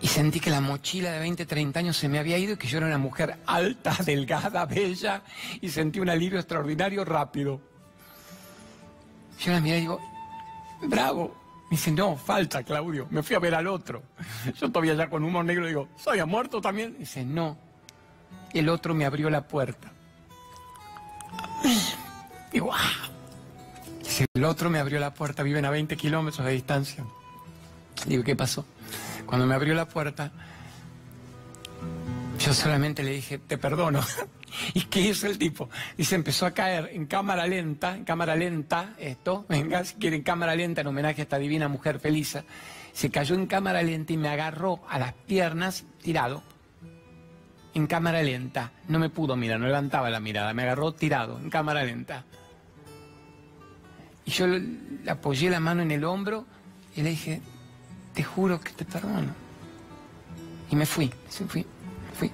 Y 0.00 0.06
sentí 0.06 0.38
que 0.38 0.50
la 0.50 0.60
mochila 0.60 1.10
de 1.12 1.18
20, 1.18 1.44
30 1.44 1.80
años 1.80 1.96
se 1.96 2.08
me 2.08 2.18
había 2.18 2.38
ido 2.38 2.52
y 2.54 2.56
que 2.56 2.68
yo 2.68 2.78
era 2.78 2.86
una 2.86 2.98
mujer 2.98 3.38
alta, 3.46 3.96
delgada, 4.04 4.64
bella, 4.64 5.22
y 5.60 5.68
sentí 5.68 5.98
un 6.00 6.08
alivio 6.08 6.38
extraordinario 6.38 7.04
rápido. 7.04 7.60
Yo 9.40 9.52
la 9.52 9.60
miré 9.60 9.78
y 9.78 9.80
digo, 9.82 10.00
bravo. 10.82 11.36
Me 11.70 11.76
dice, 11.76 11.90
no, 11.90 12.16
falta, 12.16 12.62
Claudio. 12.62 13.06
Me 13.10 13.22
fui 13.22 13.36
a 13.36 13.38
ver 13.38 13.54
al 13.54 13.66
otro. 13.66 14.02
Yo 14.58 14.70
todavía 14.70 14.94
ya 14.94 15.10
con 15.10 15.22
humor 15.22 15.44
negro 15.44 15.66
digo, 15.66 15.88
¿soy 15.96 16.24
muerto 16.24 16.62
también? 16.62 16.96
dice, 16.98 17.24
no. 17.24 17.58
El 18.54 18.70
otro 18.70 18.94
me 18.94 19.04
abrió 19.04 19.28
la 19.28 19.46
puerta. 19.46 19.92
Digo, 22.52 22.70
¡ah! 22.72 23.10
Dice, 24.02 24.24
el 24.32 24.44
otro 24.44 24.70
me 24.70 24.78
abrió 24.78 24.98
la 24.98 25.12
puerta, 25.12 25.42
viven 25.42 25.66
a 25.66 25.70
20 25.70 25.94
kilómetros 25.98 26.46
de 26.46 26.52
distancia. 26.52 27.04
Digo, 28.06 28.24
¿qué 28.24 28.34
pasó? 28.34 28.64
Cuando 29.28 29.46
me 29.46 29.54
abrió 29.54 29.74
la 29.74 29.86
puerta, 29.86 30.32
yo 32.38 32.54
solamente 32.54 33.02
le 33.02 33.10
dije, 33.10 33.36
te 33.36 33.58
perdono. 33.58 34.00
¿Y 34.72 34.84
qué 34.84 35.02
hizo 35.02 35.26
el 35.26 35.36
tipo? 35.36 35.68
Y 35.98 36.04
se 36.04 36.14
empezó 36.14 36.46
a 36.46 36.52
caer 36.52 36.88
en 36.94 37.04
cámara 37.04 37.46
lenta, 37.46 37.94
en 37.94 38.04
cámara 38.04 38.34
lenta, 38.34 38.94
esto, 38.98 39.44
venga, 39.46 39.84
si 39.84 39.96
quieren 39.96 40.22
cámara 40.22 40.56
lenta 40.56 40.80
en 40.80 40.86
homenaje 40.86 41.20
a 41.20 41.24
esta 41.24 41.38
divina 41.38 41.68
mujer 41.68 42.00
feliz. 42.00 42.38
Se 42.94 43.10
cayó 43.10 43.34
en 43.34 43.46
cámara 43.46 43.82
lenta 43.82 44.14
y 44.14 44.16
me 44.16 44.30
agarró 44.30 44.80
a 44.88 44.98
las 44.98 45.12
piernas 45.12 45.84
tirado. 46.02 46.42
En 47.74 47.86
cámara 47.86 48.22
lenta. 48.22 48.72
No 48.88 48.98
me 48.98 49.10
pudo 49.10 49.36
mirar, 49.36 49.60
no 49.60 49.66
levantaba 49.66 50.08
la 50.08 50.20
mirada, 50.20 50.54
me 50.54 50.62
agarró 50.62 50.92
tirado, 50.92 51.38
en 51.38 51.50
cámara 51.50 51.84
lenta. 51.84 52.24
Y 54.24 54.30
yo 54.30 54.46
le 54.46 55.10
apoyé 55.10 55.50
la 55.50 55.60
mano 55.60 55.82
en 55.82 55.90
el 55.90 56.04
hombro 56.04 56.46
y 56.96 57.02
le 57.02 57.10
dije, 57.10 57.42
te 58.18 58.24
juro 58.24 58.60
que 58.60 58.72
te 58.72 58.84
perdono. 58.84 59.32
Y 60.72 60.74
me 60.74 60.86
fui, 60.86 61.06
me 61.40 61.46
fui, 61.46 61.64
fui. 62.14 62.32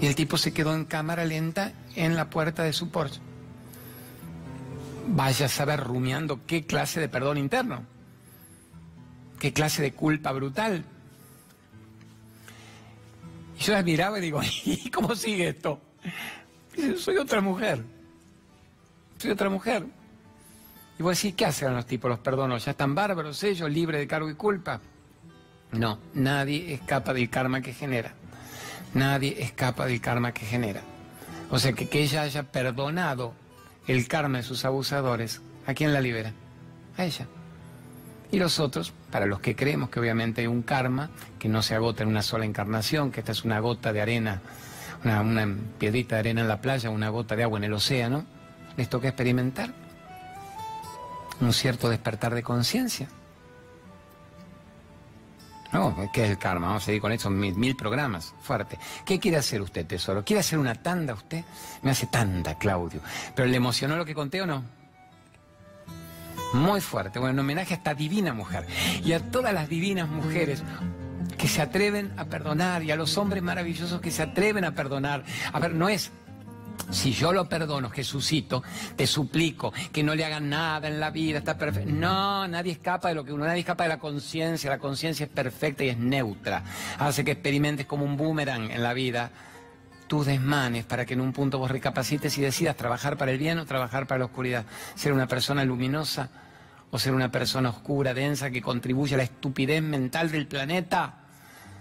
Y 0.00 0.06
el 0.06 0.14
tipo 0.14 0.38
se 0.38 0.54
quedó 0.54 0.74
en 0.74 0.86
cámara 0.86 1.26
lenta 1.26 1.74
en 1.96 2.16
la 2.16 2.30
puerta 2.30 2.62
de 2.62 2.72
su 2.72 2.88
Porsche. 2.88 3.20
Vaya 5.08 5.44
a 5.44 5.48
saber 5.50 5.80
rumiando 5.80 6.46
qué 6.46 6.64
clase 6.64 6.98
de 6.98 7.10
perdón 7.10 7.36
interno, 7.36 7.84
qué 9.38 9.52
clase 9.52 9.82
de 9.82 9.92
culpa 9.92 10.32
brutal. 10.32 10.82
Y 13.58 13.62
yo 13.64 13.74
la 13.74 13.82
miraba 13.82 14.16
y 14.18 14.22
digo, 14.22 14.40
¿y 14.64 14.88
cómo 14.88 15.14
sigue 15.14 15.48
esto? 15.48 15.78
Dice, 16.74 16.96
soy 16.96 17.18
otra 17.18 17.42
mujer, 17.42 17.84
soy 19.18 19.30
otra 19.30 19.50
mujer. 19.50 19.84
Y 20.98 21.02
vos 21.02 21.16
decís, 21.16 21.34
¿qué 21.36 21.46
hacen 21.46 21.74
los 21.74 21.86
tipos? 21.86 22.10
¿Los 22.10 22.18
perdonos? 22.18 22.64
¿Ya 22.64 22.72
están 22.72 22.94
bárbaros 22.94 23.42
ellos, 23.44 23.70
libres 23.70 24.00
de 24.00 24.08
cargo 24.08 24.28
y 24.28 24.34
culpa? 24.34 24.80
No, 25.70 25.98
nadie 26.14 26.74
escapa 26.74 27.14
del 27.14 27.30
karma 27.30 27.60
que 27.60 27.72
genera. 27.72 28.14
Nadie 28.94 29.36
escapa 29.40 29.86
del 29.86 30.00
karma 30.00 30.32
que 30.32 30.44
genera. 30.44 30.82
O 31.50 31.58
sea, 31.58 31.72
que, 31.72 31.88
que 31.88 32.02
ella 32.02 32.22
haya 32.22 32.42
perdonado 32.42 33.32
el 33.86 34.08
karma 34.08 34.38
de 34.38 34.44
sus 34.44 34.64
abusadores, 34.64 35.40
¿a 35.66 35.74
quién 35.74 35.92
la 35.92 36.00
libera? 36.00 36.32
A 36.96 37.04
ella. 37.04 37.26
Y 38.32 38.38
los 38.38 38.58
otros, 38.58 38.92
para 39.12 39.26
los 39.26 39.40
que 39.40 39.54
creemos 39.54 39.90
que 39.90 40.00
obviamente 40.00 40.40
hay 40.40 40.46
un 40.48 40.62
karma 40.62 41.10
que 41.38 41.48
no 41.48 41.62
se 41.62 41.76
agota 41.76 42.02
en 42.02 42.08
una 42.08 42.22
sola 42.22 42.44
encarnación, 42.44 43.12
que 43.12 43.20
esta 43.20 43.32
es 43.32 43.44
una 43.44 43.60
gota 43.60 43.92
de 43.92 44.00
arena, 44.00 44.42
una, 45.04 45.20
una 45.20 45.56
piedrita 45.78 46.16
de 46.16 46.20
arena 46.20 46.40
en 46.40 46.48
la 46.48 46.60
playa, 46.60 46.90
una 46.90 47.08
gota 47.08 47.36
de 47.36 47.44
agua 47.44 47.58
en 47.58 47.64
el 47.64 47.72
océano, 47.72 48.26
les 48.76 48.88
toca 48.88 49.08
experimentar 49.08 49.72
un 51.40 51.52
cierto 51.52 51.88
despertar 51.88 52.34
de 52.34 52.42
conciencia. 52.42 53.08
No, 55.72 55.94
¿qué 56.12 56.24
es 56.24 56.30
el 56.30 56.38
karma? 56.38 56.68
Vamos 56.68 56.82
a 56.82 56.86
seguir 56.86 57.00
con 57.00 57.12
eso, 57.12 57.28
mil, 57.28 57.54
mil, 57.54 57.76
programas, 57.76 58.34
fuerte. 58.40 58.78
¿Qué 59.04 59.20
quiere 59.20 59.36
hacer 59.36 59.60
usted, 59.60 59.86
tesoro? 59.86 60.24
¿Quiere 60.24 60.40
hacer 60.40 60.58
una 60.58 60.74
tanda 60.74 61.12
usted? 61.12 61.44
Me 61.82 61.90
hace 61.90 62.06
tanda, 62.06 62.56
Claudio. 62.56 63.02
¿Pero 63.34 63.48
le 63.48 63.56
emocionó 63.56 63.96
lo 63.96 64.04
que 64.04 64.14
conté 64.14 64.40
o 64.40 64.46
no? 64.46 64.64
Muy 66.54 66.80
fuerte. 66.80 67.18
Bueno, 67.18 67.34
en 67.34 67.40
homenaje 67.40 67.74
a 67.74 67.76
esta 67.76 67.94
divina 67.94 68.32
mujer 68.32 68.66
y 69.04 69.12
a 69.12 69.20
todas 69.30 69.52
las 69.52 69.68
divinas 69.68 70.08
mujeres 70.08 70.62
que 71.36 71.48
se 71.48 71.60
atreven 71.60 72.14
a 72.16 72.24
perdonar 72.24 72.82
y 72.82 72.90
a 72.90 72.96
los 72.96 73.18
hombres 73.18 73.42
maravillosos 73.42 74.00
que 74.00 74.10
se 74.10 74.22
atreven 74.22 74.64
a 74.64 74.72
perdonar. 74.72 75.22
A 75.52 75.60
ver, 75.60 75.74
no 75.74 75.90
es 75.90 76.10
si 76.90 77.12
yo 77.12 77.32
lo 77.32 77.48
perdono, 77.48 77.90
Jesucito, 77.90 78.62
te 78.96 79.06
suplico 79.06 79.72
que 79.92 80.02
no 80.02 80.14
le 80.14 80.24
hagan 80.24 80.48
nada 80.48 80.88
en 80.88 81.00
la 81.00 81.10
vida, 81.10 81.38
está 81.38 81.58
perfecto. 81.58 81.90
No, 81.90 82.48
nadie 82.48 82.72
escapa 82.72 83.08
de 83.08 83.14
lo 83.14 83.24
que 83.24 83.32
uno, 83.32 83.44
nadie 83.44 83.60
escapa 83.60 83.84
de 83.84 83.90
la 83.90 83.98
conciencia, 83.98 84.70
la 84.70 84.78
conciencia 84.78 85.24
es 85.24 85.30
perfecta 85.30 85.84
y 85.84 85.90
es 85.90 85.98
neutra. 85.98 86.64
Hace 86.98 87.24
que 87.24 87.32
experimentes 87.32 87.86
como 87.86 88.04
un 88.04 88.16
boomerang 88.16 88.70
en 88.70 88.82
la 88.82 88.94
vida 88.94 89.30
tus 90.06 90.26
desmanes 90.26 90.84
para 90.86 91.04
que 91.04 91.14
en 91.14 91.20
un 91.20 91.32
punto 91.32 91.58
vos 91.58 91.70
recapacites 91.70 92.36
y 92.38 92.40
decidas 92.40 92.76
trabajar 92.76 93.18
para 93.18 93.30
el 93.30 93.38
bien 93.38 93.58
o 93.58 93.66
trabajar 93.66 94.06
para 94.06 94.20
la 94.20 94.24
oscuridad. 94.24 94.64
Ser 94.94 95.12
una 95.12 95.28
persona 95.28 95.64
luminosa 95.64 96.30
o 96.90 96.98
ser 96.98 97.12
una 97.12 97.30
persona 97.30 97.68
oscura, 97.68 98.14
densa, 98.14 98.50
que 98.50 98.62
contribuye 98.62 99.14
a 99.14 99.18
la 99.18 99.24
estupidez 99.24 99.82
mental 99.82 100.30
del 100.30 100.46
planeta. 100.46 101.16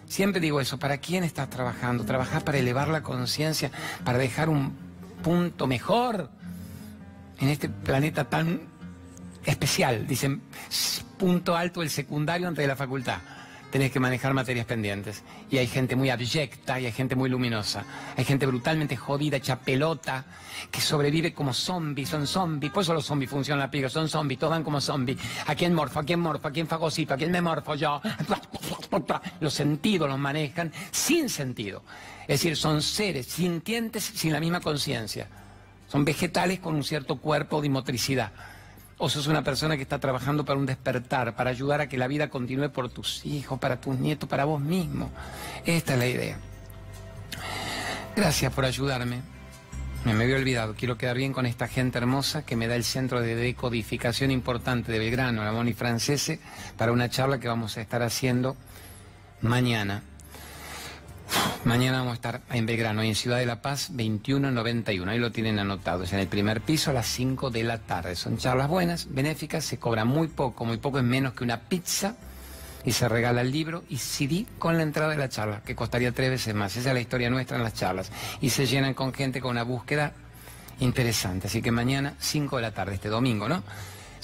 Siempre 0.05 0.41
digo 0.41 0.61
eso, 0.61 0.77
¿para 0.77 0.97
quién 0.97 1.23
estás 1.23 1.49
trabajando? 1.49 2.03
Trabajar 2.03 2.43
para 2.43 2.57
elevar 2.57 2.89
la 2.89 3.01
conciencia, 3.01 3.71
para 4.03 4.17
dejar 4.17 4.49
un 4.49 4.86
punto 5.23 5.67
mejor 5.67 6.29
en 7.39 7.49
este 7.49 7.69
planeta 7.69 8.25
tan 8.25 8.61
especial. 9.45 10.07
Dicen, 10.07 10.41
punto 11.17 11.55
alto 11.55 11.81
el 11.81 11.89
secundario 11.89 12.47
antes 12.47 12.63
de 12.63 12.67
la 12.67 12.75
facultad. 12.75 13.19
Tenés 13.77 13.91
que 13.91 13.99
manejar 13.99 14.33
materias 14.33 14.65
pendientes. 14.65 15.23
Y 15.51 15.59
hay 15.59 15.67
gente 15.67 15.95
muy 15.95 16.09
abyecta 16.09 16.79
y 16.79 16.87
hay 16.87 16.91
gente 16.91 17.15
muy 17.15 17.29
luminosa. 17.29 17.85
Hay 18.15 18.25
gente 18.25 18.47
brutalmente 18.47 18.97
jodida, 18.97 19.37
hecha 19.37 19.59
pelota, 19.59 20.25
que 20.71 20.81
sobrevive 20.81 21.31
como 21.31 21.53
zombies, 21.53 22.09
son 22.09 22.25
zombies. 22.25 22.71
Por 22.71 22.81
eso 22.81 22.95
los 22.95 23.05
zombies 23.05 23.29
funcionan 23.29 23.59
la 23.59 23.69
piga, 23.69 23.87
son 23.87 24.09
zombies, 24.09 24.39
todos 24.39 24.49
van 24.49 24.63
como 24.63 24.81
zombies. 24.81 25.19
¿A 25.45 25.53
quién 25.53 25.75
morfo? 25.75 25.99
¿A 25.99 26.03
quién 26.03 26.19
morfo? 26.19 26.47
¿A 26.47 26.51
quién 26.51 26.65
fagocito? 26.65 27.13
¿A 27.13 27.17
quién 27.17 27.29
me 27.29 27.39
morfo 27.39 27.75
yo? 27.75 28.01
Los 29.41 29.53
sentidos 29.53 30.09
los 30.09 30.17
manejan 30.17 30.73
sin 30.89 31.29
sentido. 31.29 31.83
Es 32.21 32.41
decir, 32.41 32.57
son 32.57 32.81
seres 32.81 33.27
sintientes 33.27 34.03
sin 34.03 34.33
la 34.33 34.39
misma 34.39 34.59
conciencia. 34.59 35.27
Son 35.87 36.03
vegetales 36.03 36.57
con 36.61 36.73
un 36.73 36.83
cierto 36.83 37.17
cuerpo 37.17 37.61
de 37.61 37.69
motricidad. 37.69 38.31
O 38.99 39.09
sos 39.09 39.27
una 39.27 39.43
persona 39.43 39.75
que 39.75 39.83
está 39.83 39.99
trabajando 39.99 40.43
para 40.43 40.59
un 40.59 40.65
despertar, 40.65 41.35
para 41.35 41.51
ayudar 41.51 41.81
a 41.81 41.89
que 41.89 41.97
la 41.97 42.07
vida 42.07 42.29
continúe 42.29 42.69
por 42.69 42.89
tus 42.89 43.25
hijos, 43.25 43.59
para 43.59 43.79
tus 43.79 43.97
nietos, 43.99 44.27
para 44.27 44.45
vos 44.45 44.59
mismo. 44.59 45.11
Esta 45.65 45.93
es 45.93 45.99
la 45.99 46.07
idea. 46.07 46.37
Gracias 48.15 48.51
por 48.51 48.65
ayudarme. 48.65 49.21
Me, 50.03 50.13
me 50.13 50.23
había 50.23 50.37
olvidado, 50.37 50.73
quiero 50.75 50.97
quedar 50.97 51.17
bien 51.17 51.33
con 51.33 51.45
esta 51.45 51.67
gente 51.67 51.97
hermosa 51.97 52.45
que 52.45 52.55
me 52.55 52.67
da 52.67 52.75
el 52.75 52.83
centro 52.83 53.21
de 53.21 53.35
decodificación 53.35 54.31
importante 54.31 54.91
de 54.91 54.99
Belgrano, 54.99 55.43
la 55.43 55.51
Moni 55.51 55.73
Francese, 55.73 56.39
para 56.77 56.91
una 56.91 57.09
charla 57.09 57.39
que 57.39 57.47
vamos 57.47 57.77
a 57.77 57.81
estar 57.81 58.01
haciendo 58.01 58.55
mañana. 59.41 60.01
Mañana 61.65 61.99
vamos 61.99 62.11
a 62.11 62.15
estar 62.15 62.41
en 62.51 62.65
Belgrano, 62.65 63.01
en 63.01 63.13
Ciudad 63.13 63.37
de 63.37 63.45
la 63.45 63.61
Paz, 63.61 63.89
2191. 63.89 65.11
Ahí 65.11 65.19
lo 65.19 65.31
tienen 65.31 65.59
anotado. 65.59 66.03
Es 66.03 66.13
en 66.13 66.19
el 66.19 66.27
primer 66.27 66.61
piso 66.61 66.91
a 66.91 66.93
las 66.93 67.07
5 67.07 67.49
de 67.49 67.63
la 67.63 67.79
tarde. 67.79 68.15
Son 68.15 68.37
charlas 68.37 68.69
buenas, 68.69 69.07
benéficas, 69.09 69.65
se 69.65 69.77
cobra 69.77 70.05
muy 70.05 70.27
poco, 70.29 70.63
muy 70.63 70.77
poco 70.77 70.99
es 70.99 71.03
menos 71.03 71.33
que 71.33 71.43
una 71.43 71.61
pizza. 71.61 72.15
Y 72.85 72.93
se 72.93 73.09
regala 73.09 73.41
el 73.41 73.51
libro 73.51 73.83
y 73.89 73.97
CD 73.97 74.45
con 74.59 74.77
la 74.77 74.83
entrada 74.83 75.11
de 75.11 75.17
la 75.17 75.27
charla, 75.27 75.61
que 75.65 75.75
costaría 75.75 76.13
tres 76.13 76.29
veces 76.29 76.55
más. 76.55 76.77
Esa 76.77 76.89
es 76.89 76.93
la 76.93 77.01
historia 77.01 77.29
nuestra 77.29 77.57
en 77.57 77.63
las 77.63 77.73
charlas. 77.73 78.11
Y 78.39 78.49
se 78.49 78.65
llenan 78.65 78.93
con 78.93 79.13
gente 79.13 79.41
con 79.41 79.51
una 79.51 79.63
búsqueda 79.63 80.13
interesante. 80.79 81.47
Así 81.47 81.61
que 81.61 81.71
mañana, 81.71 82.13
5 82.19 82.55
de 82.55 82.61
la 82.61 82.71
tarde, 82.71 82.95
este 82.95 83.09
domingo, 83.09 83.49
¿no? 83.49 83.61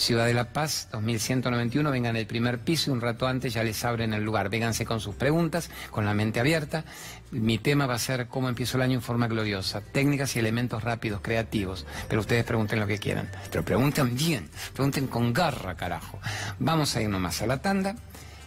Ciudad 0.03 0.25
de 0.25 0.33
la 0.33 0.51
Paz, 0.51 0.89
2191, 0.91 1.89
vengan 1.89 2.17
el 2.17 2.27
primer 2.27 2.59
piso 2.59 2.91
y 2.91 2.93
un 2.93 2.99
rato 2.99 3.25
antes 3.25 3.53
ya 3.53 3.63
les 3.63 3.85
abren 3.85 4.13
el 4.13 4.21
lugar. 4.21 4.49
Vénganse 4.49 4.83
con 4.83 4.99
sus 4.99 5.15
preguntas, 5.15 5.69
con 5.91 6.05
la 6.05 6.13
mente 6.13 6.41
abierta. 6.41 6.83
Mi 7.31 7.57
tema 7.57 7.85
va 7.85 7.93
a 7.93 7.99
ser 7.99 8.27
cómo 8.27 8.49
empiezo 8.49 8.75
el 8.75 8.83
año 8.83 8.95
en 8.95 9.01
forma 9.01 9.29
gloriosa, 9.29 9.79
técnicas 9.79 10.35
y 10.35 10.39
elementos 10.39 10.83
rápidos, 10.83 11.21
creativos. 11.21 11.85
Pero 12.09 12.19
ustedes 12.19 12.43
pregunten 12.43 12.81
lo 12.81 12.85
que 12.87 12.97
quieran. 12.97 13.29
Pero 13.49 13.63
pregunten 13.63 14.13
bien, 14.13 14.49
pregunten 14.73 15.07
con 15.07 15.31
garra, 15.31 15.75
carajo. 15.75 16.19
Vamos 16.59 16.93
a 16.97 17.01
ir 17.01 17.07
nomás 17.07 17.41
a 17.41 17.47
la 17.47 17.61
tanda 17.61 17.95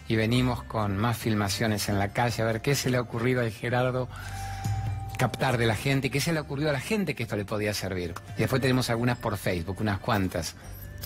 y 0.07 0.15
venimos 0.15 0.61
con 0.61 0.95
más 0.95 1.17
filmaciones 1.17 1.89
en 1.89 1.97
la 1.97 2.13
calle 2.13 2.43
a 2.43 2.45
ver 2.45 2.61
qué 2.61 2.75
se 2.75 2.91
le 2.91 2.97
ha 2.97 3.01
ocurrido 3.01 3.41
a 3.41 3.49
Gerardo 3.49 4.07
captar 5.17 5.57
de 5.57 5.65
la 5.65 5.75
gente, 5.75 6.11
qué 6.11 6.21
se 6.21 6.31
le 6.31 6.37
ha 6.37 6.43
ocurrido 6.43 6.69
a 6.69 6.73
la 6.73 6.79
gente 6.79 7.15
que 7.15 7.23
esto 7.23 7.35
le 7.35 7.45
podía 7.45 7.73
servir. 7.73 8.13
Y 8.35 8.41
después 8.41 8.61
tenemos 8.61 8.91
algunas 8.91 9.17
por 9.17 9.35
Facebook, 9.37 9.77
unas 9.81 9.97
cuantas. 9.97 10.55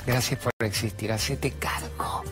Gracias 0.06 0.40
por 0.40 0.52
existir, 0.60 1.12
hacete 1.12 1.52
cargo. 1.52 2.24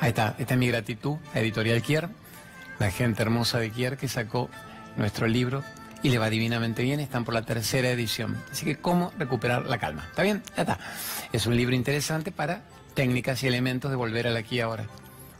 Ahí 0.00 0.08
está, 0.08 0.34
esta 0.38 0.54
es 0.54 0.58
mi 0.58 0.66
gratitud 0.66 1.18
a 1.32 1.38
Editorial 1.38 1.80
Kier, 1.80 2.08
la 2.80 2.90
gente 2.90 3.22
hermosa 3.22 3.60
de 3.60 3.70
Kier 3.70 3.96
que 3.96 4.08
sacó 4.08 4.50
nuestro 4.96 5.28
libro 5.28 5.62
y 6.02 6.10
le 6.10 6.18
va 6.18 6.28
divinamente 6.30 6.82
bien, 6.82 7.00
están 7.00 7.24
por 7.24 7.34
la 7.34 7.42
tercera 7.42 7.90
edición. 7.90 8.36
Así 8.50 8.64
que, 8.64 8.76
¿cómo 8.76 9.12
recuperar 9.18 9.66
la 9.66 9.78
calma? 9.78 10.06
¿Está 10.08 10.22
bien? 10.22 10.42
Ya 10.56 10.62
está. 10.62 10.78
Es 11.32 11.46
un 11.46 11.56
libro 11.56 11.74
interesante 11.74 12.32
para 12.32 12.62
técnicas 12.94 13.42
y 13.42 13.46
elementos 13.46 13.90
de 13.90 13.96
volver 13.96 14.26
al 14.26 14.36
aquí 14.36 14.56
y 14.56 14.60
ahora. 14.60 14.86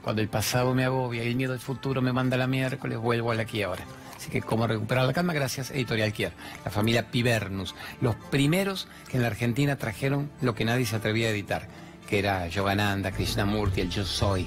Cuando 0.03 0.23
el 0.23 0.29
pasado 0.29 0.75
me 0.75 0.85
agobia 0.85 1.25
y 1.25 1.29
el 1.29 1.37
miedo 1.37 1.53
del 1.53 1.61
futuro 1.61 2.03
me 2.03 2.13
manda 2.13 2.37
la 2.37 2.47
miércoles, 2.47 2.99
vuelvo 2.99 3.31
al 3.31 3.41
aquí 3.41 3.59
y 3.59 3.63
ahora. 3.63 3.85
Así 4.17 4.31
que, 4.31 4.41
¿cómo 4.41 4.69
recuperar 4.69 5.05
la 5.05 5.13
calma? 5.13 5.33
Gracias, 5.33 5.73
Editorial 5.73 6.13
Kier. 6.13 6.33
La 6.65 6.71
familia 6.71 7.11
Pibernus. 7.11 7.75
Los 8.01 8.15
primeros 8.15 8.87
que 9.09 9.17
en 9.17 9.23
la 9.23 9.29
Argentina 9.29 9.77
trajeron 9.77 10.31
lo 10.41 10.55
que 10.55 10.65
nadie 10.65 10.87
se 10.87 10.95
atrevía 10.95 11.27
a 11.27 11.31
editar, 11.31 11.67
que 12.09 12.21
era 12.21 12.47
Yogananda, 12.47 13.11
Krishnamurti, 13.11 13.81
el 13.81 13.91
Yo 13.91 14.05
Soy. 14.05 14.47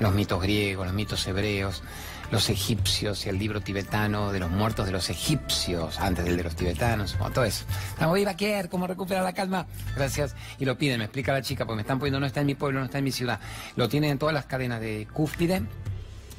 Los 0.00 0.14
mitos 0.14 0.42
griegos, 0.42 0.86
los 0.86 0.94
mitos 0.94 1.26
hebreos, 1.28 1.82
los 2.30 2.50
egipcios 2.50 3.24
y 3.24 3.28
el 3.28 3.38
libro 3.38 3.60
tibetano 3.60 4.32
de 4.32 4.40
los 4.40 4.50
muertos 4.50 4.86
de 4.86 4.92
los 4.92 5.08
egipcios, 5.10 5.98
antes 5.98 6.24
del 6.24 6.36
de 6.36 6.44
los 6.44 6.54
tibetanos, 6.54 7.16
bueno, 7.18 7.34
todo 7.34 7.44
eso. 7.44 7.64
Estamos 7.90 8.14
viva, 8.16 8.34
Kier, 8.34 8.68
¿cómo 8.68 8.86
recuperar 8.86 9.24
la 9.24 9.32
calma? 9.32 9.66
Gracias. 9.96 10.34
Y 10.58 10.64
lo 10.64 10.76
piden, 10.76 10.98
me 10.98 11.04
explica 11.04 11.32
la 11.32 11.42
chica, 11.42 11.64
porque 11.64 11.76
me 11.76 11.82
están 11.82 11.98
poniendo, 11.98 12.20
no 12.20 12.26
está 12.26 12.40
en 12.40 12.46
mi 12.46 12.54
pueblo, 12.54 12.80
no 12.80 12.86
está 12.86 12.98
en 12.98 13.04
mi 13.04 13.12
ciudad. 13.12 13.40
Lo 13.76 13.88
tienen 13.88 14.10
en 14.12 14.18
todas 14.18 14.34
las 14.34 14.46
cadenas 14.46 14.80
de 14.80 15.08
Cúspide 15.12 15.62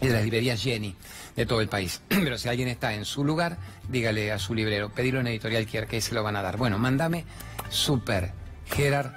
y 0.01 0.07
de 0.07 0.13
las 0.13 0.23
librerías 0.23 0.61
Jenny 0.61 0.95
de 1.35 1.45
todo 1.45 1.61
el 1.61 1.67
país. 1.67 2.01
Pero 2.07 2.37
si 2.37 2.49
alguien 2.49 2.67
está 2.67 2.93
en 2.93 3.05
su 3.05 3.23
lugar, 3.23 3.57
dígale 3.89 4.31
a 4.31 4.39
su 4.39 4.53
librero, 4.53 4.89
pedilo 4.89 5.19
en 5.19 5.27
Editorial 5.27 5.65
Kier, 5.65 5.87
que 5.87 6.01
se 6.01 6.13
lo 6.13 6.23
van 6.23 6.35
a 6.35 6.41
dar. 6.41 6.57
Bueno, 6.57 6.77
mándame, 6.77 7.25
super, 7.69 8.31
Gerard, 8.65 9.11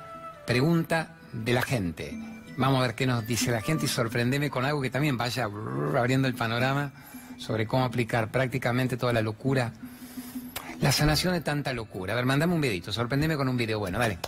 pregunta 0.46 1.16
de 1.32 1.52
la 1.52 1.62
gente. 1.62 2.41
Vamos 2.57 2.78
a 2.80 2.82
ver 2.82 2.94
qué 2.94 3.07
nos 3.07 3.26
dice 3.26 3.50
la 3.50 3.61
gente 3.61 3.86
y 3.86 3.88
sorprendeme 3.88 4.50
con 4.50 4.64
algo 4.64 4.80
que 4.82 4.90
también 4.90 5.16
vaya 5.16 5.44
abriendo 5.44 6.28
el 6.28 6.34
panorama 6.34 6.92
sobre 7.38 7.66
cómo 7.66 7.84
aplicar 7.84 8.30
prácticamente 8.30 8.96
toda 8.96 9.12
la 9.12 9.22
locura. 9.22 9.72
La 10.80 10.92
sanación 10.92 11.32
de 11.32 11.40
tanta 11.40 11.72
locura. 11.72 12.12
A 12.12 12.16
ver, 12.16 12.26
mandame 12.26 12.55
un 12.55 12.61
videito, 12.61 12.92
sorprendeme 12.92 13.36
con 13.36 13.48
un 13.48 13.57
video 13.57 13.78
bueno, 13.78 13.98
dale. 13.98 14.18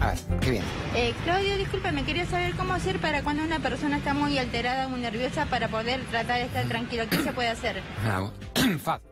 A 0.00 0.08
ver, 0.08 0.18
qué 0.40 0.50
bien. 0.50 0.64
Eh, 0.94 1.14
Claudio, 1.24 1.56
discúlpame, 1.56 2.04
quería 2.04 2.26
saber 2.26 2.54
cómo 2.54 2.72
hacer 2.74 2.98
para 2.98 3.22
cuando 3.22 3.42
una 3.44 3.58
persona 3.60 3.98
está 3.98 4.14
muy 4.14 4.36
alterada, 4.38 4.88
muy 4.88 5.00
nerviosa, 5.00 5.46
para 5.46 5.68
poder 5.68 6.00
tratar 6.10 6.38
de 6.38 6.44
estar 6.44 6.64
tranquilo. 6.66 7.04
¿Qué 7.08 7.18
se 7.18 7.32
puede 7.32 7.48
hacer? 7.48 7.82
Ah, 8.06 8.30
fácil. 8.82 9.08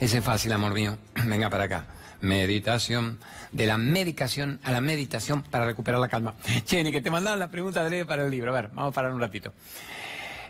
Ese 0.00 0.18
es 0.18 0.24
fácil, 0.24 0.52
amor 0.52 0.72
mío. 0.74 0.96
Venga 1.26 1.50
para 1.50 1.64
acá. 1.64 1.86
Meditación. 2.22 3.18
De 3.50 3.66
la 3.66 3.76
medicación 3.76 4.60
a 4.62 4.70
la 4.72 4.80
meditación 4.80 5.42
para 5.42 5.66
recuperar 5.66 6.00
la 6.00 6.08
calma. 6.08 6.34
Jenny, 6.66 6.90
que 6.90 7.02
te 7.02 7.10
mandaban 7.10 7.38
la 7.38 7.50
pregunta 7.50 7.84
de 7.84 8.06
para 8.06 8.24
el 8.24 8.30
libro. 8.30 8.52
A 8.52 8.54
ver, 8.54 8.70
vamos 8.72 8.92
a 8.92 8.94
parar 8.94 9.12
un 9.12 9.20
ratito. 9.20 9.52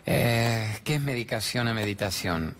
Eh, 0.05 0.77
¿Qué 0.83 0.95
es 0.95 1.01
medicación 1.01 1.67
a 1.67 1.73
meditación? 1.73 2.55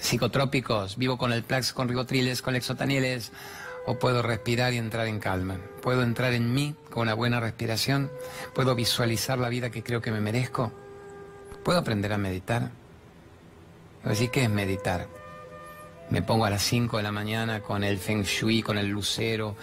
Psicotrópicos, 0.00 0.96
vivo 0.96 1.18
con 1.18 1.32
el 1.32 1.42
Plax, 1.42 1.72
con 1.72 1.88
ribotriles, 1.88 2.42
con 2.42 2.54
lexotanieles, 2.54 3.32
o 3.86 3.98
puedo 3.98 4.22
respirar 4.22 4.72
y 4.72 4.78
entrar 4.78 5.06
en 5.06 5.20
calma. 5.20 5.58
Puedo 5.82 6.02
entrar 6.02 6.32
en 6.32 6.52
mí 6.52 6.74
con 6.90 7.02
una 7.02 7.14
buena 7.14 7.40
respiración. 7.40 8.10
Puedo 8.54 8.74
visualizar 8.74 9.38
la 9.38 9.48
vida 9.48 9.70
que 9.70 9.82
creo 9.82 10.00
que 10.00 10.10
me 10.10 10.20
merezco. 10.20 10.72
Puedo 11.62 11.78
aprender 11.78 12.12
a 12.12 12.18
meditar. 12.18 12.70
Así 14.04 14.28
que 14.28 14.44
es 14.44 14.50
meditar. 14.50 15.08
Me 16.10 16.22
pongo 16.22 16.44
a 16.44 16.50
las 16.50 16.62
5 16.62 16.96
de 16.98 17.02
la 17.02 17.12
mañana 17.12 17.60
con 17.60 17.82
el 17.82 17.98
feng 17.98 18.22
shui, 18.22 18.62
con 18.62 18.78
el 18.78 18.88
lucero 18.88 19.56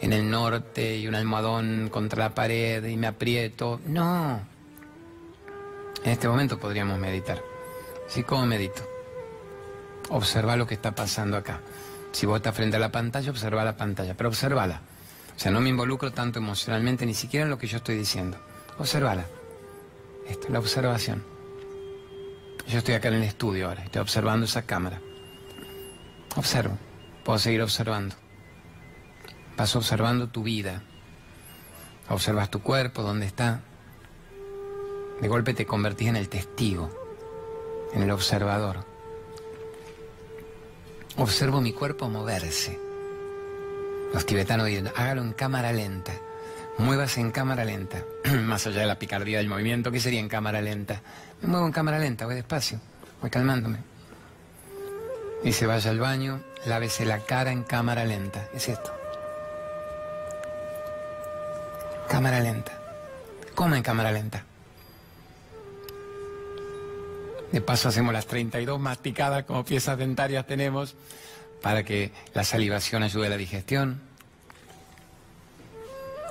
en 0.00 0.12
el 0.12 0.30
norte 0.30 0.96
y 0.96 1.08
un 1.08 1.14
almohadón 1.14 1.88
contra 1.90 2.24
la 2.24 2.34
pared 2.34 2.84
y 2.84 2.96
me 2.96 3.06
aprieto. 3.06 3.80
No. 3.86 4.40
En 6.04 6.10
este 6.10 6.28
momento 6.28 6.58
podríamos 6.58 6.98
meditar. 6.98 7.42
¿Sí? 8.06 8.22
¿Cómo 8.22 8.44
medito? 8.44 8.82
Observa 10.10 10.56
lo 10.56 10.66
que 10.66 10.74
está 10.74 10.94
pasando 10.94 11.36
acá. 11.36 11.60
Si 12.12 12.26
vos 12.26 12.36
estás 12.36 12.54
frente 12.54 12.76
a 12.76 12.80
la 12.80 12.92
pantalla, 12.92 13.30
observa 13.30 13.64
la 13.64 13.76
pantalla, 13.76 14.14
pero 14.14 14.28
observala. 14.28 14.82
O 15.34 15.38
sea, 15.38 15.50
no 15.50 15.60
me 15.60 15.70
involucro 15.70 16.12
tanto 16.12 16.38
emocionalmente 16.38 17.06
ni 17.06 17.14
siquiera 17.14 17.44
en 17.44 17.50
lo 17.50 17.58
que 17.58 17.66
yo 17.66 17.78
estoy 17.78 17.96
diciendo. 17.96 18.36
Observala. 18.78 19.24
Esto, 20.28 20.48
la 20.50 20.58
observación. 20.58 21.24
Yo 22.68 22.78
estoy 22.78 22.94
acá 22.94 23.08
en 23.08 23.14
el 23.14 23.22
estudio 23.24 23.68
ahora, 23.68 23.84
estoy 23.84 24.00
observando 24.00 24.46
esa 24.46 24.62
cámara. 24.62 25.00
Observo, 26.36 26.76
puedo 27.24 27.38
seguir 27.38 27.62
observando. 27.62 28.16
Vas 29.56 29.76
observando 29.76 30.28
tu 30.28 30.42
vida. 30.42 30.82
Observas 32.08 32.50
tu 32.50 32.60
cuerpo, 32.60 33.02
dónde 33.02 33.26
está. 33.26 33.60
De 35.20 35.28
golpe 35.28 35.54
te 35.54 35.64
convertís 35.64 36.08
en 36.08 36.16
el 36.16 36.28
testigo, 36.28 36.90
en 37.94 38.02
el 38.02 38.10
observador. 38.10 38.84
Observo 41.16 41.60
mi 41.60 41.72
cuerpo 41.72 42.08
moverse. 42.08 42.78
Los 44.12 44.26
tibetanos 44.26 44.66
dicen, 44.66 44.90
hágalo 44.96 45.22
en 45.22 45.32
cámara 45.32 45.72
lenta. 45.72 46.12
Muévase 46.78 47.20
en 47.20 47.30
cámara 47.30 47.64
lenta. 47.64 48.02
Más 48.42 48.66
allá 48.66 48.80
de 48.80 48.86
la 48.86 48.98
picardía 48.98 49.38
del 49.38 49.48
movimiento, 49.48 49.92
¿qué 49.92 50.00
sería 50.00 50.18
en 50.18 50.28
cámara 50.28 50.60
lenta? 50.60 51.00
Me 51.40 51.48
muevo 51.48 51.66
en 51.66 51.72
cámara 51.72 52.00
lenta, 52.00 52.26
voy 52.26 52.34
despacio, 52.34 52.80
voy 53.20 53.30
calmándome. 53.30 53.93
Y 55.44 55.52
se 55.52 55.66
vaya 55.66 55.90
al 55.90 56.00
baño, 56.00 56.40
lávese 56.64 57.04
la 57.04 57.20
cara 57.20 57.52
en 57.52 57.64
cámara 57.64 58.04
lenta. 58.06 58.48
Es 58.54 58.68
esto. 58.68 58.92
Cámara 62.08 62.40
lenta. 62.40 62.72
¿Cómo 63.54 63.74
en 63.74 63.82
cámara 63.82 64.10
lenta? 64.10 64.44
De 67.52 67.60
paso 67.60 67.88
hacemos 67.88 68.12
las 68.12 68.26
32 68.26 68.80
masticadas 68.80 69.44
como 69.44 69.64
piezas 69.64 69.98
dentarias 69.98 70.46
tenemos 70.46 70.96
para 71.62 71.84
que 71.84 72.10
la 72.32 72.42
salivación 72.42 73.02
ayude 73.02 73.26
a 73.26 73.30
la 73.30 73.36
digestión. 73.36 74.00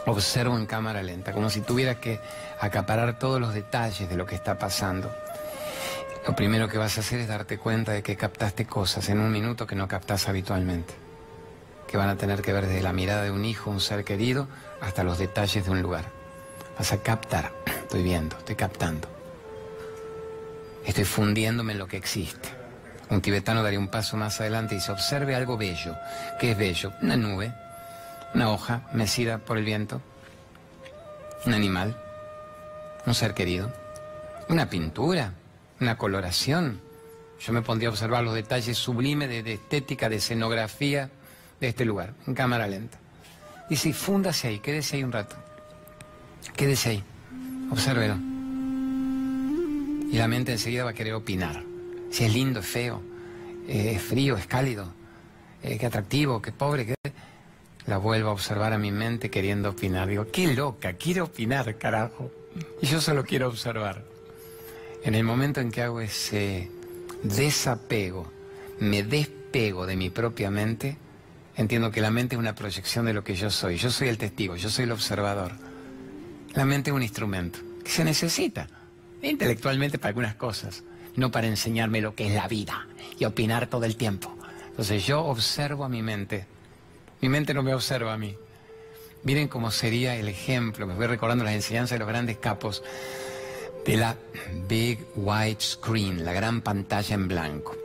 Observo 0.05 0.57
en 0.57 0.65
cámara 0.65 1.01
lenta, 1.01 1.31
como 1.31 1.49
si 1.49 1.61
tuviera 1.61 2.01
que 2.01 2.19
acaparar 2.59 3.19
todos 3.19 3.39
los 3.39 3.53
detalles 3.53 4.09
de 4.09 4.17
lo 4.17 4.25
que 4.25 4.35
está 4.35 4.57
pasando. 4.57 5.13
Lo 6.25 6.37
primero 6.37 6.69
que 6.69 6.77
vas 6.77 6.97
a 6.97 7.01
hacer 7.01 7.19
es 7.19 7.27
darte 7.27 7.57
cuenta 7.57 7.91
de 7.91 8.01
que 8.01 8.15
captaste 8.15 8.65
cosas 8.65 9.09
en 9.09 9.19
un 9.19 9.29
minuto 9.29 9.67
que 9.67 9.75
no 9.75 9.89
captas 9.89 10.29
habitualmente, 10.29 10.93
que 11.85 11.97
van 11.97 12.07
a 12.07 12.15
tener 12.15 12.41
que 12.41 12.53
ver 12.53 12.65
desde 12.65 12.81
la 12.81 12.93
mirada 12.93 13.23
de 13.23 13.31
un 13.31 13.43
hijo, 13.43 13.69
un 13.69 13.81
ser 13.81 14.05
querido, 14.05 14.47
hasta 14.79 15.03
los 15.03 15.17
detalles 15.17 15.65
de 15.65 15.71
un 15.71 15.81
lugar. 15.81 16.05
Vas 16.77 16.93
a 16.93 17.03
captar, 17.03 17.51
estoy 17.65 18.03
viendo, 18.03 18.37
estoy 18.37 18.55
captando. 18.55 19.09
Estoy 20.85 21.03
fundiéndome 21.03 21.73
en 21.73 21.79
lo 21.79 21.87
que 21.87 21.97
existe. 21.97 22.49
Un 23.09 23.21
tibetano 23.21 23.61
daría 23.61 23.79
un 23.79 23.89
paso 23.89 24.15
más 24.15 24.39
adelante 24.39 24.75
y 24.75 24.79
se 24.79 24.93
observe 24.93 25.35
algo 25.35 25.57
bello. 25.57 25.95
¿Qué 26.39 26.51
es 26.51 26.57
bello? 26.57 26.93
Una 27.01 27.17
nube, 27.17 27.53
una 28.33 28.49
hoja 28.49 28.83
mecida 28.93 29.39
por 29.39 29.57
el 29.57 29.65
viento, 29.65 30.01
un 31.45 31.53
animal, 31.53 32.01
un 33.05 33.13
ser 33.13 33.33
querido, 33.33 33.71
una 34.47 34.69
pintura, 34.69 35.33
una 35.79 35.97
coloración. 35.97 36.81
Yo 37.39 37.53
me 37.53 37.61
pondría 37.61 37.89
a 37.89 37.91
observar 37.91 38.23
los 38.23 38.35
detalles 38.35 38.77
sublimes 38.77 39.29
de, 39.29 39.43
de 39.43 39.53
estética, 39.53 40.09
de 40.09 40.17
escenografía 40.17 41.09
de 41.59 41.67
este 41.67 41.85
lugar, 41.85 42.13
en 42.27 42.33
cámara 42.33 42.67
lenta. 42.67 42.97
Y 43.69 43.75
si 43.75 43.93
fúndase 43.93 44.49
ahí, 44.49 44.59
quédese 44.59 44.97
ahí 44.97 45.03
un 45.03 45.11
rato. 45.11 45.35
Quédese 46.55 46.89
ahí, 46.89 47.03
obsérvelo. 47.71 48.15
Y 50.11 50.17
la 50.17 50.27
mente 50.27 50.51
enseguida 50.51 50.83
va 50.83 50.91
a 50.91 50.93
querer 50.93 51.13
opinar. 51.13 51.63
Si 52.11 52.25
es 52.25 52.33
lindo, 52.33 52.59
es 52.59 52.65
feo, 52.67 53.01
eh, 53.67 53.93
es 53.95 54.01
frío, 54.01 54.37
es 54.37 54.45
cálido, 54.45 54.93
eh, 55.63 55.77
qué 55.79 55.85
atractivo, 55.85 56.41
qué 56.41 56.51
pobre. 56.51 56.93
La 57.87 57.97
vuelvo 57.97 58.29
a 58.29 58.33
observar 58.33 58.73
a 58.73 58.77
mi 58.77 58.91
mente 58.91 59.29
queriendo 59.29 59.71
opinar. 59.71 60.07
Digo, 60.07 60.27
qué 60.31 60.53
loca, 60.53 60.93
quiero 60.93 61.25
opinar, 61.25 61.77
carajo. 61.77 62.31
Y 62.81 62.87
yo 62.87 63.01
solo 63.01 63.23
quiero 63.23 63.47
observar. 63.47 64.03
En 65.03 65.15
el 65.15 65.23
momento 65.25 65.59
en 65.59 65.69
que 65.69 65.81
hago 65.81 65.99
ese 65.99 66.69
desapego, 67.23 68.31
me 68.79 69.03
despego 69.03 69.85
de 69.85 69.97
mi 69.97 70.09
propia 70.09 70.49
mente, 70.49 70.97
entiendo 71.57 71.91
que 71.91 71.99
la 71.99 72.09
mente 72.09 72.35
es 72.35 72.39
una 72.39 72.55
proyección 72.55 73.05
de 73.05 73.13
lo 73.13 73.23
que 73.23 73.35
yo 73.35 73.49
soy. 73.49 73.77
Yo 73.77 73.91
soy 73.91 74.07
el 74.07 74.17
testigo, 74.17 74.55
yo 74.55 74.69
soy 74.69 74.85
el 74.85 74.91
observador. 74.91 75.51
La 76.53 76.63
mente 76.63 76.89
es 76.89 76.95
un 76.95 77.03
instrumento 77.03 77.59
que 77.83 77.91
se 77.91 78.05
necesita 78.05 78.67
intelectualmente 79.21 79.97
para 79.97 80.09
algunas 80.09 80.35
cosas, 80.35 80.83
no 81.15 81.31
para 81.31 81.47
enseñarme 81.47 81.99
lo 81.99 82.15
que 82.15 82.27
es 82.27 82.33
la 82.33 82.47
vida 82.47 82.87
y 83.19 83.25
opinar 83.25 83.67
todo 83.67 83.83
el 83.83 83.97
tiempo. 83.97 84.33
Entonces 84.69 85.05
yo 85.05 85.23
observo 85.25 85.83
a 85.83 85.89
mi 85.89 86.01
mente, 86.01 86.45
mi 87.21 87.27
mente 87.27 87.53
no 87.53 87.61
me 87.61 87.73
observa 87.73 88.13
a 88.13 88.17
mí. 88.17 88.35
Miren 89.23 89.47
cómo 89.47 89.69
sería 89.71 90.15
el 90.15 90.27
ejemplo, 90.27 90.87
me 90.87 90.95
voy 90.95 91.07
recordando 91.07 91.43
las 91.43 91.53
enseñanzas 91.53 91.95
de 91.95 91.99
los 91.99 92.07
grandes 92.07 92.37
capos, 92.37 92.83
de 93.85 93.97
la 93.97 94.15
Big 94.67 95.05
White 95.15 95.61
Screen, 95.61 96.23
la 96.23 96.31
gran 96.31 96.61
pantalla 96.61 97.15
en 97.15 97.27
blanco. 97.27 97.75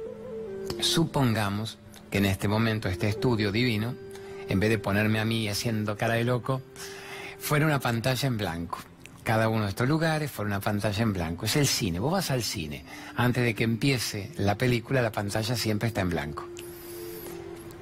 Supongamos 0.81 1.79
que 2.11 2.19
en 2.19 2.27
este 2.27 2.47
momento 2.47 2.89
este 2.89 3.09
estudio 3.09 3.51
divino, 3.51 3.95
en 4.49 4.61
vez 4.61 4.71
de 4.71 4.79
ponerme 4.79 5.19
a 5.19 5.25
mí 5.25 5.49
haciendo 5.49 5.97
cara 5.97 6.15
de 6.15 6.25
loco, 6.25 6.63
fuera 7.39 7.67
una 7.67 7.81
pantalla 7.81 8.29
en 8.29 8.39
blanco. 8.39 8.79
Cada 9.25 9.49
uno 9.49 9.65
de 9.65 9.71
estos 9.71 9.89
lugares 9.89 10.31
fuera 10.31 10.49
una 10.49 10.61
pantalla 10.61 11.03
en 11.03 11.13
blanco. 11.13 11.47
Es 11.47 11.57
el 11.57 11.67
cine. 11.67 11.99
Vos 11.99 12.13
vas 12.13 12.31
al 12.31 12.43
cine. 12.43 12.85
Antes 13.17 13.45
de 13.45 13.55
que 13.55 13.65
empiece 13.65 14.31
la 14.37 14.57
película, 14.57 15.03
la 15.03 15.13
pantalla 15.13 15.57
siempre 15.57 15.89
está 15.89 16.01
en 16.01 16.11
blanco. 16.11 16.49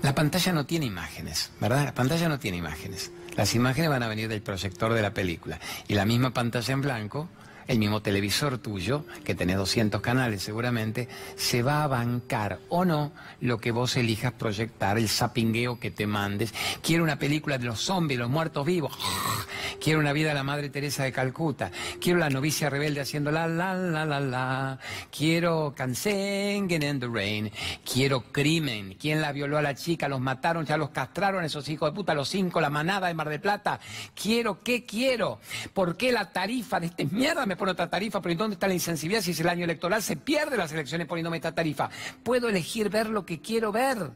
La 0.02 0.14
pantalla 0.14 0.52
no 0.52 0.66
tiene 0.66 0.86
imágenes, 0.86 1.50
¿verdad? 1.60 1.84
La 1.84 1.94
pantalla 1.94 2.28
no 2.28 2.38
tiene 2.38 2.56
imágenes. 2.56 3.12
Las 3.36 3.54
imágenes 3.54 3.90
van 3.90 4.02
a 4.02 4.08
venir 4.08 4.28
del 4.28 4.42
proyector 4.42 4.92
de 4.94 5.02
la 5.02 5.12
película. 5.12 5.60
Y 5.86 5.94
la 5.94 6.04
misma 6.04 6.32
pantalla 6.32 6.72
en 6.72 6.80
blanco 6.80 7.28
el 7.68 7.78
mismo 7.78 8.02
televisor 8.02 8.58
tuyo, 8.58 9.04
que 9.24 9.34
tenés 9.34 9.56
200 9.56 10.00
canales 10.00 10.42
seguramente, 10.42 11.08
se 11.36 11.62
va 11.62 11.82
a 11.82 11.86
bancar 11.86 12.60
o 12.68 12.84
no 12.84 13.12
lo 13.40 13.58
que 13.58 13.70
vos 13.70 13.96
elijas 13.96 14.32
proyectar, 14.32 14.98
el 14.98 15.08
sapingueo 15.08 15.78
que 15.78 15.90
te 15.90 16.06
mandes. 16.06 16.54
Quiero 16.82 17.02
una 17.02 17.18
película 17.18 17.58
de 17.58 17.66
los 17.66 17.80
zombies, 17.80 18.20
los 18.20 18.30
muertos 18.30 18.64
vivos. 18.66 18.96
Quiero 19.80 20.00
una 20.00 20.12
vida 20.12 20.28
de 20.28 20.34
la 20.34 20.42
Madre 20.42 20.70
Teresa 20.70 21.04
de 21.04 21.12
Calcuta. 21.12 21.70
Quiero 22.00 22.18
la 22.18 22.30
novicia 22.30 22.70
rebelde 22.70 23.00
haciendo 23.00 23.30
la 23.30 23.46
la 23.46 23.74
la 23.74 24.04
la 24.04 24.20
la. 24.20 24.78
Quiero 25.16 25.74
Cansengen 25.76 26.82
in 26.82 27.00
the 27.00 27.08
Rain. 27.08 27.50
Quiero 27.90 28.32
crimen. 28.32 28.96
¿Quién 28.98 29.20
la 29.20 29.32
violó 29.32 29.58
a 29.58 29.62
la 29.62 29.74
chica? 29.74 30.08
Los 30.08 30.20
mataron, 30.20 30.64
ya 30.64 30.76
los 30.76 30.90
castraron 30.90 31.44
esos 31.44 31.68
hijos 31.68 31.90
de 31.90 31.94
puta, 31.94 32.14
los 32.14 32.28
cinco, 32.28 32.60
la 32.60 32.70
manada 32.70 33.08
de 33.08 33.14
Mar 33.14 33.28
de 33.28 33.38
Plata. 33.38 33.80
Quiero, 34.14 34.62
¿qué 34.62 34.84
quiero? 34.84 35.40
¿Por 35.74 35.96
qué 35.96 36.12
la 36.12 36.32
tarifa 36.32 36.80
de 36.80 36.86
este 36.86 37.04
mierda 37.06 37.46
me 37.46 37.55
pone 37.56 37.72
otra 37.72 37.88
tarifa, 37.88 38.20
pero 38.20 38.34
¿dónde 38.34 38.54
está 38.54 38.68
la 38.68 38.74
insensibilidad 38.74 39.22
si 39.22 39.32
es 39.32 39.40
el 39.40 39.48
año 39.48 39.64
electoral? 39.64 40.02
Se 40.02 40.16
pierde 40.16 40.56
las 40.56 40.72
elecciones 40.72 41.06
poniéndome 41.06 41.36
esta 41.36 41.54
tarifa. 41.54 41.90
Puedo 42.22 42.48
elegir 42.48 42.90
ver 42.90 43.08
lo 43.08 43.26
que 43.26 43.40
quiero 43.40 43.72
ver. 43.72 44.10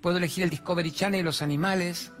Puedo 0.00 0.18
elegir 0.18 0.44
el 0.44 0.50
Discovery 0.50 0.92
Channel 0.92 1.20
y 1.20 1.24
los 1.24 1.42
animales. 1.42 2.12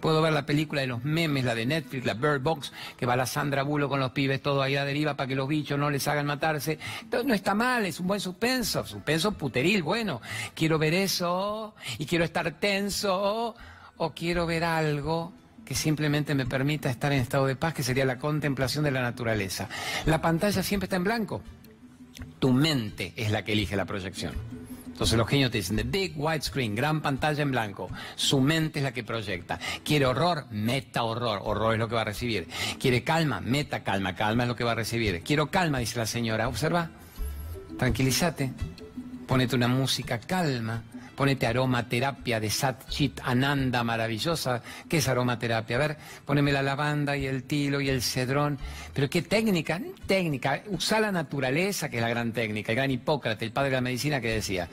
Puedo 0.00 0.20
ver 0.20 0.32
la 0.32 0.44
película 0.44 0.82
de 0.82 0.86
los 0.86 1.02
memes, 1.02 1.44
la 1.44 1.54
de 1.54 1.64
Netflix, 1.64 2.04
la 2.04 2.14
Bird 2.14 2.42
Box, 2.42 2.72
que 2.96 3.06
va 3.06 3.16
la 3.16 3.24
Sandra 3.24 3.62
Bulo 3.62 3.88
con 3.88 4.00
los 4.00 4.12
pibes 4.12 4.42
todo 4.42 4.60
ahí 4.60 4.76
a 4.76 4.84
deriva 4.84 5.16
para 5.16 5.26
que 5.26 5.34
los 5.34 5.48
bichos 5.48 5.78
no 5.78 5.90
les 5.90 6.06
hagan 6.06 6.26
matarse. 6.26 6.78
No 7.24 7.32
está 7.32 7.54
mal, 7.54 7.86
es 7.86 8.00
un 8.00 8.06
buen 8.06 8.20
suspenso, 8.20 8.84
suspenso 8.86 9.32
puteril, 9.32 9.82
bueno. 9.82 10.20
Quiero 10.54 10.78
ver 10.78 10.92
eso 10.92 11.74
y 11.98 12.04
quiero 12.04 12.24
estar 12.24 12.52
tenso 12.60 13.54
o 13.96 14.10
quiero 14.12 14.46
ver 14.46 14.64
algo 14.64 15.32
que 15.64 15.74
simplemente 15.74 16.34
me 16.34 16.46
permita 16.46 16.90
estar 16.90 17.12
en 17.12 17.20
estado 17.20 17.46
de 17.46 17.56
paz, 17.56 17.74
que 17.74 17.82
sería 17.82 18.04
la 18.04 18.18
contemplación 18.18 18.84
de 18.84 18.90
la 18.90 19.02
naturaleza. 19.02 19.68
La 20.06 20.20
pantalla 20.20 20.62
siempre 20.62 20.86
está 20.86 20.96
en 20.96 21.04
blanco. 21.04 21.42
Tu 22.38 22.52
mente 22.52 23.12
es 23.16 23.30
la 23.30 23.44
que 23.44 23.52
elige 23.52 23.76
la 23.76 23.86
proyección. 23.86 24.34
Entonces 24.86 25.18
los 25.18 25.26
genios 25.28 25.50
te 25.50 25.58
dicen, 25.58 25.76
the 25.76 25.82
big 25.82 26.12
white 26.14 26.44
screen, 26.44 26.76
gran 26.76 27.00
pantalla 27.02 27.42
en 27.42 27.50
blanco. 27.50 27.88
Su 28.14 28.40
mente 28.40 28.78
es 28.78 28.84
la 28.84 28.92
que 28.92 29.02
proyecta. 29.02 29.58
Quiere 29.84 30.06
horror, 30.06 30.46
meta 30.52 31.02
horror. 31.02 31.40
Horror 31.42 31.72
es 31.72 31.80
lo 31.80 31.88
que 31.88 31.96
va 31.96 32.02
a 32.02 32.04
recibir. 32.04 32.46
Quiere 32.78 33.02
calma, 33.02 33.40
meta 33.40 33.82
calma. 33.82 34.14
Calma 34.14 34.44
es 34.44 34.48
lo 34.48 34.54
que 34.54 34.62
va 34.62 34.72
a 34.72 34.76
recibir. 34.76 35.22
Quiero 35.24 35.50
calma, 35.50 35.78
dice 35.78 35.98
la 35.98 36.06
señora. 36.06 36.46
Observa. 36.46 36.90
Tranquilízate. 37.76 38.52
Ponete 39.26 39.56
una 39.56 39.66
música 39.66 40.20
calma 40.20 40.84
ponete 41.14 41.46
aromaterapia 41.46 42.40
de 42.40 42.50
Sat 42.50 42.88
Chit 42.88 43.20
Ananda 43.24 43.84
maravillosa. 43.84 44.62
¿Qué 44.88 44.98
es 44.98 45.08
aromaterapia? 45.08 45.76
A 45.76 45.78
ver, 45.78 45.96
poneme 46.24 46.52
la 46.52 46.62
lavanda 46.62 47.16
y 47.16 47.26
el 47.26 47.44
tilo 47.44 47.80
y 47.80 47.88
el 47.88 48.02
cedrón. 48.02 48.58
Pero 48.92 49.08
qué 49.08 49.22
técnica, 49.22 49.80
técnica. 50.06 50.62
Usa 50.68 51.00
la 51.00 51.12
naturaleza, 51.12 51.88
que 51.88 51.96
es 51.96 52.02
la 52.02 52.08
gran 52.08 52.32
técnica. 52.32 52.72
El 52.72 52.76
gran 52.76 52.90
Hipócrates, 52.90 53.46
el 53.46 53.52
padre 53.52 53.70
de 53.70 53.76
la 53.76 53.80
medicina, 53.80 54.20
que 54.20 54.28
decía 54.28 54.68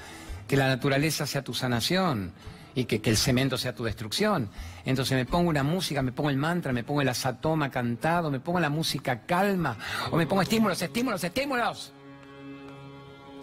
que 0.48 0.58
la 0.58 0.68
naturaleza 0.68 1.26
sea 1.26 1.44
tu 1.44 1.54
sanación 1.54 2.34
y 2.76 2.86
que, 2.86 3.02
que, 3.02 3.10
el 3.10 3.18
cemento 3.18 3.58
sea 3.58 3.74
tu 3.76 3.84
destrucción. 3.84 4.50
Entonces 4.86 5.18
me 5.18 5.26
pongo 5.26 5.50
una 5.50 5.64
música, 5.64 6.02
me 6.02 6.12
pongo 6.12 6.30
el 6.30 6.38
mantra, 6.38 6.74
me 6.74 6.84
pongo 6.84 7.02
el 7.02 7.10
asatoma 7.10 7.70
cantado, 7.70 8.32
me 8.32 8.39
pongo 8.39 8.60
la 8.60 8.70
música 8.70 9.22
calma, 9.26 9.78
o 10.10 10.18
me 10.18 10.26
pongo 10.26 10.42
estímulos, 10.42 10.82
estímulos, 10.82 11.24
estímulos. 11.24 11.94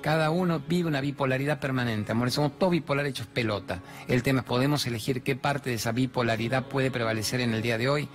Cada 0.00 0.30
uno 0.30 0.60
vive 0.60 0.88
una 0.88 1.00
bipolaridad 1.00 1.58
permanente, 1.58 2.12
amor. 2.12 2.30
Somos 2.30 2.58
todos 2.58 2.70
bipolares 2.70 3.10
hechos 3.10 3.26
pelota. 3.26 3.80
El 4.06 4.22
tema 4.22 4.40
es, 4.40 4.46
¿podemos 4.46 4.86
elegir 4.86 5.22
qué 5.22 5.34
parte 5.34 5.70
de 5.70 5.76
esa 5.76 5.92
bipolaridad 5.92 6.66
puede 6.66 6.90
prevalecer 6.90 7.40
en 7.40 7.52
el 7.52 7.62
día 7.62 7.78
de 7.78 7.88
hoy? 7.88 8.08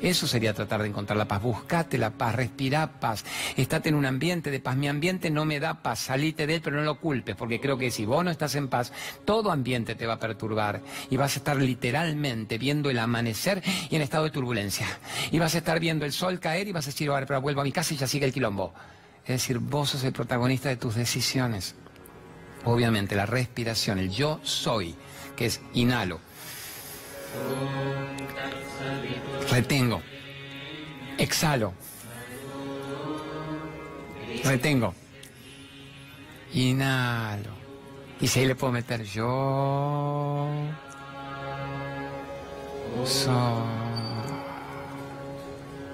Eso 0.00 0.26
sería 0.26 0.54
tratar 0.54 0.82
de 0.82 0.88
encontrar 0.88 1.16
la 1.16 1.26
paz. 1.26 1.42
Buscate 1.42 1.98
la 1.98 2.10
paz, 2.10 2.34
respira 2.34 3.00
paz. 3.00 3.24
Estate 3.56 3.88
en 3.88 3.94
un 3.94 4.06
ambiente 4.06 4.50
de 4.50 4.60
paz. 4.60 4.76
Mi 4.76 4.88
ambiente 4.88 5.30
no 5.30 5.44
me 5.44 5.60
da 5.60 5.82
paz. 5.82 6.00
Salite 6.00 6.46
de 6.46 6.56
él, 6.56 6.60
pero 6.62 6.76
no 6.76 6.82
lo 6.82 7.00
culpes, 7.00 7.36
porque 7.36 7.60
creo 7.60 7.78
que 7.78 7.90
si 7.90 8.04
vos 8.04 8.24
no 8.24 8.30
estás 8.30 8.54
en 8.54 8.68
paz, 8.68 8.92
todo 9.24 9.50
ambiente 9.50 9.94
te 9.94 10.06
va 10.06 10.14
a 10.14 10.18
perturbar. 10.18 10.82
Y 11.10 11.16
vas 11.16 11.36
a 11.36 11.38
estar 11.38 11.56
literalmente 11.56 12.58
viendo 12.58 12.90
el 12.90 12.98
amanecer 12.98 13.62
y 13.90 13.96
en 13.96 14.02
estado 14.02 14.24
de 14.24 14.30
turbulencia. 14.30 14.86
Y 15.30 15.38
vas 15.38 15.54
a 15.54 15.58
estar 15.58 15.80
viendo 15.80 16.04
el 16.04 16.12
sol 16.12 16.38
caer 16.40 16.68
y 16.68 16.72
vas 16.72 16.86
a 16.86 16.90
decir, 16.90 17.08
ahora, 17.08 17.26
pero 17.26 17.40
vuelvo 17.40 17.60
a 17.60 17.64
mi 17.64 17.72
casa 17.72 17.94
y 17.94 17.96
ya 17.96 18.06
sigue 18.06 18.26
el 18.26 18.32
quilombo. 18.32 18.72
Es 19.28 19.42
decir, 19.42 19.58
vos 19.58 19.90
sos 19.90 20.04
el 20.04 20.14
protagonista 20.14 20.70
de 20.70 20.76
tus 20.76 20.94
decisiones. 20.94 21.74
Obviamente, 22.64 23.14
la 23.14 23.26
respiración, 23.26 23.98
el 23.98 24.08
yo 24.08 24.40
soy, 24.42 24.94
que 25.36 25.44
es 25.44 25.60
inhalo. 25.74 26.18
Retengo. 29.50 30.00
Exhalo. 31.18 31.74
Retengo. 34.44 34.94
Inhalo. 36.54 37.50
Y 38.22 38.28
si 38.28 38.40
ahí 38.40 38.46
le 38.46 38.54
puedo 38.54 38.72
meter 38.72 39.04
yo. 39.04 40.48
Soy. 43.04 43.34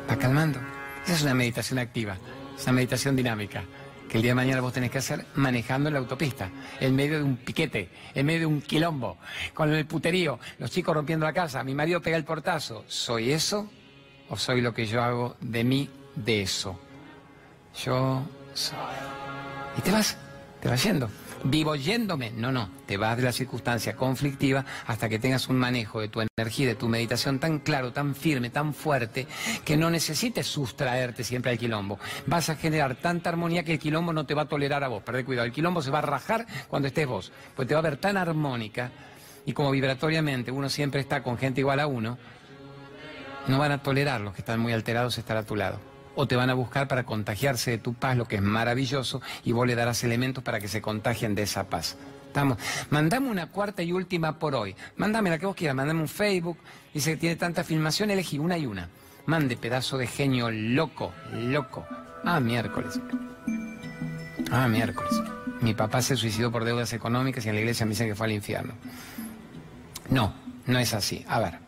Va 0.08 0.16
calmando. 0.20 0.60
Esa 1.02 1.14
es 1.14 1.22
una 1.22 1.34
meditación 1.34 1.80
activa. 1.80 2.16
Esa 2.56 2.72
meditación 2.72 3.16
dinámica 3.16 3.64
que 4.08 4.18
el 4.18 4.22
día 4.22 4.30
de 4.30 4.36
mañana 4.36 4.60
vos 4.60 4.72
tenés 4.72 4.90
que 4.90 4.98
hacer 4.98 5.26
manejando 5.34 5.88
en 5.88 5.94
la 5.94 6.00
autopista, 6.00 6.50
en 6.80 6.94
medio 6.94 7.18
de 7.18 7.24
un 7.24 7.36
piquete, 7.36 7.90
en 8.14 8.26
medio 8.26 8.40
de 8.40 8.46
un 8.46 8.62
quilombo, 8.62 9.18
con 9.52 9.72
el 9.72 9.86
puterío, 9.86 10.38
los 10.58 10.70
chicos 10.70 10.94
rompiendo 10.94 11.26
la 11.26 11.32
casa, 11.32 11.64
mi 11.64 11.74
marido 11.74 12.00
pega 12.00 12.16
el 12.16 12.24
portazo. 12.24 12.84
¿Soy 12.86 13.32
eso 13.32 13.68
o 14.28 14.36
soy 14.36 14.60
lo 14.60 14.72
que 14.72 14.86
yo 14.86 15.02
hago 15.02 15.36
de 15.40 15.64
mí 15.64 15.90
de 16.14 16.42
eso? 16.42 16.78
Yo 17.84 18.22
soy. 18.52 18.78
Y 19.78 19.80
te 19.80 19.90
vas, 19.90 20.16
te 20.60 20.68
vas 20.68 20.82
yendo. 20.82 21.10
Vivo 21.44 21.76
yéndome. 21.76 22.30
No, 22.32 22.50
no, 22.50 22.70
te 22.86 22.96
vas 22.96 23.16
de 23.16 23.22
la 23.22 23.32
circunstancia 23.32 23.94
conflictiva 23.94 24.64
hasta 24.86 25.08
que 25.08 25.18
tengas 25.18 25.48
un 25.48 25.56
manejo 25.56 26.00
de 26.00 26.08
tu 26.08 26.20
energía, 26.20 26.66
de 26.66 26.74
tu 26.74 26.88
meditación 26.88 27.38
tan 27.38 27.60
claro, 27.60 27.92
tan 27.92 28.14
firme, 28.14 28.50
tan 28.50 28.74
fuerte, 28.74 29.26
que 29.64 29.76
no 29.76 29.90
necesites 29.90 30.46
sustraerte 30.46 31.24
siempre 31.24 31.52
al 31.52 31.58
quilombo. 31.58 31.98
Vas 32.26 32.48
a 32.50 32.56
generar 32.56 32.96
tanta 32.96 33.30
armonía 33.30 33.62
que 33.62 33.72
el 33.72 33.78
quilombo 33.78 34.12
no 34.12 34.26
te 34.26 34.34
va 34.34 34.42
a 34.42 34.48
tolerar 34.48 34.82
a 34.84 34.88
vos. 34.88 35.02
Perdé 35.02 35.24
cuidado, 35.24 35.46
el 35.46 35.52
quilombo 35.52 35.82
se 35.82 35.90
va 35.90 35.98
a 35.98 36.02
rajar 36.02 36.46
cuando 36.68 36.88
estés 36.88 37.06
vos, 37.06 37.32
pues 37.54 37.68
te 37.68 37.74
va 37.74 37.80
a 37.80 37.84
ver 37.84 37.98
tan 37.98 38.16
armónica 38.16 38.90
y 39.46 39.52
como 39.52 39.70
vibratoriamente 39.70 40.50
uno 40.50 40.68
siempre 40.68 41.00
está 41.00 41.22
con 41.22 41.36
gente 41.36 41.60
igual 41.60 41.80
a 41.80 41.86
uno, 41.86 42.18
no 43.46 43.58
van 43.58 43.72
a 43.72 43.82
tolerar 43.82 44.22
los 44.22 44.32
que 44.32 44.40
están 44.40 44.58
muy 44.58 44.72
alterados 44.72 45.18
estar 45.18 45.36
a 45.36 45.42
tu 45.42 45.54
lado 45.54 45.93
o 46.14 46.26
te 46.26 46.36
van 46.36 46.50
a 46.50 46.54
buscar 46.54 46.88
para 46.88 47.04
contagiarse 47.04 47.72
de 47.72 47.78
tu 47.78 47.94
paz, 47.94 48.16
lo 48.16 48.26
que 48.26 48.36
es 48.36 48.42
maravilloso, 48.42 49.20
y 49.44 49.52
vos 49.52 49.66
le 49.66 49.74
darás 49.74 50.04
elementos 50.04 50.42
para 50.44 50.60
que 50.60 50.68
se 50.68 50.82
contagien 50.82 51.34
de 51.34 51.42
esa 51.42 51.64
paz. 51.64 51.96
Estamos. 52.26 52.58
Mandame 52.90 53.30
una 53.30 53.46
cuarta 53.46 53.82
y 53.82 53.92
última 53.92 54.38
por 54.38 54.54
hoy. 54.56 54.74
Mándame 54.96 55.30
la 55.30 55.38
que 55.38 55.46
vos 55.46 55.54
quieras, 55.54 55.76
mandame 55.76 56.00
un 56.00 56.08
Facebook. 56.08 56.58
Dice 56.92 57.12
que 57.12 57.16
tiene 57.16 57.36
tanta 57.36 57.62
filmación, 57.62 58.10
elegí 58.10 58.38
una 58.38 58.58
y 58.58 58.66
una. 58.66 58.88
Mande 59.26 59.56
pedazo 59.56 59.98
de 59.98 60.06
genio 60.06 60.50
loco, 60.50 61.12
loco. 61.32 61.86
Ah, 62.24 62.40
miércoles. 62.40 63.00
Ah, 64.50 64.66
miércoles. 64.68 65.12
Mi 65.60 65.74
papá 65.74 66.02
se 66.02 66.16
suicidó 66.16 66.50
por 66.50 66.64
deudas 66.64 66.92
económicas 66.92 67.46
y 67.46 67.48
en 67.48 67.54
la 67.54 67.60
iglesia 67.60 67.86
me 67.86 67.90
dicen 67.90 68.08
que 68.08 68.14
fue 68.14 68.26
al 68.26 68.32
infierno. 68.32 68.74
No, 70.10 70.34
no 70.66 70.78
es 70.78 70.92
así. 70.92 71.24
A 71.28 71.38
ver. 71.38 71.63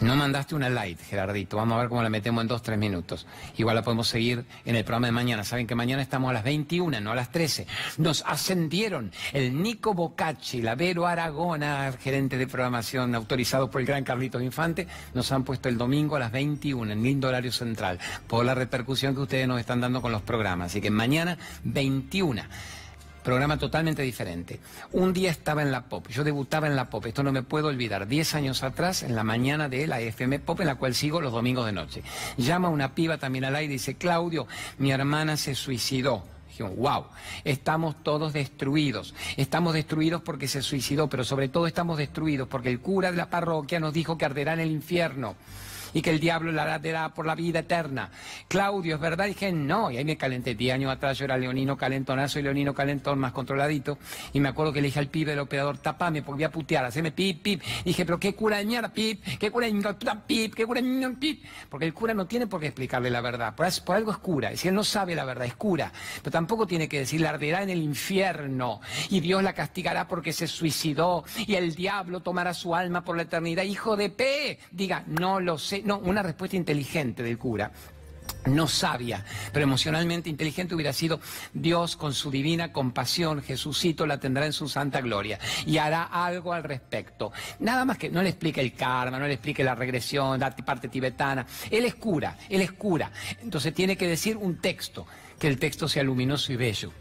No 0.00 0.14
mandaste 0.14 0.54
una 0.54 0.68
light, 0.68 1.00
Gerardito. 1.00 1.56
Vamos 1.56 1.76
a 1.76 1.80
ver 1.80 1.88
cómo 1.88 2.02
la 2.02 2.10
metemos 2.10 2.42
en 2.42 2.48
dos, 2.48 2.62
tres 2.62 2.78
minutos. 2.78 3.26
Igual 3.56 3.76
la 3.76 3.82
podemos 3.82 4.08
seguir 4.08 4.44
en 4.66 4.76
el 4.76 4.84
programa 4.84 5.06
de 5.06 5.12
mañana. 5.12 5.42
Saben 5.42 5.66
que 5.66 5.74
mañana 5.74 6.02
estamos 6.02 6.30
a 6.30 6.34
las 6.34 6.44
21, 6.44 7.00
no 7.00 7.12
a 7.12 7.14
las 7.14 7.32
13. 7.32 7.66
Nos 7.96 8.22
ascendieron 8.26 9.10
el 9.32 9.62
Nico 9.62 9.94
Bocacci, 9.94 10.60
la 10.60 10.74
Vero 10.74 11.06
Aragona, 11.06 11.90
gerente 11.98 12.36
de 12.36 12.46
programación 12.46 13.14
autorizado 13.14 13.70
por 13.70 13.80
el 13.80 13.86
gran 13.86 14.04
Carlitos 14.04 14.42
Infante. 14.42 14.86
Nos 15.14 15.32
han 15.32 15.44
puesto 15.44 15.70
el 15.70 15.78
domingo 15.78 16.16
a 16.16 16.18
las 16.18 16.32
21 16.32 16.92
en 16.92 17.02
lindo 17.02 17.28
horario 17.28 17.52
central 17.52 17.98
por 18.26 18.44
la 18.44 18.54
repercusión 18.54 19.14
que 19.14 19.22
ustedes 19.22 19.48
nos 19.48 19.60
están 19.60 19.80
dando 19.80 20.02
con 20.02 20.12
los 20.12 20.22
programas. 20.22 20.72
Así 20.72 20.82
que 20.82 20.90
mañana 20.90 21.38
21 21.64 22.42
programa 23.26 23.58
totalmente 23.58 24.02
diferente. 24.02 24.60
Un 24.92 25.12
día 25.12 25.32
estaba 25.32 25.60
en 25.60 25.72
la 25.72 25.86
pop, 25.86 26.06
yo 26.08 26.22
debutaba 26.22 26.68
en 26.68 26.76
la 26.76 26.88
pop, 26.88 27.04
esto 27.06 27.24
no 27.24 27.32
me 27.32 27.42
puedo 27.42 27.66
olvidar, 27.66 28.06
Diez 28.06 28.36
años 28.36 28.62
atrás, 28.62 29.02
en 29.02 29.16
la 29.16 29.24
mañana 29.24 29.68
de 29.68 29.88
la 29.88 30.00
FM 30.00 30.38
Pop, 30.38 30.60
en 30.60 30.68
la 30.68 30.76
cual 30.76 30.94
sigo 30.94 31.20
los 31.20 31.32
domingos 31.32 31.66
de 31.66 31.72
noche. 31.72 32.04
Llama 32.36 32.68
una 32.68 32.94
piba 32.94 33.18
también 33.18 33.44
al 33.44 33.56
aire 33.56 33.74
y 33.74 33.78
dice, 33.78 33.96
Claudio, 33.96 34.46
mi 34.78 34.92
hermana 34.92 35.36
se 35.36 35.56
suicidó. 35.56 36.22
Wow, 36.60 37.06
estamos 37.42 38.00
todos 38.04 38.32
destruidos. 38.32 39.12
Estamos 39.36 39.74
destruidos 39.74 40.22
porque 40.22 40.46
se 40.46 40.62
suicidó, 40.62 41.08
pero 41.08 41.24
sobre 41.24 41.48
todo 41.48 41.66
estamos 41.66 41.98
destruidos 41.98 42.46
porque 42.46 42.70
el 42.70 42.78
cura 42.78 43.10
de 43.10 43.16
la 43.16 43.28
parroquia 43.28 43.80
nos 43.80 43.92
dijo 43.92 44.16
que 44.16 44.24
arderá 44.24 44.52
en 44.52 44.60
el 44.60 44.70
infierno 44.70 45.34
y 45.92 46.02
que 46.02 46.10
el 46.10 46.20
diablo 46.20 46.52
la 46.52 46.78
dará 46.78 47.08
por 47.14 47.26
la 47.26 47.34
vida 47.34 47.60
eterna. 47.60 48.10
Claudio, 48.48 48.96
¿es 48.96 49.00
verdad? 49.00 49.26
dije, 49.26 49.52
no, 49.52 49.90
y 49.90 49.96
ahí 49.96 50.04
me 50.04 50.16
calenté. 50.16 50.54
Diez 50.54 50.74
años 50.74 50.92
atrás 50.92 51.18
yo 51.18 51.24
era 51.24 51.36
leonino 51.36 51.76
calentonazo 51.76 52.38
y 52.38 52.42
leonino 52.42 52.74
calentón 52.74 53.18
más 53.18 53.32
controladito. 53.32 53.98
Y 54.32 54.40
me 54.40 54.48
acuerdo 54.48 54.72
que 54.72 54.80
le 54.80 54.88
dije 54.88 54.98
al 54.98 55.08
pibe 55.08 55.32
del 55.32 55.40
operador, 55.40 55.78
tapame 55.78 56.22
porque 56.22 56.38
voy 56.38 56.44
a 56.44 56.50
putear, 56.50 56.84
haceme 56.84 57.12
pip, 57.12 57.42
pip. 57.42 57.62
Y 57.80 57.90
dije, 57.90 58.04
pero 58.04 58.18
qué 58.18 58.34
cura 58.34 58.58
de 58.58 58.64
mierda, 58.64 58.92
pip, 58.92 59.22
qué 59.38 59.50
cura 59.50 59.66
de 59.66 59.72
pip, 60.26 60.54
qué 60.54 60.66
cura 60.66 60.80
de 60.80 61.16
pip. 61.18 61.44
Porque 61.68 61.86
el 61.86 61.94
cura 61.94 62.14
no 62.14 62.26
tiene 62.26 62.46
por 62.46 62.60
qué 62.60 62.66
explicarle 62.66 63.10
la 63.10 63.20
verdad. 63.20 63.54
Por, 63.54 63.66
por 63.84 63.96
algo 63.96 64.10
es 64.10 64.18
cura. 64.18 64.48
Es 64.48 64.54
decir, 64.54 64.70
él 64.70 64.74
no 64.74 64.84
sabe 64.84 65.14
la 65.14 65.24
verdad, 65.24 65.46
es 65.46 65.54
cura. 65.54 65.92
Pero 66.22 66.30
tampoco 66.30 66.66
tiene 66.66 66.88
que 66.88 67.00
decir, 67.00 67.20
la 67.20 67.30
arderá 67.30 67.62
en 67.62 67.70
el 67.70 67.82
infierno. 67.82 68.80
Y 69.10 69.20
Dios 69.20 69.42
la 69.42 69.52
castigará 69.52 70.08
porque 70.08 70.32
se 70.32 70.46
suicidó. 70.46 71.24
Y 71.46 71.54
el 71.54 71.74
diablo 71.74 72.20
tomará 72.20 72.54
su 72.54 72.74
alma 72.74 73.04
por 73.04 73.16
la 73.16 73.22
eternidad. 73.22 73.64
Hijo 73.64 73.96
de 73.96 74.10
P. 74.10 74.58
Diga, 74.70 75.04
no 75.06 75.40
lo 75.40 75.58
sé 75.58 75.75
no, 75.84 75.98
una 75.98 76.22
respuesta 76.22 76.56
inteligente 76.56 77.22
del 77.22 77.38
cura 77.38 77.70
no 78.46 78.68
sabia, 78.68 79.24
pero 79.52 79.64
emocionalmente 79.64 80.30
inteligente 80.30 80.74
hubiera 80.74 80.92
sido 80.92 81.20
Dios 81.52 81.96
con 81.96 82.14
su 82.14 82.30
divina 82.30 82.72
compasión, 82.72 83.42
Jesucito 83.42 84.06
la 84.06 84.18
tendrá 84.18 84.46
en 84.46 84.52
su 84.52 84.68
santa 84.68 85.00
gloria 85.00 85.38
y 85.66 85.78
hará 85.78 86.04
algo 86.04 86.52
al 86.52 86.62
respecto. 86.62 87.32
Nada 87.60 87.84
más 87.84 87.98
que 87.98 88.08
no 88.08 88.22
le 88.22 88.30
explique 88.30 88.60
el 88.60 88.74
karma, 88.74 89.18
no 89.18 89.26
le 89.26 89.34
explique 89.34 89.64
la 89.64 89.74
regresión, 89.74 90.38
la 90.38 90.54
parte 90.54 90.88
tibetana. 90.88 91.46
Él 91.70 91.84
es 91.84 91.96
cura, 91.96 92.38
él 92.48 92.60
es 92.60 92.72
cura. 92.72 93.10
Entonces 93.42 93.74
tiene 93.74 93.96
que 93.96 94.06
decir 94.06 94.36
un 94.36 94.58
texto, 94.60 95.06
que 95.38 95.48
el 95.48 95.58
texto 95.58 95.88
sea 95.88 96.02
luminoso 96.02 96.52
y 96.52 96.56
bello 96.56 96.92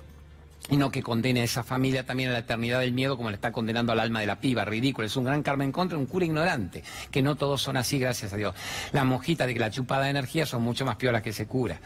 y 0.70 0.78
no 0.78 0.90
que 0.90 1.04
condene 1.04 1.42
a 1.42 1.44
esa 1.44 1.64
familia 1.64 2.06
también 2.06 2.30
a 2.30 2.34
la 2.34 2.40
eternidad 2.40 2.80
del 2.80 2.92
miedo 2.92 3.18
como 3.18 3.30
le 3.30 3.36
está 3.36 3.52
condenando 3.52 3.92
al 3.92 4.00
alma 4.00 4.20
de 4.20 4.26
la 4.26 4.40
piba, 4.40 4.66
ridículo, 4.66 5.06
es 5.06 5.16
un 5.16 5.26
gran 5.26 5.44
karma 5.44 5.64
en 5.64 5.72
contra, 5.72 5.98
un 5.98 6.06
cura 6.06 6.26
ignorante, 6.26 6.84
que 7.12 7.22
no 7.22 7.36
todos 7.36 7.62
son 7.62 7.78
así, 7.78 8.00
gracias 8.00 8.34
a 8.34 8.38
Dios. 8.38 8.56
La 8.92 9.04
mojita 9.04 9.46
de 9.46 9.54
que 9.54 9.60
la 9.60 9.70
chupada 9.70 10.06
de 10.06 10.10
energía 10.12 10.46
son 10.46 10.64
mucho 10.64 10.86
más 10.86 10.96
piolas 10.96 11.22
que 11.22 11.30
ese 11.30 11.46
cura. 11.46 11.80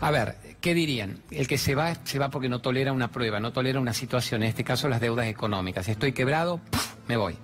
A 0.00 0.10
ver, 0.10 0.36
¿qué 0.60 0.74
dirían? 0.74 1.18
El 1.30 1.46
que 1.46 1.58
se 1.58 1.74
va, 1.74 1.94
se 2.04 2.18
va 2.18 2.30
porque 2.30 2.48
no 2.48 2.60
tolera 2.60 2.92
una 2.92 3.10
prueba, 3.10 3.40
no 3.40 3.52
tolera 3.52 3.80
una 3.80 3.92
situación, 3.92 4.42
en 4.42 4.48
este 4.48 4.64
caso 4.64 4.88
las 4.88 5.00
deudas 5.00 5.26
económicas. 5.26 5.88
Estoy 5.88 6.12
quebrado, 6.12 6.60
me 7.06 7.16
voy. 7.16 7.36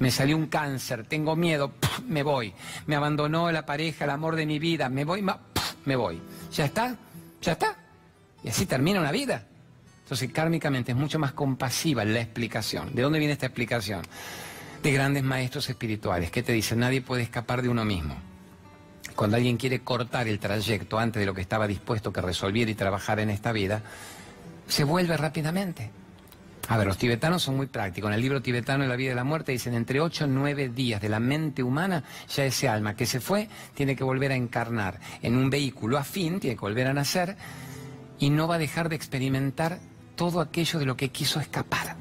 Me 0.00 0.10
salió 0.10 0.36
un 0.36 0.46
cáncer, 0.46 1.04
tengo 1.04 1.36
miedo, 1.36 1.72
me 2.06 2.22
voy. 2.22 2.54
Me 2.86 2.96
abandonó 2.96 3.50
la 3.52 3.66
pareja, 3.66 4.04
el 4.04 4.10
amor 4.10 4.36
de 4.36 4.46
mi 4.46 4.58
vida, 4.58 4.88
me 4.88 5.04
voy, 5.04 5.24
me 5.84 5.96
voy. 5.96 6.20
¿Ya 6.52 6.64
está? 6.64 6.96
¿Ya 7.42 7.52
está? 7.52 7.76
Y 8.42 8.48
así 8.48 8.66
termina 8.66 9.00
una 9.00 9.12
vida. 9.12 9.44
Entonces, 10.08 10.32
kármicamente 10.32 10.92
es 10.92 10.96
mucho 10.96 11.18
más 11.18 11.32
compasiva 11.32 12.02
la 12.02 12.22
explicación. 12.22 12.94
¿De 12.94 13.02
dónde 13.02 13.18
viene 13.18 13.34
esta 13.34 13.44
explicación? 13.44 14.00
De 14.82 14.90
grandes 14.90 15.22
maestros 15.22 15.68
espirituales 15.68 16.30
que 16.30 16.42
te 16.42 16.54
dicen, 16.54 16.78
nadie 16.78 17.02
puede 17.02 17.20
escapar 17.20 17.60
de 17.60 17.68
uno 17.68 17.84
mismo. 17.84 18.16
Cuando 19.14 19.36
alguien 19.36 19.58
quiere 19.58 19.80
cortar 19.80 20.26
el 20.26 20.38
trayecto 20.38 20.98
antes 20.98 21.20
de 21.20 21.26
lo 21.26 21.34
que 21.34 21.42
estaba 21.42 21.66
dispuesto 21.66 22.10
que 22.10 22.22
resolviera 22.22 22.70
y 22.70 22.74
trabajar 22.74 23.20
en 23.20 23.28
esta 23.28 23.52
vida, 23.52 23.82
se 24.66 24.82
vuelve 24.82 25.14
rápidamente. 25.18 25.90
A 26.68 26.78
ver, 26.78 26.86
los 26.86 26.96
tibetanos 26.96 27.42
son 27.42 27.58
muy 27.58 27.66
prácticos. 27.66 28.08
En 28.08 28.14
el 28.14 28.22
libro 28.22 28.40
tibetano 28.40 28.84
de 28.84 28.88
la 28.88 28.96
vida 28.96 29.12
y 29.12 29.14
la 29.14 29.24
muerte 29.24 29.52
dicen 29.52 29.74
entre 29.74 30.00
8 30.00 30.24
y 30.24 30.28
9 30.28 30.70
días 30.70 31.02
de 31.02 31.10
la 31.10 31.20
mente 31.20 31.62
humana, 31.62 32.02
ya 32.34 32.46
ese 32.46 32.66
alma 32.66 32.96
que 32.96 33.04
se 33.04 33.20
fue 33.20 33.46
tiene 33.74 33.94
que 33.94 34.04
volver 34.04 34.32
a 34.32 34.36
encarnar 34.36 35.00
en 35.20 35.36
un 35.36 35.50
vehículo 35.50 35.98
afín, 35.98 36.40
tiene 36.40 36.56
que 36.56 36.62
volver 36.62 36.86
a 36.86 36.94
nacer 36.94 37.36
y 38.18 38.30
no 38.30 38.48
va 38.48 38.54
a 38.54 38.58
dejar 38.58 38.88
de 38.88 38.96
experimentar 38.96 39.80
todo 40.18 40.40
aquello 40.40 40.80
de 40.80 40.84
lo 40.84 40.96
que 40.96 41.10
quiso 41.10 41.38
escapar. 41.38 41.96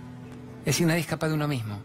Es 0.62 0.66
decir, 0.66 0.88
nadie 0.88 1.02
escapa 1.02 1.28
de 1.28 1.36
uno 1.36 1.48
mismo. 1.48 1.80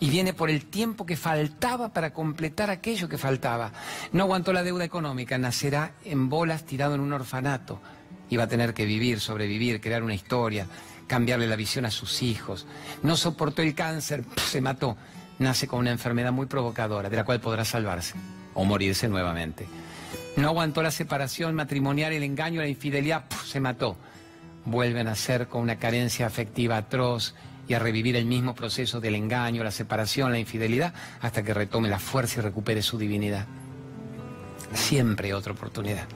Y 0.00 0.08
viene 0.08 0.32
por 0.32 0.48
el 0.48 0.64
tiempo 0.64 1.04
que 1.04 1.14
faltaba 1.14 1.92
para 1.92 2.14
completar 2.14 2.70
aquello 2.70 3.06
que 3.06 3.18
faltaba. 3.18 3.70
No 4.12 4.24
aguantó 4.24 4.54
la 4.54 4.62
deuda 4.62 4.84
económica, 4.84 5.36
nacerá 5.36 5.92
en 6.06 6.30
bolas 6.30 6.64
tirado 6.64 6.94
en 6.94 7.02
un 7.02 7.12
orfanato. 7.12 7.80
Va 8.36 8.44
a 8.44 8.48
tener 8.48 8.72
que 8.72 8.86
vivir, 8.86 9.20
sobrevivir, 9.20 9.82
crear 9.82 10.02
una 10.02 10.14
historia, 10.14 10.66
cambiarle 11.06 11.46
la 11.46 11.54
visión 11.54 11.84
a 11.84 11.90
sus 11.90 12.22
hijos. 12.22 12.66
No 13.02 13.14
soportó 13.14 13.60
el 13.60 13.74
cáncer, 13.74 14.24
se 14.46 14.62
mató. 14.62 14.96
Nace 15.38 15.68
con 15.68 15.80
una 15.80 15.90
enfermedad 15.90 16.32
muy 16.32 16.46
provocadora, 16.46 17.10
de 17.10 17.16
la 17.16 17.24
cual 17.24 17.42
podrá 17.42 17.66
salvarse 17.66 18.14
o 18.54 18.64
morirse 18.64 19.06
nuevamente. 19.06 19.66
No 20.38 20.48
aguantó 20.48 20.82
la 20.82 20.90
separación 20.90 21.54
matrimonial, 21.54 22.14
el 22.14 22.22
engaño, 22.22 22.62
la 22.62 22.68
infidelidad, 22.68 23.26
se 23.44 23.60
mató 23.60 23.98
vuelven 24.64 25.08
a 25.08 25.14
ser 25.14 25.48
con 25.48 25.62
una 25.62 25.78
carencia 25.78 26.26
afectiva 26.26 26.76
atroz 26.76 27.34
y 27.68 27.74
a 27.74 27.78
revivir 27.78 28.16
el 28.16 28.26
mismo 28.26 28.54
proceso 28.54 29.00
del 29.00 29.14
engaño, 29.14 29.64
la 29.64 29.70
separación, 29.70 30.32
la 30.32 30.38
infidelidad, 30.38 30.94
hasta 31.20 31.42
que 31.42 31.54
retome 31.54 31.88
la 31.88 31.98
fuerza 31.98 32.40
y 32.40 32.42
recupere 32.42 32.82
su 32.82 32.98
divinidad. 32.98 33.46
Siempre 34.74 35.28
hay 35.28 35.32
otra 35.32 35.52
oportunidad, 35.52 36.06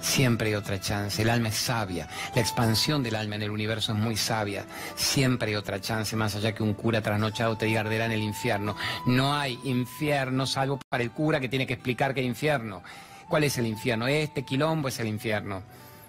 siempre 0.00 0.48
hay 0.48 0.54
otra 0.54 0.80
chance. 0.80 1.20
El 1.20 1.30
alma 1.30 1.48
es 1.48 1.56
sabia, 1.56 2.08
la 2.34 2.40
expansión 2.40 3.02
del 3.02 3.14
alma 3.14 3.36
en 3.36 3.42
el 3.42 3.50
universo 3.50 3.92
es 3.92 3.98
muy 3.98 4.16
sabia. 4.16 4.64
Siempre 4.96 5.50
hay 5.50 5.56
otra 5.56 5.80
chance, 5.80 6.16
más 6.16 6.34
allá 6.34 6.54
que 6.54 6.62
un 6.62 6.74
cura 6.74 7.02
trasnochado 7.02 7.56
te 7.56 7.66
diga 7.66 7.82
arderá 7.82 8.06
en 8.06 8.12
el 8.12 8.22
infierno. 8.22 8.74
No 9.06 9.34
hay 9.34 9.58
infierno 9.64 10.46
salvo 10.46 10.80
para 10.88 11.04
el 11.04 11.10
cura 11.10 11.40
que 11.40 11.48
tiene 11.48 11.66
que 11.66 11.74
explicar 11.74 12.14
hay 12.16 12.24
infierno. 12.24 12.82
¿Cuál 13.28 13.44
es 13.44 13.58
el 13.58 13.66
infierno? 13.66 14.06
Este 14.06 14.44
quilombo 14.44 14.88
es 14.88 14.98
el 14.98 15.08
infierno 15.08 15.62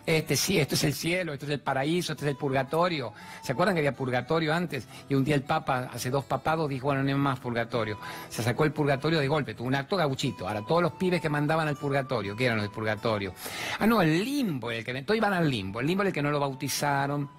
este 0.08 0.38
sí, 0.38 0.58
esto 0.58 0.76
es 0.76 0.86
el 0.86 0.94
cielo, 0.94 1.34
esto 1.34 1.46
es 1.46 1.52
el 1.52 1.60
paraíso, 1.60 2.14
esto 2.14 2.24
es 2.24 2.32
el 2.32 2.38
purgatorio. 2.38 3.12
¿Se 3.42 3.52
acuerdan 3.52 3.76
que 3.76 3.80
había 3.80 3.92
purgatorio 3.92 4.54
antes? 4.54 4.88
Y 5.10 5.16
un 5.16 5.26
día 5.26 5.36
el 5.36 5.44
Papa, 5.44 5.90
hace 5.94 6.10
dos 6.10 6.24
papados, 6.24 6.70
dijo, 6.70 6.86
bueno, 6.86 7.04
no 7.04 7.10
hay 7.10 7.16
más 7.16 7.42
purgatorio. 7.42 8.00
Se 8.30 8.42
sacó 8.42 8.64
el 8.64 8.72
purgatorio 8.72 9.20
de 9.20 9.28
golpe, 9.28 9.54
tuvo 9.54 9.68
un 9.68 9.76
acto 9.76 9.98
gauchito. 9.98 10.48
Ahora, 10.48 10.62
todos 10.66 10.82
los 10.82 10.94
pibes 10.94 11.20
que 11.20 11.28
mandaban 11.28 11.68
al 11.68 11.76
purgatorio, 11.76 12.38
¿qué 12.38 12.46
eran 12.46 12.56
los 12.56 12.64
del 12.64 12.72
purgatorio? 12.72 13.34
Ah, 13.80 13.86
no, 13.86 14.02
el 14.02 14.24
limbo, 14.24 14.72
el 14.72 14.86
que 14.86 14.94
todos 15.04 15.18
iban 15.18 15.34
al 15.34 15.50
limbo. 15.50 15.82
El 15.82 15.88
limbo 15.88 16.04
el 16.04 16.14
que 16.14 16.22
no 16.22 16.32
lo 16.32 16.40
bautizaron, 16.40 17.30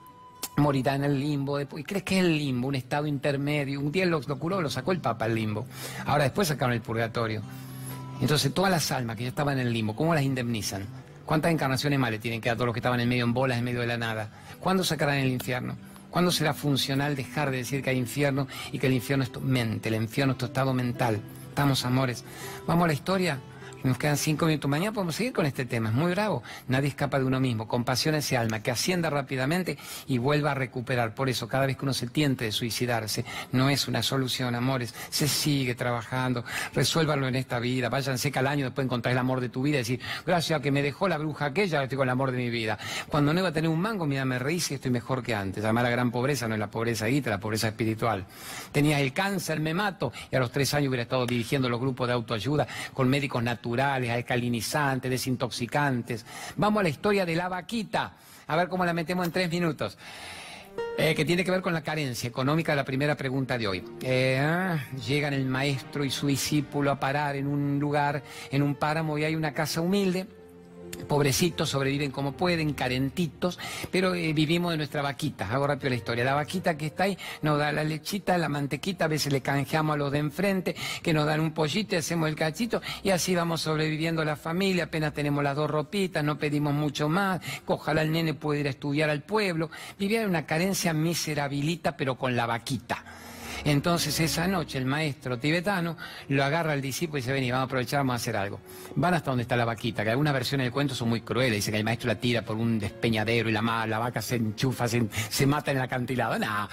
morirá 0.58 0.94
en 0.96 1.04
el 1.04 1.18
limbo. 1.18 1.58
¿Y 1.60 1.84
crees 1.84 2.04
que 2.04 2.18
es 2.18 2.24
el 2.26 2.36
limbo? 2.36 2.68
Un 2.68 2.74
estado 2.74 3.06
intermedio. 3.06 3.80
Un 3.80 3.90
día 3.90 4.04
lo, 4.04 4.20
lo 4.20 4.38
curó, 4.38 4.60
lo 4.60 4.68
sacó 4.68 4.92
el 4.92 5.00
Papa 5.00 5.24
el 5.24 5.34
limbo. 5.34 5.66
Ahora 6.04 6.24
después 6.24 6.48
sacaron 6.48 6.74
el 6.74 6.82
purgatorio. 6.82 7.40
Entonces 8.20 8.52
todas 8.52 8.70
las 8.70 8.92
almas 8.92 9.16
que 9.16 9.22
ya 9.22 9.30
estaban 9.30 9.58
en 9.58 9.68
el 9.68 9.72
limbo, 9.72 9.96
¿cómo 9.96 10.14
las 10.14 10.22
indemnizan? 10.22 11.07
¿Cuántas 11.28 11.52
encarnaciones 11.52 11.98
más 11.98 12.10
le 12.10 12.18
tienen 12.18 12.40
que 12.40 12.48
dar 12.48 12.54
a 12.54 12.56
todos 12.56 12.68
los 12.68 12.72
que 12.72 12.78
estaban 12.78 13.00
en 13.00 13.08
medio 13.10 13.24
en 13.24 13.34
bolas, 13.34 13.58
en 13.58 13.64
medio 13.64 13.80
de 13.80 13.86
la 13.86 13.98
nada? 13.98 14.30
¿Cuándo 14.60 14.82
sacarán 14.82 15.18
el 15.18 15.28
infierno? 15.28 15.76
¿Cuándo 16.08 16.32
será 16.32 16.54
funcional 16.54 17.16
dejar 17.16 17.50
de 17.50 17.58
decir 17.58 17.82
que 17.82 17.90
hay 17.90 17.98
infierno 17.98 18.48
y 18.72 18.78
que 18.78 18.86
el 18.86 18.94
infierno 18.94 19.24
es 19.24 19.30
tu 19.30 19.42
mente, 19.42 19.90
el 19.90 19.96
infierno 19.96 20.32
es 20.32 20.38
tu 20.38 20.46
estado 20.46 20.72
mental? 20.72 21.20
Estamos, 21.50 21.84
amores. 21.84 22.24
Vamos 22.66 22.84
a 22.84 22.86
la 22.86 22.92
historia. 22.94 23.38
Nos 23.84 23.96
quedan 23.96 24.16
cinco 24.16 24.46
minutos. 24.46 24.68
Mañana 24.68 24.92
podemos 24.92 25.14
seguir 25.14 25.32
con 25.32 25.46
este 25.46 25.64
tema. 25.64 25.90
Es 25.90 25.94
muy 25.94 26.10
bravo. 26.10 26.42
Nadie 26.66 26.88
escapa 26.88 27.18
de 27.20 27.24
uno 27.24 27.38
mismo. 27.38 27.68
Compasión 27.68 28.16
ese 28.16 28.36
alma, 28.36 28.60
que 28.60 28.72
ascienda 28.72 29.08
rápidamente 29.08 29.78
y 30.08 30.18
vuelva 30.18 30.50
a 30.50 30.54
recuperar. 30.54 31.14
Por 31.14 31.28
eso, 31.28 31.46
cada 31.46 31.66
vez 31.66 31.76
que 31.76 31.84
uno 31.84 31.94
se 31.94 32.08
tiente 32.08 32.44
de 32.44 32.52
suicidarse, 32.52 33.24
no 33.52 33.70
es 33.70 33.86
una 33.86 34.02
solución, 34.02 34.56
amores. 34.56 34.94
Se 35.10 35.28
sigue 35.28 35.76
trabajando. 35.76 36.44
Resuélvanlo 36.74 37.28
en 37.28 37.36
esta 37.36 37.60
vida. 37.60 37.88
Váyanse 37.88 38.32
al 38.34 38.48
año 38.48 38.64
después 38.64 38.84
encontrar 38.84 39.12
el 39.12 39.18
amor 39.18 39.40
de 39.40 39.48
tu 39.48 39.62
vida 39.62 39.76
y 39.76 39.78
decir, 39.78 40.00
gracias 40.26 40.58
a 40.58 40.62
que 40.62 40.72
me 40.72 40.82
dejó 40.82 41.08
la 41.08 41.18
bruja 41.18 41.46
aquella, 41.46 41.82
estoy 41.82 41.98
con 41.98 42.08
el 42.08 42.12
amor 42.12 42.32
de 42.32 42.38
mi 42.38 42.50
vida. 42.50 42.78
Cuando 43.08 43.32
no 43.32 43.38
iba 43.40 43.48
a 43.50 43.52
tener 43.52 43.70
un 43.70 43.80
mango, 43.80 44.06
mira, 44.06 44.24
me 44.24 44.40
reí 44.40 44.60
y 44.70 44.74
estoy 44.74 44.90
mejor 44.90 45.22
que 45.22 45.36
antes. 45.36 45.62
Además, 45.62 45.84
la 45.84 45.90
gran 45.90 46.10
pobreza 46.10 46.48
no 46.48 46.54
es 46.54 46.60
la 46.60 46.70
pobreza 46.70 47.06
guita, 47.06 47.30
la 47.30 47.38
pobreza 47.38 47.68
espiritual. 47.68 48.26
Tenías 48.72 49.00
el 49.00 49.12
cáncer, 49.12 49.60
me 49.60 49.72
mato. 49.72 50.12
Y 50.32 50.36
a 50.36 50.40
los 50.40 50.50
tres 50.50 50.74
años 50.74 50.88
hubiera 50.88 51.04
estado 51.04 51.26
dirigiendo 51.26 51.68
los 51.68 51.78
grupos 51.80 52.08
de 52.08 52.14
autoayuda 52.14 52.66
con 52.92 53.08
médicos 53.08 53.40
naturales 53.42 53.67
naturales, 53.68 54.10
alcalinizantes, 54.10 55.10
desintoxicantes. 55.10 56.24
Vamos 56.56 56.80
a 56.80 56.82
la 56.84 56.88
historia 56.88 57.26
de 57.26 57.36
la 57.36 57.48
vaquita, 57.48 58.14
a 58.46 58.56
ver 58.56 58.68
cómo 58.68 58.84
la 58.84 58.92
metemos 58.92 59.26
en 59.26 59.32
tres 59.32 59.50
minutos. 59.50 59.98
Eh, 60.96 61.14
que 61.14 61.24
tiene 61.24 61.44
que 61.44 61.50
ver 61.50 61.60
con 61.60 61.72
la 61.72 61.82
carencia 61.82 62.28
económica 62.28 62.72
de 62.72 62.76
la 62.76 62.84
primera 62.84 63.16
pregunta 63.16 63.58
de 63.58 63.66
hoy. 63.66 63.84
Eh, 64.00 64.38
ah, 64.40 64.78
llegan 65.06 65.34
el 65.34 65.44
maestro 65.44 66.04
y 66.04 66.10
su 66.10 66.28
discípulo 66.28 66.92
a 66.92 67.00
parar 67.00 67.34
en 67.34 67.48
un 67.48 67.78
lugar, 67.80 68.22
en 68.50 68.62
un 68.62 68.76
páramo, 68.76 69.18
y 69.18 69.24
hay 69.24 69.34
una 69.34 69.52
casa 69.52 69.80
humilde 69.80 70.26
pobrecitos, 71.06 71.70
sobreviven 71.70 72.10
como 72.10 72.32
pueden, 72.32 72.74
carentitos, 72.74 73.58
pero 73.90 74.14
eh, 74.14 74.32
vivimos 74.32 74.72
de 74.72 74.76
nuestra 74.76 75.02
vaquita. 75.02 75.50
Hago 75.50 75.66
rápido 75.66 75.90
la 75.90 75.96
historia. 75.96 76.24
La 76.24 76.34
vaquita 76.34 76.76
que 76.76 76.86
está 76.86 77.04
ahí 77.04 77.18
nos 77.42 77.58
da 77.58 77.72
la 77.72 77.84
lechita, 77.84 78.36
la 78.38 78.48
mantequita, 78.48 79.06
a 79.06 79.08
veces 79.08 79.32
le 79.32 79.40
canjeamos 79.40 79.94
a 79.94 79.96
los 79.96 80.12
de 80.12 80.18
enfrente, 80.18 80.76
que 81.02 81.12
nos 81.12 81.26
dan 81.26 81.40
un 81.40 81.52
pollito 81.52 81.94
y 81.94 81.98
hacemos 81.98 82.28
el 82.28 82.36
cachito, 82.36 82.80
y 83.02 83.10
así 83.10 83.34
vamos 83.34 83.62
sobreviviendo 83.62 84.24
la 84.24 84.36
familia, 84.36 84.84
apenas 84.84 85.14
tenemos 85.14 85.42
las 85.42 85.56
dos 85.56 85.70
ropitas, 85.70 86.24
no 86.24 86.38
pedimos 86.38 86.74
mucho 86.74 87.08
más, 87.08 87.40
ojalá 87.66 88.02
el 88.02 88.12
nene 88.12 88.34
pueda 88.34 88.60
ir 88.60 88.66
a 88.66 88.70
estudiar 88.70 89.10
al 89.10 89.22
pueblo. 89.22 89.70
Vivía 89.98 90.22
en 90.22 90.28
una 90.28 90.46
carencia 90.46 90.92
miserabilita, 90.92 91.96
pero 91.96 92.16
con 92.16 92.36
la 92.36 92.46
vaquita. 92.46 93.04
Entonces 93.64 94.18
esa 94.20 94.46
noche 94.46 94.78
el 94.78 94.84
maestro 94.84 95.38
tibetano 95.38 95.96
lo 96.28 96.44
agarra 96.44 96.72
al 96.72 96.80
discípulo 96.80 97.18
y 97.18 97.22
dice, 97.22 97.32
vení, 97.32 97.50
vamos 97.50 97.64
a 97.64 97.66
aprovechar, 97.66 98.00
vamos 98.00 98.14
a 98.14 98.16
hacer 98.16 98.36
algo. 98.36 98.60
Van 98.94 99.14
hasta 99.14 99.30
donde 99.30 99.42
está 99.42 99.56
la 99.56 99.64
vaquita, 99.64 100.04
que 100.04 100.10
algunas 100.10 100.32
versiones 100.32 100.64
del 100.64 100.72
cuento 100.72 100.94
son 100.94 101.08
muy 101.08 101.20
crueles, 101.20 101.56
dice 101.56 101.70
que 101.70 101.78
el 101.78 101.84
maestro 101.84 102.08
la 102.08 102.16
tira 102.16 102.42
por 102.42 102.56
un 102.56 102.78
despeñadero 102.78 103.48
y 103.48 103.52
la, 103.52 103.86
la 103.86 103.98
vaca 103.98 104.22
se 104.22 104.36
enchufa, 104.36 104.86
se, 104.88 105.46
mata 105.46 105.70
en 105.70 105.78
el 105.78 105.82
acantilado. 105.82 106.38
No, 106.38 106.68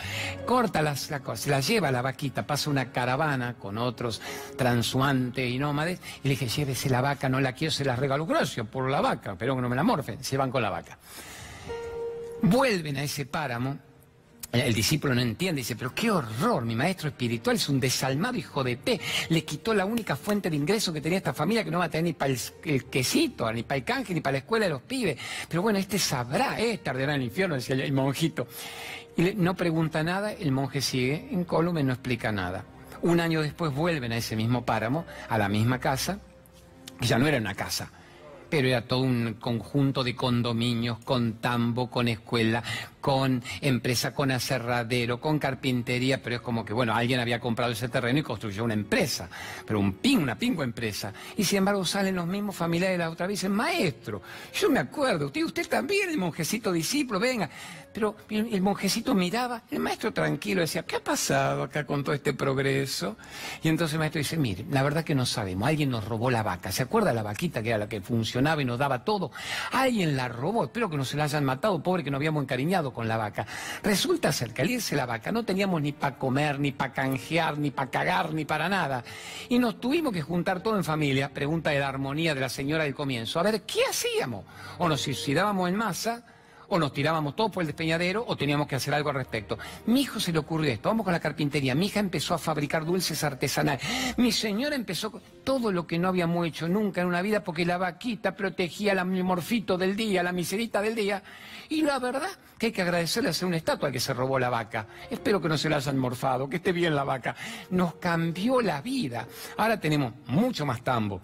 corta 0.46 0.82
las, 0.82 1.10
la 1.10 1.20
cosa, 1.20 1.50
la 1.50 1.60
lleva 1.60 1.92
la 1.92 2.02
vaquita, 2.02 2.46
pasa 2.46 2.70
una 2.70 2.92
caravana 2.92 3.56
con 3.56 3.78
otros 3.78 4.22
transuantes 4.58 5.50
y 5.50 5.58
nómades 5.58 6.00
y 6.24 6.28
le 6.28 6.30
dije, 6.32 6.48
llévese 6.48 6.90
la 6.90 7.02
vaca, 7.02 7.30
no 7.30 7.40
la 7.40 7.54
quiero, 7.54 7.72
se 7.72 7.86
la 7.86 7.96
regalo 7.96 8.26
gracias 8.26 8.66
por 8.68 8.90
la 8.90 9.02
vaca, 9.02 9.36
pero 9.38 9.60
no 9.60 9.70
me 9.70 9.76
la 9.76 9.84
morfen, 9.84 10.24
se 10.24 10.38
van 10.38 10.52
con 10.52 10.62
la 10.62 10.70
vaca. 10.70 10.98
Vuelven 12.42 12.98
a 12.98 13.04
ese 13.04 13.26
páramo 13.26 13.78
el 14.52 14.74
discípulo 14.74 15.14
no 15.14 15.22
entiende, 15.22 15.60
dice, 15.60 15.76
pero 15.76 15.94
qué 15.94 16.10
horror, 16.10 16.64
mi 16.64 16.76
maestro 16.76 17.10
espiritual 17.10 17.58
es 17.58 17.68
un 17.68 17.80
desalmado 17.80 18.38
hijo 18.38 18.64
de 18.64 18.78
P. 18.78 19.00
Le 19.30 19.44
quitó 19.44 19.74
la 19.74 19.86
única 19.86 20.16
fuente 20.16 20.50
de 20.50 20.56
ingreso 20.56 20.94
que 20.94 21.02
tenía 21.02 21.18
esta 21.18 21.34
familia, 21.34 21.64
que 21.64 21.72
no 21.72 21.80
va 21.80 21.86
a 21.86 21.90
tener 21.90 22.06
ni 22.06 22.14
para 22.14 22.34
el, 22.64 22.86
quesito, 22.86 23.52
ni 23.52 23.64
para 23.64 23.78
el 23.78 23.84
canje, 23.84 24.14
ni 24.14 24.22
para 24.22 24.34
la 24.34 24.38
escuela 24.40 24.66
de 24.66 24.72
los 24.72 24.82
pibes. 24.82 25.18
Pero 25.50 25.62
bueno, 25.62 25.80
este 25.80 26.00
sabrá, 26.00 26.60
eh, 26.60 26.78
tardará 26.78 27.16
en 27.16 27.22
el 27.22 27.28
infierno, 27.28 27.56
decía 27.56 27.76
el 27.76 27.94
monjito. 27.94 28.48
Y 29.18 29.34
no 29.36 29.56
pregunta 29.56 30.04
nada, 30.04 30.34
el 30.34 30.52
monje 30.52 30.82
sigue 30.82 31.30
en 31.32 31.42
y 31.42 31.84
no 31.84 31.94
explica 31.94 32.32
nada. 32.32 32.66
Un 33.02 33.20
año 33.20 33.42
después 33.42 33.74
vuelven 33.74 34.12
a 34.12 34.18
ese 34.18 34.36
mismo 34.36 34.66
páramo, 34.66 35.06
a 35.30 35.38
la 35.38 35.48
misma 35.48 35.80
casa, 35.80 36.20
que 37.00 37.08
ya 37.08 37.18
no 37.18 37.28
era 37.28 37.38
una 37.38 37.56
casa, 37.56 37.90
pero 38.50 38.68
era 38.68 38.82
todo 38.88 39.02
un 39.02 39.36
conjunto 39.40 40.04
de 40.04 40.16
condominios, 40.16 41.00
con 41.00 41.34
tambo, 41.34 41.90
con 41.90 42.08
escuela, 42.08 42.64
con 43.02 43.44
empresa, 43.62 44.14
con 44.14 44.32
aserradero, 44.32 45.20
con 45.20 45.38
carpintería, 45.38 46.22
pero 46.24 46.38
es 46.38 46.42
como 46.42 46.66
que, 46.66 46.74
bueno, 46.74 46.96
alguien 46.96 47.20
había 47.20 47.40
comprado 47.40 47.72
ese 47.72 47.90
terreno 47.90 48.20
y 48.20 48.24
construyó 48.24 48.64
una 48.64 48.74
empresa, 48.74 49.30
pero 49.66 49.80
un 49.80 49.94
ping, 49.94 50.18
una 50.18 50.38
pingo 50.38 50.64
empresa. 50.64 51.14
Y 51.38 51.44
sin 51.44 51.60
embargo 51.60 51.86
salen 51.86 52.16
los 52.16 52.28
mismos 52.28 52.56
familiares 52.56 52.98
la 52.98 53.10
otra 53.10 53.28
vez 53.28 53.34
y 53.34 53.38
dicen, 53.38 53.52
maestro, 53.52 54.22
yo 54.54 54.70
me 54.70 54.80
acuerdo, 54.80 55.28
usted, 55.28 55.44
usted 55.44 55.68
también, 55.68 56.10
el 56.10 56.18
monjecito 56.18 56.72
discípulo, 56.72 57.20
venga. 57.20 57.50
Pero 57.96 58.18
el, 58.30 58.62
monjecito 58.62 59.16
miraba, 59.16 59.62
el 59.72 59.80
maestro 59.80 60.12
tranquilo 60.12 60.60
decía, 60.60 60.84
¿qué 60.84 60.98
ha 60.98 61.04
pasado 61.04 61.64
acá 61.64 61.86
con 61.86 62.04
todo 62.04 62.14
este 62.14 62.34
progreso? 62.34 63.16
Y 63.64 63.70
entonces 63.70 63.94
el 63.94 64.00
maestro 64.00 64.20
dice, 64.20 64.36
mire, 64.36 64.66
la 64.70 64.84
verdad 64.84 65.06
que 65.06 65.16
no 65.16 65.26
sabemos, 65.26 65.70
alguien 65.70 65.92
nos 65.92 66.04
robó 66.04 66.30
la 66.30 66.44
vaca, 66.44 66.74
¿se 66.74 66.84
acuerda 66.84 67.14
la 67.14 67.24
vaquita 67.24 67.64
que 67.64 67.70
era 67.70 67.78
la 67.78 67.88
que 67.88 68.02
funcionaba 68.02 68.62
y 68.62 68.66
nos 68.66 68.78
daba 68.78 69.06
todo? 69.06 69.32
Alguien 69.72 70.18
la 70.18 70.28
robó, 70.28 70.66
espero 70.66 70.90
que 70.90 70.98
no 70.98 71.06
se 71.06 71.16
la 71.16 71.24
hayan 71.24 71.46
matado, 71.46 71.82
pobre 71.82 72.04
que 72.04 72.12
no 72.12 72.18
habíamos 72.18 72.44
encariñado 72.44 72.92
con 72.94 73.08
la 73.08 73.16
vaca. 73.16 73.48
Resulta 73.82 74.34
ser 74.34 74.54
que 74.54 74.62
al 74.62 74.76
la 74.92 75.06
vaca 75.06 75.32
no 75.32 75.46
teníamos 75.46 75.82
ni 75.82 75.94
para 75.94 76.18
comer, 76.18 76.60
ni 76.60 76.74
para 76.74 76.92
canjear, 76.92 77.58
ni 77.58 77.72
para 77.72 77.90
cagar, 77.90 78.34
ni 78.34 78.44
para 78.44 78.68
nada. 78.68 79.06
Y 79.48 79.58
nos 79.58 79.80
tuvimos 79.80 80.12
que 80.12 80.22
juntar 80.22 80.62
todo 80.62 80.76
en 80.76 80.84
familia, 80.84 81.32
pregunta 81.32 81.70
de 81.70 81.80
la 81.80 81.88
armonía 81.88 82.36
de 82.36 82.42
la 82.42 82.50
señora 82.50 82.84
del 82.84 82.94
comienzo, 82.94 83.40
a 83.40 83.44
ver 83.44 83.62
qué 83.62 83.80
hacíamos. 83.90 84.44
O 84.80 84.90
nos 84.90 85.00
suicidábamos 85.00 85.70
en 85.70 85.78
masa, 85.78 86.35
o 86.70 86.80
nos 86.80 86.94
tirábamos 86.94 87.36
todos 87.36 87.52
por 87.52 87.64
el 87.64 87.68
despeñadero 87.68 88.24
o 88.28 88.36
teníamos 88.36 88.68
que 88.68 88.76
hacer 88.76 88.94
algo 88.94 89.10
al 89.10 89.16
respecto. 89.16 89.58
Mi 89.86 90.02
hijo 90.02 90.20
se 90.20 90.32
le 90.32 90.40
ocurrió 90.40 90.72
esto, 90.72 90.90
vamos 90.90 91.04
con 91.04 91.14
la 91.14 91.20
carpintería. 91.20 91.76
Mi 91.76 91.88
hija 91.88 92.00
empezó 92.00 92.34
a 92.34 92.38
fabricar 92.38 92.86
dulces 92.86 93.24
artesanales. 93.24 93.84
Mi 94.18 94.32
señora 94.32 94.76
empezó 94.76 95.22
todo 95.44 95.72
lo 95.72 95.86
que 95.88 96.00
no 96.00 96.08
habíamos 96.08 96.46
hecho 96.48 96.68
nunca 96.68 97.02
en 97.02 97.08
una 97.08 97.22
vida 97.22 97.44
porque 97.44 97.66
la 97.66 97.78
vaquita 97.78 98.36
protegía 98.36 98.94
el 98.94 99.24
morfito 99.24 99.78
del 99.78 99.96
día, 99.96 100.24
la 100.24 100.32
miserita 100.32 100.82
del 100.82 100.96
día. 100.96 101.22
Y 101.70 101.82
la 101.82 102.00
verdad 102.00 102.30
que 102.58 102.68
hay 102.68 102.72
que 102.72 102.82
agradecerle 102.82 103.30
a 103.30 103.32
hacer 103.32 103.48
una 103.48 103.58
estatua 103.58 103.92
que 103.92 104.00
se 104.00 104.14
robó 104.14 104.40
la 104.40 104.50
vaca. 104.50 104.88
Espero 105.10 105.42
que 105.42 105.50
no 105.50 105.58
se 105.58 105.70
la 105.70 105.78
hayan 105.78 105.98
morfado, 105.98 106.50
que 106.50 106.58
esté 106.58 106.72
bien 106.72 106.96
la 106.96 107.04
vaca. 107.04 107.36
Nos 107.70 107.96
cambió 107.96 108.62
la 108.62 108.82
vida. 108.82 109.28
Ahora 109.58 109.80
tenemos 109.80 110.14
mucho 110.28 110.66
más 110.66 110.84
tambo, 110.84 111.22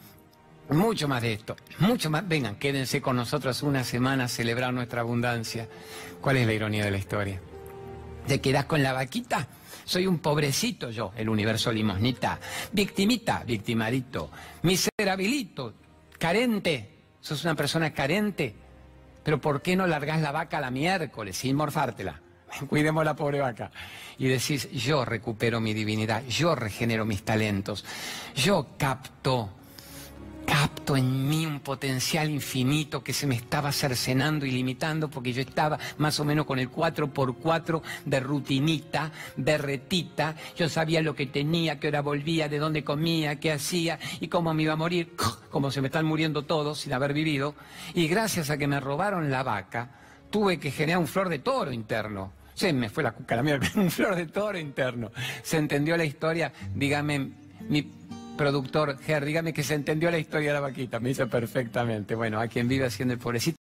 mucho 0.72 1.07
más 1.07 1.22
de 1.22 1.34
esto, 1.34 1.55
mucho 1.80 2.09
más. 2.09 2.28
Vengan, 2.28 2.55
quédense 2.55 3.01
con 3.01 3.15
nosotros 3.15 3.61
una 3.63 3.84
semana 3.84 4.26
a 4.26 4.28
celebrar 4.28 4.74
nuestra 4.74 5.01
abundancia. 5.01 5.67
¿Cuál 6.22 6.38
es 6.38 6.47
la 6.47 6.53
ironía 6.53 6.86
de 6.86 6.91
la 6.91 6.97
historia? 6.97 7.41
¿Te 8.28 8.39
quedás 8.39 8.65
con 8.65 8.82
la 8.82 8.93
vaquita? 8.93 9.47
Soy 9.84 10.07
un 10.07 10.19
pobrecito 10.19 10.89
yo, 10.89 11.11
el 11.15 11.28
universo 11.28 11.72
limosnita. 11.72 12.39
Victimita, 12.72 13.43
victimarito. 13.45 14.32
Miserabilito, 14.63 15.74
carente. 16.17 16.89
Sos 17.19 17.43
una 17.43 17.55
persona 17.55 17.91
carente. 17.93 18.55
Pero 19.24 19.39
¿por 19.39 19.61
qué 19.61 19.76
no 19.76 19.86
largás 19.88 20.22
la 20.22 20.32
vaca 20.32 20.61
la 20.61 20.72
miércoles 20.72 21.38
sin 21.38 21.55
morfártela? 21.55 22.22
Cuidemos 22.69 23.03
la 23.03 23.15
pobre 23.15 23.41
vaca. 23.41 23.72
Y 24.17 24.28
decís, 24.28 24.69
yo 24.72 25.05
recupero 25.05 25.59
mi 25.59 25.74
divinidad, 25.74 26.24
yo 26.26 26.55
regenero 26.55 27.05
mis 27.05 27.24
talentos, 27.24 27.84
yo 28.36 28.67
capto 28.78 29.49
capto 30.46 30.98
en 30.98 31.28
mí 31.28 31.46
un 31.46 31.60
potencial 31.60 32.30
infinito 32.30 33.04
que 33.04 33.14
se 33.14 33.28
me 33.28 33.36
estaba 33.36 33.72
cercenando 33.72 34.46
y 34.46 34.52
limitando 34.52 35.10
porque 35.10 35.34
yo 35.34 35.42
estaba 35.42 35.80
más 35.98 36.20
o 36.20 36.26
menos 36.26 36.46
con 36.46 36.60
el 36.60 36.72
4x4 36.72 37.82
de 38.06 38.20
rutinita, 38.20 39.12
de 39.36 39.58
retita. 39.58 40.36
Yo 40.56 40.70
sabía 40.70 41.02
lo 41.02 41.16
que 41.16 41.28
tenía, 41.28 41.80
qué 41.80 41.88
hora 41.88 42.02
volvía, 42.02 42.50
de 42.50 42.60
dónde 42.60 42.84
comía, 42.84 43.39
qué 43.39 43.52
hacía 43.52 44.00
y 44.20 44.28
cómo 44.28 44.54
me 44.54 44.64
iba 44.64 44.74
a 44.74 44.78
morir, 44.78 45.16
como 45.52 45.72
se 45.72 45.82
me 45.82 45.88
están 45.88 46.06
muriendo 46.06 46.44
todos 46.44 46.80
sin 46.80 46.94
haber 46.94 47.14
vivido. 47.14 47.56
Y 47.94 48.08
gracias 48.08 48.50
a 48.50 48.58
que 48.58 48.68
me 48.68 48.80
robaron 48.80 49.32
la 49.32 49.44
vaca, 49.44 49.89
tuve 50.30 50.60
que 50.60 50.72
generar 50.72 51.00
un 51.00 51.08
flor 51.08 51.30
de 51.30 51.39
toro 51.39 51.72
interno. 51.72 52.34
Se 52.54 52.74
me 52.74 52.89
fue 52.89 53.04
la 53.04 53.14
cuca 53.14 53.36
la 53.36 53.44
mierda, 53.44 53.68
un 53.76 53.89
flor 53.89 54.16
de 54.16 54.28
toro 54.28 54.58
interno. 54.58 55.12
¿Se 55.44 55.58
entendió 55.58 55.98
la 55.98 56.06
historia? 56.06 56.52
Dígame, 56.76 57.32
mi 57.70 58.01
productor 58.38 58.97
Ger, 58.99 59.25
dígame 59.25 59.53
que 59.53 59.63
se 59.63 59.75
entendió 59.75 60.09
la 60.11 60.17
historia 60.17 60.49
de 60.49 60.53
la 60.55 60.59
vaquita, 60.61 60.99
me 60.99 61.11
hizo 61.11 61.27
perfectamente. 61.27 62.15
Bueno, 62.15 62.39
a 62.39 62.47
quien 62.47 62.67
vive 62.67 62.86
haciendo 62.86 63.13
el 63.13 63.19
pobrecito. 63.19 63.61